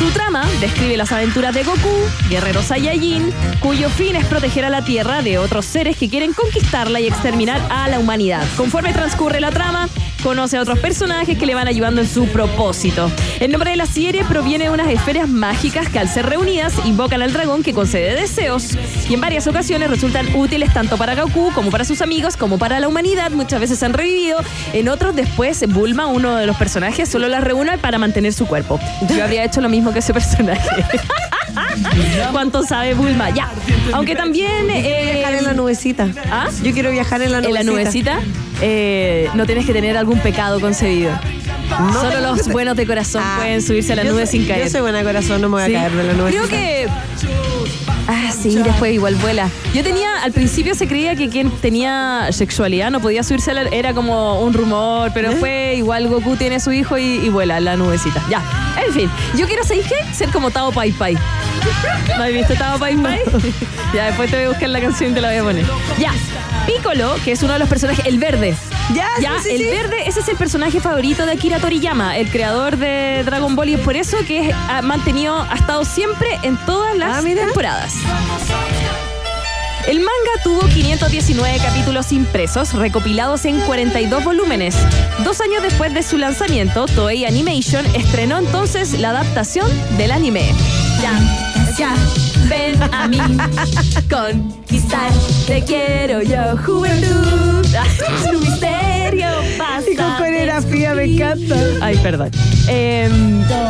Su 0.00 0.10
trama 0.12 0.48
describe 0.62 0.96
las 0.96 1.12
aventuras 1.12 1.54
de 1.54 1.62
Goku, 1.62 1.94
guerrero 2.30 2.62
Saiyajin, 2.62 3.30
cuyo 3.60 3.90
fin 3.90 4.16
es 4.16 4.24
proteger 4.24 4.64
a 4.64 4.70
la 4.70 4.82
Tierra 4.82 5.20
de 5.20 5.36
otros 5.36 5.66
seres 5.66 5.98
que 5.98 6.08
quieren 6.08 6.32
conquistarla 6.32 7.00
y 7.00 7.06
exterminar 7.06 7.60
a 7.70 7.86
la 7.86 7.98
humanidad. 7.98 8.42
Conforme 8.56 8.94
transcurre 8.94 9.40
la 9.40 9.50
trama, 9.50 9.90
conoce 10.22 10.56
a 10.56 10.62
otros 10.62 10.78
personajes 10.78 11.38
que 11.38 11.46
le 11.46 11.54
van 11.54 11.68
ayudando 11.68 12.00
en 12.00 12.08
su 12.08 12.26
propósito. 12.28 13.10
El 13.40 13.50
nombre 13.50 13.70
de 13.70 13.76
la 13.76 13.86
serie 13.86 14.24
proviene 14.24 14.64
de 14.64 14.70
unas 14.70 14.88
esferas 14.88 15.28
mágicas 15.28 15.88
que 15.88 15.98
al 15.98 16.08
ser 16.08 16.26
reunidas 16.26 16.74
invocan 16.84 17.22
al 17.22 17.32
dragón 17.32 17.62
que 17.62 17.72
concede 17.72 18.14
deseos 18.14 18.76
y 19.08 19.14
en 19.14 19.20
varias 19.20 19.46
ocasiones 19.46 19.90
resultan 19.90 20.34
útiles 20.34 20.72
tanto 20.72 20.96
para 20.96 21.14
Goku 21.14 21.52
como 21.54 21.70
para 21.70 21.84
sus 21.84 22.02
amigos 22.02 22.36
como 22.36 22.58
para 22.58 22.80
la 22.80 22.88
humanidad. 22.88 23.30
Muchas 23.30 23.60
veces 23.60 23.82
han 23.82 23.92
revivido, 23.92 24.38
en 24.72 24.88
otros 24.88 25.14
después 25.14 25.66
Bulma, 25.68 26.06
uno 26.06 26.36
de 26.36 26.46
los 26.46 26.56
personajes, 26.56 27.08
solo 27.08 27.28
las 27.28 27.42
reúne 27.42 27.78
para 27.78 27.98
mantener 27.98 28.32
su 28.32 28.46
cuerpo. 28.46 28.78
Yo 29.08 29.22
habría 29.22 29.44
hecho 29.44 29.60
lo 29.60 29.68
mismo 29.68 29.92
que 29.92 30.00
ese 30.00 30.12
personaje. 30.12 30.84
¿Cuánto 32.32 32.62
sabe 32.64 32.94
Bulma? 32.94 33.30
Ya. 33.30 33.48
Aunque 33.92 34.14
también... 34.16 34.70
eh, 34.70 35.12
viajar 35.14 35.34
en 35.34 35.44
la 35.44 35.52
nubecita. 35.54 36.08
¿Ah? 36.30 36.48
Yo 36.62 36.72
quiero 36.72 36.90
viajar 36.90 37.22
en 37.22 37.32
la 37.32 37.38
¿En 37.38 37.44
nubecita. 37.44 37.64
la 37.64 37.70
nubecita? 37.72 38.20
Eh, 38.62 39.28
no 39.34 39.46
tienes 39.46 39.66
que 39.66 39.72
tener 39.72 39.96
algún 39.96 40.18
pecado 40.20 40.60
concebido. 40.60 41.12
Solo 41.92 42.20
los 42.20 42.48
buenos 42.48 42.76
de 42.76 42.84
corazón 42.86 43.22
Ah, 43.24 43.36
pueden 43.40 43.62
subirse 43.62 43.92
a 43.92 43.96
la 43.96 44.04
yo 44.04 44.12
nube 44.12 44.26
soy- 44.26 44.38
sin 44.40 44.48
caer. 44.48 44.64
Yo 44.64 44.70
soy 44.70 44.80
buena 44.80 44.98
de 44.98 45.04
corazón, 45.04 45.40
no 45.40 45.48
me 45.48 45.62
voy 45.62 45.70
Sí. 45.70 45.76
a 45.76 45.80
caer 45.80 45.92
de 45.92 46.04
la 46.04 46.12
nubecita. 46.14 46.46
Creo 46.46 46.50
que. 46.50 46.88
Sí, 48.42 48.56
después 48.56 48.92
igual 48.92 49.14
vuela. 49.16 49.48
Yo 49.74 49.82
tenía, 49.82 50.22
al 50.22 50.32
principio 50.32 50.74
se 50.74 50.88
creía 50.88 51.14
que 51.14 51.28
quien 51.28 51.50
tenía 51.50 52.28
sexualidad 52.30 52.90
no 52.90 53.00
podía 53.00 53.22
subirse 53.22 53.50
a 53.50 53.54
la. 53.54 53.62
Era 53.62 53.92
como 53.92 54.40
un 54.40 54.52
rumor, 54.54 55.10
pero 55.12 55.30
después 55.30 55.76
igual 55.76 56.08
Goku 56.08 56.36
tiene 56.36 56.60
su 56.60 56.72
hijo 56.72 56.96
y, 56.98 57.02
y 57.02 57.28
vuela 57.28 57.58
en 57.58 57.64
la 57.66 57.76
nubecita. 57.76 58.22
Ya. 58.30 58.42
En 58.86 58.92
fin, 58.94 59.10
yo 59.36 59.46
quiero, 59.46 59.62
¿sabéis 59.64 59.86
qué? 59.86 60.14
Ser 60.14 60.30
como 60.30 60.50
Tao 60.50 60.72
Pai 60.72 60.92
Pai. 60.92 61.16
¿No 62.16 62.22
has 62.24 62.32
visto 62.32 62.54
Tao 62.54 62.78
Pai 62.78 62.96
Pai? 62.96 63.20
ya, 63.94 64.06
después 64.06 64.30
te 64.30 64.36
voy 64.36 64.46
a 64.46 64.48
buscar 64.48 64.68
la 64.70 64.80
canción 64.80 65.10
y 65.10 65.14
te 65.14 65.20
la 65.20 65.28
voy 65.28 65.36
a 65.38 65.42
poner. 65.42 65.64
Ya. 65.98 66.12
Piccolo, 66.66 67.16
que 67.24 67.32
es 67.32 67.42
uno 67.42 67.54
de 67.54 67.58
los 67.58 67.68
personajes, 67.68 68.04
el 68.06 68.18
verde. 68.18 68.54
Ya, 68.94 69.08
Ya, 69.20 69.38
sí, 69.38 69.50
sí, 69.50 69.54
el 69.54 69.58
sí. 69.62 69.66
verde, 69.66 70.08
ese 70.08 70.20
es 70.20 70.28
el 70.28 70.36
personaje 70.36 70.80
favorito 70.80 71.24
de 71.26 71.32
Akira 71.32 71.58
Toriyama, 71.60 72.16
el 72.18 72.28
creador 72.30 72.76
de 72.76 73.22
Dragon 73.24 73.54
Ball, 73.54 73.68
y 73.68 73.74
es 73.74 73.80
por 73.80 73.94
eso 73.96 74.16
que 74.26 74.52
ha 74.52 74.82
mantenido, 74.82 75.40
ha 75.48 75.54
estado 75.54 75.84
siempre 75.84 76.28
en 76.42 76.56
todas 76.66 76.96
las 76.96 77.18
Ah, 77.18 77.22
temporadas. 77.22 77.94
El 79.86 79.98
manga 80.00 80.10
tuvo 80.44 80.60
519 80.68 81.58
capítulos 81.58 82.12
impresos, 82.12 82.74
recopilados 82.74 83.44
en 83.44 83.60
42 83.60 84.22
volúmenes. 84.24 84.76
Dos 85.24 85.40
años 85.40 85.62
después 85.62 85.94
de 85.94 86.02
su 86.02 86.18
lanzamiento, 86.18 86.86
Toei 86.86 87.24
Animation 87.24 87.84
estrenó 87.96 88.38
entonces 88.38 88.92
la 88.98 89.10
adaptación 89.10 89.66
del 89.96 90.12
anime. 90.12 90.52
Ya, 91.00 91.18
ya, 91.78 91.94
ven 92.50 92.82
a 92.92 93.06
mí, 93.06 93.18
conquistar, 94.10 95.12
te 95.46 95.62
quiero 95.62 96.20
yo, 96.20 96.56
juventud, 96.66 97.62
tu 97.62 98.38
misterio 98.40 99.28
pasa. 99.56 99.90
Y 99.90 99.94
con 99.94 100.16
coreografía 100.16 100.94
me 100.94 101.04
encanta. 101.04 101.56
Ay, 101.80 101.96
perdón. 102.02 102.30
Eh, 102.68 103.08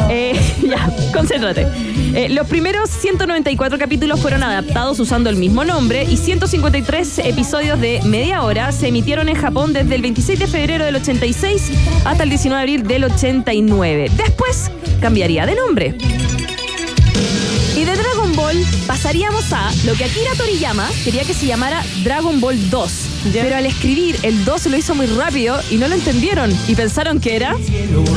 eh, 0.09 0.41
ya, 0.62 0.91
concéntrate. 1.12 1.66
Eh, 2.14 2.31
los 2.31 2.47
primeros 2.49 2.89
194 2.91 3.78
capítulos 3.78 4.18
fueron 4.18 4.43
adaptados 4.43 4.99
usando 4.99 5.28
el 5.28 5.37
mismo 5.37 5.64
nombre 5.64 6.05
y 6.05 6.16
153 6.16 7.18
episodios 7.20 7.81
de 7.81 8.01
media 8.05 8.43
hora 8.43 8.72
se 8.72 8.89
emitieron 8.89 9.28
en 9.28 9.37
Japón 9.37 9.72
desde 9.74 9.95
el 9.95 10.03
26 10.03 10.39
de 10.39 10.47
febrero 10.47 10.87
del 10.87 10.97
86 10.97 11.70
hasta 12.05 12.22
el 12.22 12.31
19 12.31 12.57
de 12.57 12.62
abril 12.62 12.89
del 12.89 13.05
89. 13.05 14.11
Después 14.16 14.70
cambiaría 15.01 15.47
de 15.47 15.55
nombre. 15.55 15.97
Ball 18.64 18.86
pasaríamos 18.86 19.52
a 19.52 19.70
lo 19.84 19.94
que 19.94 20.04
Akira 20.04 20.30
Toriyama 20.36 20.88
quería 21.04 21.24
que 21.24 21.34
se 21.34 21.46
llamara 21.46 21.82
Dragon 22.02 22.40
Ball 22.40 22.70
2. 22.70 22.92
Pero 23.32 23.56
al 23.56 23.66
escribir 23.66 24.16
el 24.22 24.44
2 24.44 24.66
lo 24.66 24.76
hizo 24.76 24.94
muy 24.94 25.06
rápido 25.06 25.61
y 25.70 25.76
no 25.76 25.88
lo 25.88 25.94
entendieron 25.94 26.56
y 26.68 26.74
pensaron 26.74 27.20
que 27.20 27.36
era 27.36 27.54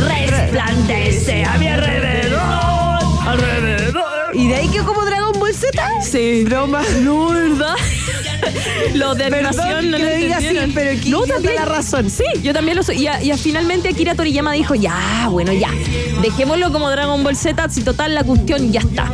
Resplandece 0.08 1.44
a 1.46 1.58
mi 1.58 1.68
alrededor. 1.68 2.42
Alrededor. 3.28 4.04
¿Y 4.36 4.48
de 4.48 4.56
ahí 4.56 4.68
que 4.70 4.80
como 4.80 5.06
Dragon 5.06 5.40
Ball 5.40 5.54
Z? 5.54 5.88
Sí. 6.02 6.44
Broma. 6.44 6.82
No, 7.02 7.30
¿verdad? 7.30 7.76
Los 8.96 9.18
de 9.18 9.26
Perdón 9.30 9.46
animación 9.48 9.92
no 9.92 9.98
lo 9.98 10.10
diga 10.16 10.38
así, 10.38 10.72
pero 10.74 10.92
aquí 10.92 11.10
no, 11.10 11.22
también 11.24 11.56
la 11.56 11.66
razón. 11.66 12.10
Sí, 12.10 12.24
yo 12.42 12.54
también 12.54 12.78
lo 12.78 12.84
soy. 12.84 12.98
Y, 13.04 13.08
a- 13.08 13.22
y 13.24 13.32
a- 13.32 13.38
finalmente 13.38 13.90
Akira 13.90 14.16
Toriyama 14.16 14.52
dijo, 14.54 14.76
ya, 14.76 15.28
bueno, 15.30 15.54
ya. 15.54 15.70
Dejémoslo 16.22 16.72
como 16.72 16.90
Dragon 16.90 17.24
Ball 17.24 17.36
Z, 17.36 17.70
si 17.70 17.82
total 17.84 18.14
la 18.16 18.24
cuestión 18.24 18.72
ya 18.72 18.82
está. 18.82 19.10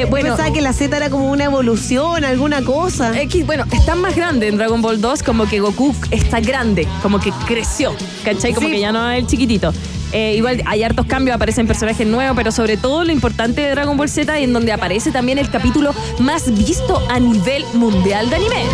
Eh, 0.00 0.06
Bueno, 0.06 0.28
pensaba 0.30 0.52
que 0.52 0.60
la 0.60 0.72
Z 0.72 0.96
era 0.96 1.10
como 1.10 1.30
una 1.30 1.44
evolución, 1.44 2.24
alguna 2.24 2.62
cosa. 2.62 3.18
X, 3.20 3.44
bueno, 3.46 3.64
está 3.72 3.94
más 3.94 4.16
grande 4.16 4.48
en 4.48 4.56
Dragon 4.56 4.80
Ball 4.80 5.00
2, 5.00 5.22
como 5.22 5.46
que 5.46 5.60
Goku 5.60 5.94
está 6.10 6.40
grande, 6.40 6.88
como 7.02 7.20
que 7.20 7.30
creció, 7.46 7.94
¿cachai? 8.24 8.54
Como 8.54 8.66
Sí. 8.68 8.72
que 8.74 8.80
ya 8.80 8.92
no 8.92 9.10
es 9.10 9.18
el 9.18 9.26
chiquitito. 9.26 9.72
Eh, 10.12 10.34
igual 10.36 10.62
hay 10.66 10.82
hartos 10.82 11.06
cambios, 11.06 11.36
aparecen 11.36 11.66
personajes 11.68 12.04
nuevos, 12.06 12.34
pero 12.36 12.50
sobre 12.50 12.76
todo 12.76 13.04
lo 13.04 13.12
importante 13.12 13.60
de 13.60 13.70
Dragon 13.70 13.96
Ball 13.96 14.08
Z, 14.08 14.38
en 14.40 14.52
donde 14.52 14.72
aparece 14.72 15.12
también 15.12 15.38
el 15.38 15.50
capítulo 15.50 15.94
más 16.18 16.52
visto 16.52 17.00
a 17.08 17.20
nivel 17.20 17.64
mundial 17.74 18.28
de 18.30 18.36
anime. 18.36 18.64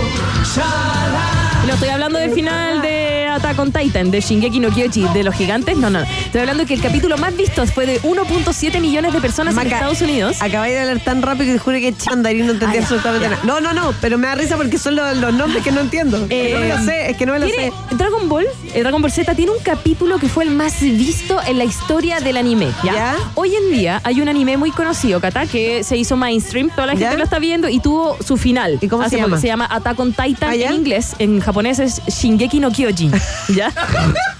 No 1.66 1.74
estoy 1.74 1.88
hablando 1.88 2.18
del 2.18 2.30
final 2.30 2.80
de 2.80 2.95
Attack 3.36 3.58
on 3.58 3.72
Titan, 3.72 4.10
de 4.10 4.20
Shingeki 4.20 4.60
no 4.60 4.70
Kyoji, 4.70 5.06
de 5.12 5.22
los 5.22 5.34
gigantes, 5.34 5.76
no, 5.76 5.90
no. 5.90 6.00
Estoy 6.00 6.40
hablando 6.40 6.64
que 6.64 6.74
el 6.74 6.80
capítulo 6.80 7.18
más 7.18 7.36
visto 7.36 7.66
fue 7.66 7.86
de 7.86 8.00
1.7 8.02 8.80
millones 8.80 9.12
de 9.12 9.20
personas 9.20 9.56
en 9.56 9.66
Estados 9.66 10.00
Unidos. 10.00 10.36
Acabáis 10.40 10.74
de 10.74 10.80
hablar 10.80 11.00
tan 11.00 11.22
rápido 11.22 11.46
que 11.46 11.52
te 11.54 11.58
juro 11.58 11.76
que 11.78 11.88
y 11.88 12.42
no 12.42 12.52
entendí 12.52 12.76
ya, 12.76 12.82
absolutamente 12.82 13.28
nada. 13.28 13.42
No, 13.44 13.60
no, 13.60 13.72
no, 13.72 13.92
pero 14.00 14.18
me 14.18 14.26
da 14.26 14.34
risa 14.34 14.56
porque 14.56 14.78
son 14.78 14.96
los, 14.96 15.16
los 15.18 15.34
nombres 15.34 15.62
que 15.62 15.70
no 15.70 15.80
entiendo. 15.80 16.18
no 16.18 16.26
me 16.26 16.68
lo 16.68 16.84
sé, 16.84 17.10
es 17.10 17.16
que 17.16 17.26
no 17.26 17.32
me 17.32 17.38
lo 17.38 17.48
sé. 17.48 17.72
Dragon 17.92 18.28
Ball, 18.28 18.46
eh, 18.76 18.82
Dragon 18.82 19.00
Ball 19.00 19.10
Z 19.10 19.34
tiene 19.34 19.52
un 19.52 19.58
capítulo 19.62 20.18
que 20.18 20.28
fue 20.28 20.44
el 20.44 20.50
más 20.50 20.80
visto 20.80 21.40
en 21.46 21.56
la 21.56 21.64
historia 21.64 22.20
del 22.20 22.36
anime. 22.36 22.72
¿ya? 22.84 22.92
¿Ya? 22.92 23.16
Hoy 23.34 23.54
en 23.54 23.70
día 23.70 24.00
hay 24.04 24.20
un 24.20 24.28
anime 24.28 24.58
muy 24.58 24.70
conocido, 24.70 25.18
Kata, 25.18 25.46
que 25.46 25.82
se 25.82 25.96
hizo 25.96 26.16
mainstream, 26.16 26.68
toda 26.68 26.88
la 26.88 26.92
gente 26.92 27.04
¿Ya? 27.12 27.16
lo 27.16 27.24
está 27.24 27.38
viendo 27.38 27.70
y 27.70 27.80
tuvo 27.80 28.18
su 28.22 28.36
final. 28.36 28.78
¿Y 28.82 28.88
cómo 28.88 29.02
se 29.02 29.06
Hace 29.06 29.16
llama? 29.16 29.40
Se 29.40 29.46
llama 29.46 29.66
Attack 29.70 29.98
on 29.98 30.12
Titan 30.12 30.50
¿Ah, 30.50 30.54
en 30.54 30.74
inglés, 30.74 31.14
en 31.18 31.40
japonés 31.40 31.78
es 31.78 32.02
Shingeki 32.06 32.60
no 32.60 32.70
Kyojin. 32.70 33.12
¿Ya? 33.48 33.72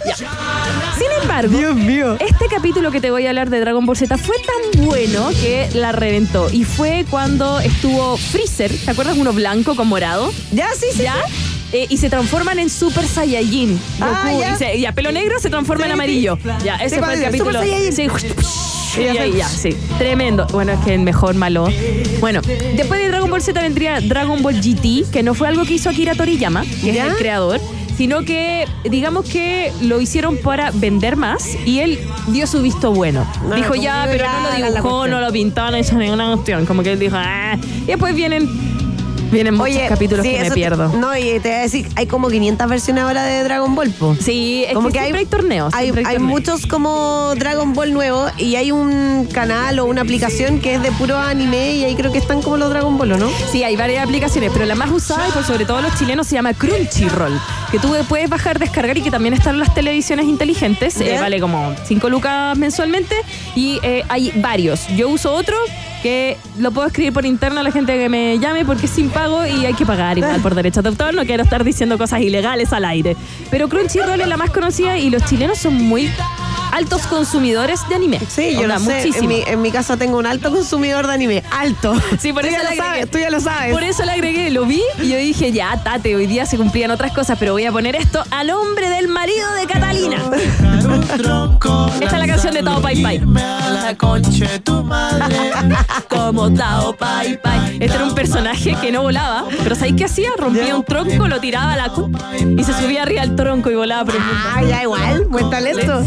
Ya. 0.04 0.16
Sin 0.16 1.22
embargo, 1.22 1.56
Dios 1.56 1.74
mío. 1.74 2.16
este 2.20 2.46
capítulo 2.48 2.90
que 2.90 3.00
te 3.00 3.10
voy 3.10 3.24
a 3.24 3.30
hablar 3.30 3.48
de 3.48 3.58
Dragon 3.60 3.86
Ball 3.86 3.96
Z 3.96 4.18
fue 4.18 4.36
tan 4.38 4.84
bueno 4.84 5.30
que 5.30 5.68
la 5.72 5.92
reventó. 5.92 6.50
Y 6.52 6.64
fue 6.64 7.06
cuando 7.08 7.58
estuvo 7.60 8.18
Freezer, 8.18 8.70
¿te 8.84 8.90
acuerdas? 8.90 9.16
Uno 9.16 9.32
blanco 9.32 9.74
con 9.76 9.88
morado. 9.88 10.30
Ya, 10.52 10.68
sí, 10.78 10.86
sí. 10.92 11.04
¿Ya? 11.04 11.14
Eh, 11.72 11.86
y 11.88 11.96
se 11.96 12.08
transforman 12.08 12.58
en 12.58 12.70
Super 12.70 13.06
Saiyajin. 13.06 13.78
Ah, 14.00 14.22
Goku, 14.26 14.40
ya. 14.40 14.52
y, 14.54 14.56
se- 14.56 14.76
y 14.76 14.86
a 14.86 14.92
pelo 14.92 15.10
negro 15.12 15.38
se 15.40 15.50
transforma 15.50 15.86
en 15.86 15.92
amarillo. 15.92 16.38
Ya, 16.64 16.76
ese 16.76 16.98
fue 17.00 17.08
el 17.14 17.18
Super 17.18 17.32
capítulo. 17.32 17.58
Saiyajin. 17.58 18.10
Sí. 18.94 19.02
Y 19.02 19.18
ahí, 19.18 19.32
ya, 19.36 19.46
sí. 19.48 19.76
Tremendo. 19.98 20.46
Bueno, 20.52 20.72
es 20.72 20.78
que 20.80 20.94
el 20.94 21.00
mejor 21.00 21.34
malo. 21.34 21.68
Bueno, 22.20 22.40
después 22.76 22.98
de 23.00 23.08
Dragon 23.08 23.28
Ball 23.28 23.42
Z 23.42 23.60
vendría 23.60 24.00
Dragon 24.00 24.40
Ball 24.42 24.54
GT, 24.60 25.10
que 25.12 25.22
no 25.22 25.34
fue 25.34 25.48
algo 25.48 25.64
que 25.64 25.74
hizo 25.74 25.90
Akira 25.90 26.14
Toriyama, 26.14 26.62
que 26.62 26.94
¿Ya? 26.94 27.04
es 27.06 27.12
el 27.12 27.16
creador, 27.18 27.60
sino 27.98 28.22
que 28.24 28.66
digamos 28.88 29.28
que 29.28 29.70
lo 29.82 30.00
hicieron 30.00 30.38
para 30.38 30.70
vender 30.70 31.16
más 31.16 31.46
y 31.66 31.80
él 31.80 31.98
dio 32.28 32.46
su 32.46 32.62
visto 32.62 32.90
bueno. 32.92 33.26
No, 33.46 33.54
dijo 33.54 33.74
ya, 33.74 34.06
pero 34.10 34.24
ya 34.24 34.40
no 34.40 34.58
lo 34.60 34.72
dibujó, 34.74 35.06
no 35.08 35.20
lo 35.20 35.30
pintó, 35.30 35.70
no 35.70 35.76
hizo 35.76 35.94
ninguna 35.98 36.32
cuestión. 36.32 36.64
Como 36.64 36.82
que 36.82 36.92
él 36.92 36.98
dijo, 36.98 37.16
ah. 37.18 37.58
Y 37.82 37.86
después 37.86 38.14
vienen 38.14 38.48
Vienen 39.30 39.54
muchos 39.54 39.82
capítulos 39.88 40.24
sí, 40.24 40.32
que 40.32 40.38
me 40.40 40.48
te- 40.48 40.54
pierdo. 40.54 40.88
no, 40.88 41.16
y 41.16 41.38
te 41.40 41.48
voy 41.48 41.50
a 41.58 41.60
decir, 41.62 41.88
hay 41.96 42.06
como 42.06 42.28
500 42.28 42.68
versiones 42.68 43.04
ahora 43.04 43.24
de 43.24 43.42
Dragon 43.44 43.74
Ball, 43.74 43.90
po. 43.90 44.16
Sí, 44.20 44.64
es 44.66 44.74
como 44.74 44.88
que 44.88 44.98
siempre 44.98 45.20
hay 45.20 45.26
torneos, 45.26 45.74
Hay, 45.74 45.86
hay 45.90 45.96
hay 45.96 46.02
torneos. 46.04 46.22
muchos 46.22 46.66
como 46.66 47.32
Dragon 47.36 47.72
Ball 47.74 47.92
nuevos 47.92 48.30
y 48.38 48.56
hay 48.56 48.72
un 48.72 49.26
canal 49.32 49.78
o 49.78 49.84
una 49.86 50.02
aplicación 50.02 50.60
que 50.60 50.74
es 50.74 50.82
de 50.82 50.92
puro 50.92 51.16
anime 51.18 51.72
y 51.76 51.84
ahí 51.84 51.94
creo 51.94 52.12
que 52.12 52.18
están 52.18 52.42
como 52.42 52.56
los 52.56 52.70
Dragon 52.70 52.96
Ball, 52.98 53.12
¿o 53.12 53.16
¿no? 53.18 53.28
Sí, 53.52 53.62
hay 53.64 53.76
varias 53.76 54.04
aplicaciones, 54.04 54.50
pero 54.52 54.64
la 54.66 54.74
más 54.74 54.90
usada 54.90 55.28
y 55.28 55.32
por 55.32 55.44
sobre 55.44 55.64
todo 55.64 55.80
los 55.82 55.94
chilenos 55.98 56.26
se 56.26 56.34
llama 56.36 56.54
Crunchyroll, 56.54 57.38
que 57.70 57.78
tú 57.78 57.94
puedes 58.08 58.28
bajar, 58.28 58.58
descargar 58.58 58.96
y 58.96 59.02
que 59.02 59.10
también 59.10 59.34
están 59.34 59.58
las 59.58 59.74
televisiones 59.74 60.26
inteligentes. 60.26 61.00
eh, 61.00 61.18
vale 61.20 61.40
como 61.40 61.74
5 61.84 62.08
lucas 62.08 62.56
mensualmente 62.56 63.14
y 63.54 63.78
eh, 63.82 64.04
hay 64.08 64.32
varios. 64.36 64.86
Yo 64.96 65.08
uso 65.08 65.32
otro 65.32 65.56
que 66.02 66.36
lo 66.58 66.70
puedo 66.70 66.86
escribir 66.86 67.12
por 67.12 67.26
interno 67.26 67.60
a 67.60 67.62
la 67.62 67.72
gente 67.72 67.98
que 67.98 68.08
me 68.08 68.38
llame 68.38 68.64
porque 68.64 68.86
es 68.86 68.92
sin 68.92 69.10
pago 69.10 69.44
y 69.46 69.66
hay 69.66 69.74
que 69.74 69.84
pagar 69.84 70.16
igual 70.18 70.40
por 70.40 70.54
derechos 70.54 70.82
de 70.82 70.90
autor. 70.90 71.14
No 71.14 71.24
quiero 71.24 71.42
estar 71.42 71.64
diciendo 71.64 71.98
cosas 71.98 72.20
ilegales 72.20 72.72
al 72.72 72.84
aire. 72.84 73.16
Pero 73.50 73.68
Crunchyroll 73.68 74.20
es 74.20 74.28
la 74.28 74.36
más 74.36 74.50
conocida 74.50 74.98
y 74.98 75.10
los 75.10 75.24
chilenos 75.24 75.58
son 75.58 75.74
muy 75.74 76.10
altos 76.72 77.06
consumidores 77.06 77.80
de 77.88 77.94
anime. 77.94 78.20
Sí, 78.28 78.52
yo 78.54 78.60
Onda, 78.62 78.78
lo 78.78 78.84
sé. 78.84 79.08
En 79.14 79.26
mi, 79.28 79.42
en 79.46 79.62
mi 79.62 79.70
casa 79.70 79.96
tengo 79.96 80.18
un 80.18 80.26
alto 80.26 80.50
consumidor 80.50 81.06
de 81.06 81.12
anime. 81.14 81.42
Alto. 81.50 81.94
Sí, 82.18 82.32
por 82.32 82.42
Tú 82.42 82.48
eso 82.48 82.56
ya 82.56 82.62
lo 82.62 82.68
agregué. 82.68 82.82
sabes, 82.82 83.10
tú 83.10 83.18
ya 83.18 83.30
lo 83.30 83.40
sabes. 83.40 83.72
Por 83.72 83.82
eso 83.84 84.04
le 84.04 84.12
agregué, 84.12 84.50
lo 84.50 84.64
vi 84.66 84.82
y 85.02 85.08
yo 85.08 85.16
dije, 85.16 85.52
ya, 85.52 85.80
tate, 85.82 86.14
hoy 86.16 86.26
día 86.26 86.46
se 86.46 86.56
cumplían 86.56 86.90
otras 86.90 87.12
cosas, 87.12 87.38
pero 87.38 87.52
voy 87.52 87.64
a 87.64 87.72
poner 87.72 87.96
esto 87.96 88.22
a 88.30 88.44
nombre 88.44 88.88
del 88.90 89.08
marido 89.08 89.52
de 89.54 89.66
Catalina. 89.66 90.22
Esta 92.00 92.06
es 92.06 92.12
la 92.12 92.26
canción 92.26 92.54
de 92.54 92.62
Tao 92.62 92.80
Pai 92.80 93.02
Pai. 93.02 93.18
Como 96.08 96.52
Tao 96.52 96.96
Pai 96.96 97.38
Pai. 97.42 97.76
Este 97.80 97.96
era 97.96 98.04
un 98.04 98.14
personaje 98.14 98.76
que 98.80 98.92
no 98.92 99.02
volaba, 99.02 99.44
pero 99.62 99.74
¿sabéis 99.74 99.96
qué 99.96 100.04
hacía? 100.04 100.30
Rompía 100.38 100.76
un 100.76 100.84
tronco, 100.84 101.28
lo 101.28 101.40
tiraba 101.40 101.72
a 101.74 101.76
la 101.76 101.88
cu 101.90 102.10
y 102.56 102.64
se 102.64 102.72
subía 102.72 103.02
arriba 103.02 103.22
al 103.22 103.36
tronco 103.36 103.70
y 103.70 103.74
volaba 103.74 104.04
por 104.04 104.14
el 104.14 104.20
mundo. 104.20 104.40
Ah, 104.54 104.62
ya 104.62 104.82
igual, 104.82 105.24
buen 105.26 105.50
talento. 105.50 106.02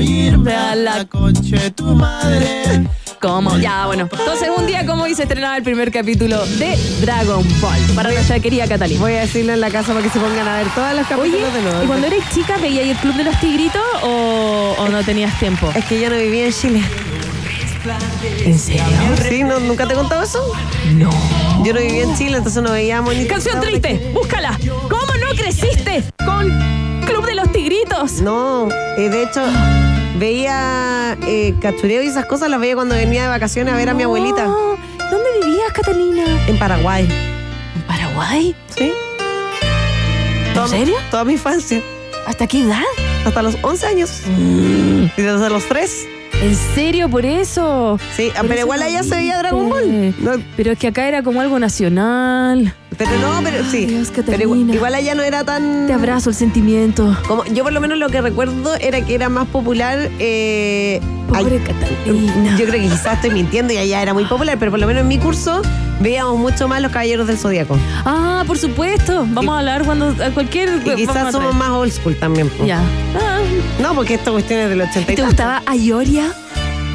Irme 0.00 0.54
a 0.54 0.74
la 0.74 1.04
concha 1.04 1.70
tu 1.70 1.84
madre. 1.94 2.86
¿Cómo? 3.20 3.56
Ya, 3.58 3.86
bueno. 3.86 4.08
Entonces, 4.10 4.48
un 4.56 4.66
día 4.66 4.84
como 4.86 5.04
hoy 5.04 5.14
se 5.14 5.22
estrenaba 5.22 5.56
el 5.56 5.62
primer 5.62 5.90
capítulo 5.90 6.44
de 6.44 6.76
Dragon 7.00 7.44
Ball 7.60 7.80
para 7.94 8.10
nuestra 8.10 8.38
querida 8.40 8.66
Catalina. 8.68 9.00
Voy 9.00 9.14
a 9.14 9.20
decirlo 9.20 9.52
en 9.54 9.60
la 9.60 9.70
casa 9.70 9.92
para 9.92 10.02
que 10.02 10.10
se 10.10 10.18
pongan 10.18 10.46
a 10.46 10.58
ver 10.58 10.68
todas 10.74 10.94
las 10.94 11.10
Oye, 11.12 11.30
capítulos 11.30 11.54
de 11.54 11.62
nuevo. 11.62 11.84
¿y 11.84 11.86
cuando 11.86 12.06
eres 12.06 12.22
chica 12.34 12.56
veías 12.58 12.86
el 12.86 12.96
Club 12.96 13.14
de 13.14 13.24
los 13.24 13.40
Tigritos 13.40 13.82
o, 14.02 14.74
o 14.78 14.88
no 14.88 15.02
tenías 15.02 15.38
tiempo? 15.38 15.70
Es 15.74 15.84
que 15.86 16.00
yo 16.00 16.10
no 16.10 16.16
vivía 16.16 16.46
en 16.46 16.52
Chile. 16.52 16.82
¿En 18.44 18.58
serio? 18.58 18.82
Sí, 19.28 19.44
¿no, 19.44 19.60
¿nunca 19.60 19.86
te 19.86 19.92
he 19.92 19.96
contado 19.96 20.22
eso? 20.22 20.40
No. 20.94 21.10
Yo 21.64 21.72
no 21.72 21.80
vivía 21.80 22.02
en 22.02 22.16
Chile, 22.16 22.36
entonces 22.38 22.62
no 22.62 22.72
veíamos 22.72 23.14
ni... 23.14 23.26
Canción 23.26 23.60
triste, 23.60 24.10
búscala. 24.12 24.58
¿Cómo 24.88 25.12
no 25.20 25.36
creciste 25.36 26.02
con 26.24 26.48
Club 27.06 27.24
de 27.26 27.34
los 27.36 27.52
Tigritos? 27.52 28.14
No, 28.20 28.68
eh, 28.98 29.08
de 29.08 29.22
hecho, 29.22 29.42
veía 30.18 31.16
eh, 31.26 31.54
cachureo 31.60 32.02
y 32.02 32.06
esas 32.06 32.26
cosas 32.26 32.50
las 32.50 32.60
veía 32.60 32.74
cuando 32.74 32.94
venía 32.94 33.22
de 33.22 33.28
vacaciones 33.28 33.74
a 33.74 33.76
ver 33.76 33.88
a 33.88 33.94
mi 33.94 34.02
abuelita. 34.02 34.44
¿Dónde 34.44 35.28
vivías, 35.40 35.72
Catalina? 35.72 36.24
En 36.48 36.58
Paraguay. 36.58 37.08
¿En 37.74 37.82
Paraguay? 37.82 38.54
Sí. 38.76 38.92
¿En 40.54 40.68
serio? 40.68 40.96
Toda 41.10 41.24
mi 41.24 41.34
infancia. 41.34 41.82
¿Hasta 42.26 42.46
qué 42.46 42.62
edad? 42.62 42.82
Hasta 43.24 43.42
los 43.42 43.56
11 43.62 43.86
años. 43.86 44.22
Mm. 44.26 45.04
Y 45.16 45.22
desde 45.22 45.50
los 45.50 45.66
3. 45.68 46.08
¿En 46.42 46.54
serio? 46.74 47.08
¿Por 47.08 47.24
eso? 47.24 47.98
Sí, 48.14 48.28
Por 48.36 48.42
pero 48.42 48.54
eso 48.54 48.60
igual 48.66 48.82
allá 48.82 49.02
se 49.02 49.16
veía. 49.16 49.38
Dragon 49.38 49.68
Ball. 49.70 50.14
No, 50.18 50.32
Pero 50.56 50.72
es 50.72 50.78
que 50.78 50.88
acá 50.88 51.08
era 51.08 51.22
como 51.22 51.40
algo 51.40 51.58
nacional. 51.58 52.74
pero 52.98 53.10
no, 53.20 53.40
pero 53.42 53.64
sí. 53.64 53.86
Dios, 53.86 54.12
pero 54.14 54.42
igual, 54.42 54.74
igual 54.74 54.94
allá 54.94 55.14
no 55.14 55.22
era 55.22 55.44
tan... 55.44 55.86
Te 55.86 55.92
abrazo 55.94 56.30
el 56.30 56.36
sentimiento. 56.36 57.16
Como, 57.26 57.44
yo 57.46 57.62
por 57.64 57.72
lo 57.72 57.80
menos 57.80 57.98
lo 57.98 58.08
que 58.10 58.20
recuerdo 58.20 58.74
era 58.76 59.00
que 59.00 59.14
era 59.14 59.28
más 59.30 59.46
popular. 59.48 60.10
eh, 60.18 61.00
Pobre 61.28 61.56
ay- 61.56 61.62
Catalina. 61.64 62.56
Yo 62.58 62.66
creo 62.66 62.82
que 62.82 62.88
quizás 62.88 63.14
estoy 63.14 63.30
mintiendo 63.30 63.72
y 63.72 63.78
allá 63.78 64.02
era 64.02 64.12
muy 64.14 64.24
popular, 64.26 64.56
pero 64.58 64.70
por 64.70 64.80
lo 64.80 64.86
menos 64.86 65.02
en 65.02 65.08
mi 65.08 65.18
curso 65.18 65.62
veíamos 66.00 66.38
mucho 66.38 66.68
más 66.68 66.80
los 66.80 66.92
Caballeros 66.92 67.26
del 67.26 67.38
Zodíaco. 67.38 67.76
Ah, 68.04 68.44
por 68.46 68.58
supuesto. 68.58 69.26
Vamos 69.30 69.54
a 69.54 69.58
hablar 69.58 69.84
cuando 69.84 70.14
a 70.24 70.30
cualquier. 70.30 70.80
Y 70.84 70.94
quizás 70.94 71.32
somos 71.32 71.54
más 71.54 71.70
old 71.70 71.92
school 71.92 72.16
también. 72.16 72.50
Ya. 72.64 72.80
Ah. 73.18 73.38
No, 73.80 73.94
porque 73.94 74.14
esta 74.14 74.30
cuestión 74.30 74.60
es 74.60 74.68
del 74.70 74.80
80 74.80 75.12
y 75.12 75.16
¿Te 75.16 75.22
gustaba 75.22 75.62
Ayoria? 75.66 76.32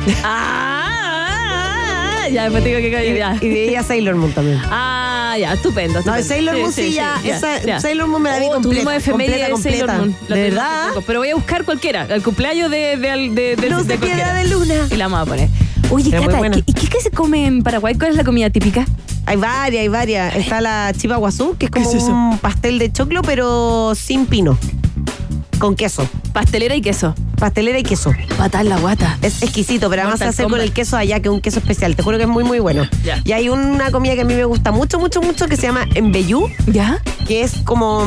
ah, 0.24 2.28
ya, 2.32 2.44
después 2.44 2.64
tengo 2.64 2.78
que 2.80 2.92
caer. 2.92 3.18
Ya. 3.18 3.36
Y 3.40 3.50
veía 3.50 3.84
Sailor 3.84 4.16
Moon 4.16 4.32
también. 4.32 4.60
Ah, 4.66 5.36
ya, 5.40 5.54
estupendo. 5.54 6.02
No. 6.06 6.24
Sailor 6.24 6.58
Moon 6.58 6.74
sí, 6.74 6.94
ya, 6.94 7.20
esa- 7.24 7.80
Sailor 7.80 8.08
Moon 8.08 8.22
me 8.22 8.30
la 8.30 8.40
vi 8.40 8.46
Oh, 8.48 8.54
completa, 8.54 9.00
completa, 9.12 9.48
de 9.50 9.58
Sailor. 9.58 9.92
Moon. 9.98 10.16
La 10.28 10.36
¿De 10.36 10.44
verdad? 10.44 10.88
Pero 11.06 11.20
voy 11.20 11.30
a 11.30 11.36
buscar 11.36 11.64
cualquiera, 11.66 12.06
el 12.10 12.24
cumpleaños 12.24 12.70
de, 12.72 12.98
de, 12.98 13.30
de, 13.32 13.56
de, 13.56 13.70
No 13.70 13.84
de 13.84 13.98
queda 13.98 14.34
de 14.34 14.48
luna. 14.48 14.88
Y 14.90 14.96
la 14.96 15.06
vamos 15.08 15.22
a 15.22 15.26
poner. 15.26 15.50
Oye, 15.92 16.10
Era 16.10 16.22
Cata, 16.26 16.38
buena. 16.38 16.56
¿qué- 16.56 16.64
¿y 16.66 16.74
qué, 16.74 16.88
qué 16.88 17.00
se 17.02 17.12
come 17.12 17.46
en 17.46 17.62
Paraguay? 17.64 17.96
¿Cuál 17.96 18.12
es 18.12 18.16
la 18.18 18.24
comida 18.24 18.50
típica? 18.50 18.86
Hay 19.26 19.36
varias, 19.38 19.82
hay 19.82 19.88
varias. 19.88 20.36
Está 20.36 20.62
la 20.62 20.92
chipa 20.98 21.18
guazú, 21.18 21.56
que 21.58 21.66
es 21.68 21.72
como 21.72 21.90
¿Qué 21.92 21.98
es 21.98 22.04
un 22.06 22.38
pastel 22.40 22.80
de 22.80 22.92
choclo, 22.92 23.22
pero 23.22 23.94
sin 23.96 24.26
pino. 24.26 24.58
Con 25.60 25.76
queso. 25.76 26.08
Pastelera 26.34 26.76
y 26.76 26.82
queso. 26.82 27.14
Pastelera 27.38 27.78
y 27.78 27.84
queso. 27.84 28.12
Patar 28.38 28.66
la 28.66 28.80
guata. 28.80 29.20
Es 29.22 29.44
exquisito, 29.44 29.90
pero 29.92 30.02
además 30.04 30.18
se 30.20 30.26
hace 30.26 30.44
con 30.46 30.60
el 30.60 30.72
queso 30.74 30.98
allá, 30.98 31.20
que 31.20 31.28
es 31.28 31.34
un 31.34 31.40
queso 31.42 31.60
especial. 31.60 31.96
Te 31.96 32.02
juro 32.02 32.18
que 32.18 32.24
es 32.24 32.30
muy, 32.30 32.44
muy 32.44 32.60
bueno. 32.60 32.88
Y 33.24 33.32
hay 33.34 33.50
una 33.50 33.92
comida 33.92 34.16
que 34.16 34.22
a 34.22 34.26
mí 34.26 34.34
me 34.34 34.46
gusta 34.46 34.72
mucho, 34.72 34.98
mucho, 34.98 35.22
mucho, 35.22 35.48
que 35.48 35.56
se 35.58 35.64
llama 35.68 35.86
embellú, 35.94 36.48
¿Ya? 36.68 37.00
que 37.28 37.42
es 37.44 37.54
como... 37.64 38.06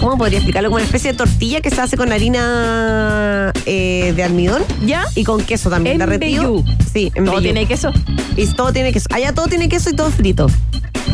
¿Cómo 0.00 0.18
podría 0.18 0.38
explicarlo? 0.38 0.68
Como 0.68 0.76
una 0.76 0.84
especie 0.84 1.12
de 1.12 1.16
tortilla 1.18 1.60
que 1.60 1.70
se 1.70 1.80
hace 1.80 1.96
con 1.96 2.12
harina 2.12 3.52
eh, 3.64 4.12
de 4.14 4.22
almidón 4.22 4.62
¿Ya? 4.84 5.04
y 5.14 5.24
con 5.24 5.42
queso 5.42 5.70
también 5.70 5.98
derretido. 5.98 6.62
Sí, 6.92 7.10
¿Todo 7.10 7.18
embellú. 7.24 7.40
tiene 7.42 7.66
queso? 7.66 7.92
Y 8.36 8.46
todo 8.48 8.72
tiene 8.72 8.92
queso. 8.92 9.06
Allá 9.12 9.32
todo 9.32 9.46
tiene 9.46 9.68
queso 9.68 9.90
y 9.90 9.96
todo 9.96 10.10
frito. 10.10 10.46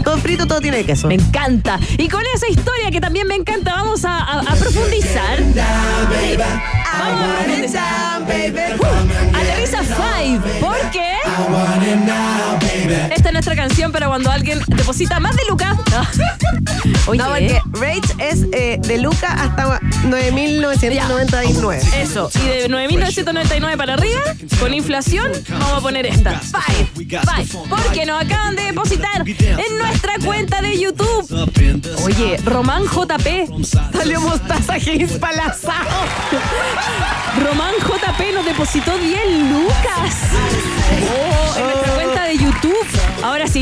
Todo 0.04 0.18
frito, 0.18 0.46
todo 0.46 0.60
tiene 0.60 0.84
queso. 0.84 1.06
Me 1.06 1.14
encanta. 1.14 1.78
Y 1.96 2.08
con 2.08 2.22
esa 2.34 2.48
historia 2.48 2.90
que 2.90 3.00
también 3.00 3.26
me 3.28 3.36
encanta, 3.36 3.74
vamos 3.76 4.04
a, 4.04 4.18
a- 4.18 4.40
a 4.40 4.54
profundizar. 4.56 5.38
Vamos 6.98 7.30
a 7.30 7.44
profundizar. 7.44 8.22
Uh, 8.22 9.36
Aterriza 9.36 9.82
Five, 9.82 10.40
porque 10.60 11.18
esta 12.90 13.28
es 13.28 13.32
nuestra 13.32 13.54
canción 13.56 13.92
para 13.92 14.08
cuando 14.08 14.30
alguien 14.30 14.60
deposita 14.68 15.18
más 15.20 15.36
de 15.36 15.42
Lucas. 15.48 15.76
Oye, 17.06 17.18
No, 17.18 17.28
porque 17.28 17.60
Rage 17.72 18.00
es 18.18 18.44
eh, 18.52 18.78
de 18.80 18.98
Luca 18.98 19.32
hasta 19.32 19.80
9.999. 19.80 21.80
Eso, 21.96 22.30
y 22.34 22.38
de 22.46 22.68
9.999 22.70 23.76
para 23.76 23.94
arriba, 23.94 24.20
con 24.60 24.72
inflación, 24.74 25.30
vamos 25.48 25.72
a 25.72 25.80
poner 25.80 26.06
esta. 26.06 26.38
Five, 26.40 26.88
five, 26.94 27.46
porque 27.68 28.06
nos 28.06 28.22
acaban 28.22 28.54
de 28.56 28.62
depositar 28.64 29.24
en 29.26 29.78
nuestra 29.78 30.14
cuenta 30.24 30.60
de 30.62 30.78
YouTube. 30.78 31.28
Oye, 32.04 32.36
Román 32.44 32.84
JP. 32.84 33.64
Salió 33.92 34.20
Mostaza 34.20 34.78
Games 34.78 35.12
Palazao. 35.12 35.74
Román 37.44 37.74
JP 37.80 38.34
nos 38.34 38.44
depositó 38.44 38.96
10 38.98 39.20
lucas. 39.50 40.14
Oh, 41.10 41.56
en 41.58 41.64
nuestra 41.64 41.92
cuenta 41.94 42.24
de 42.24 42.36
YouTube. 42.38 42.71
Ahora 43.22 43.46
sí, 43.46 43.60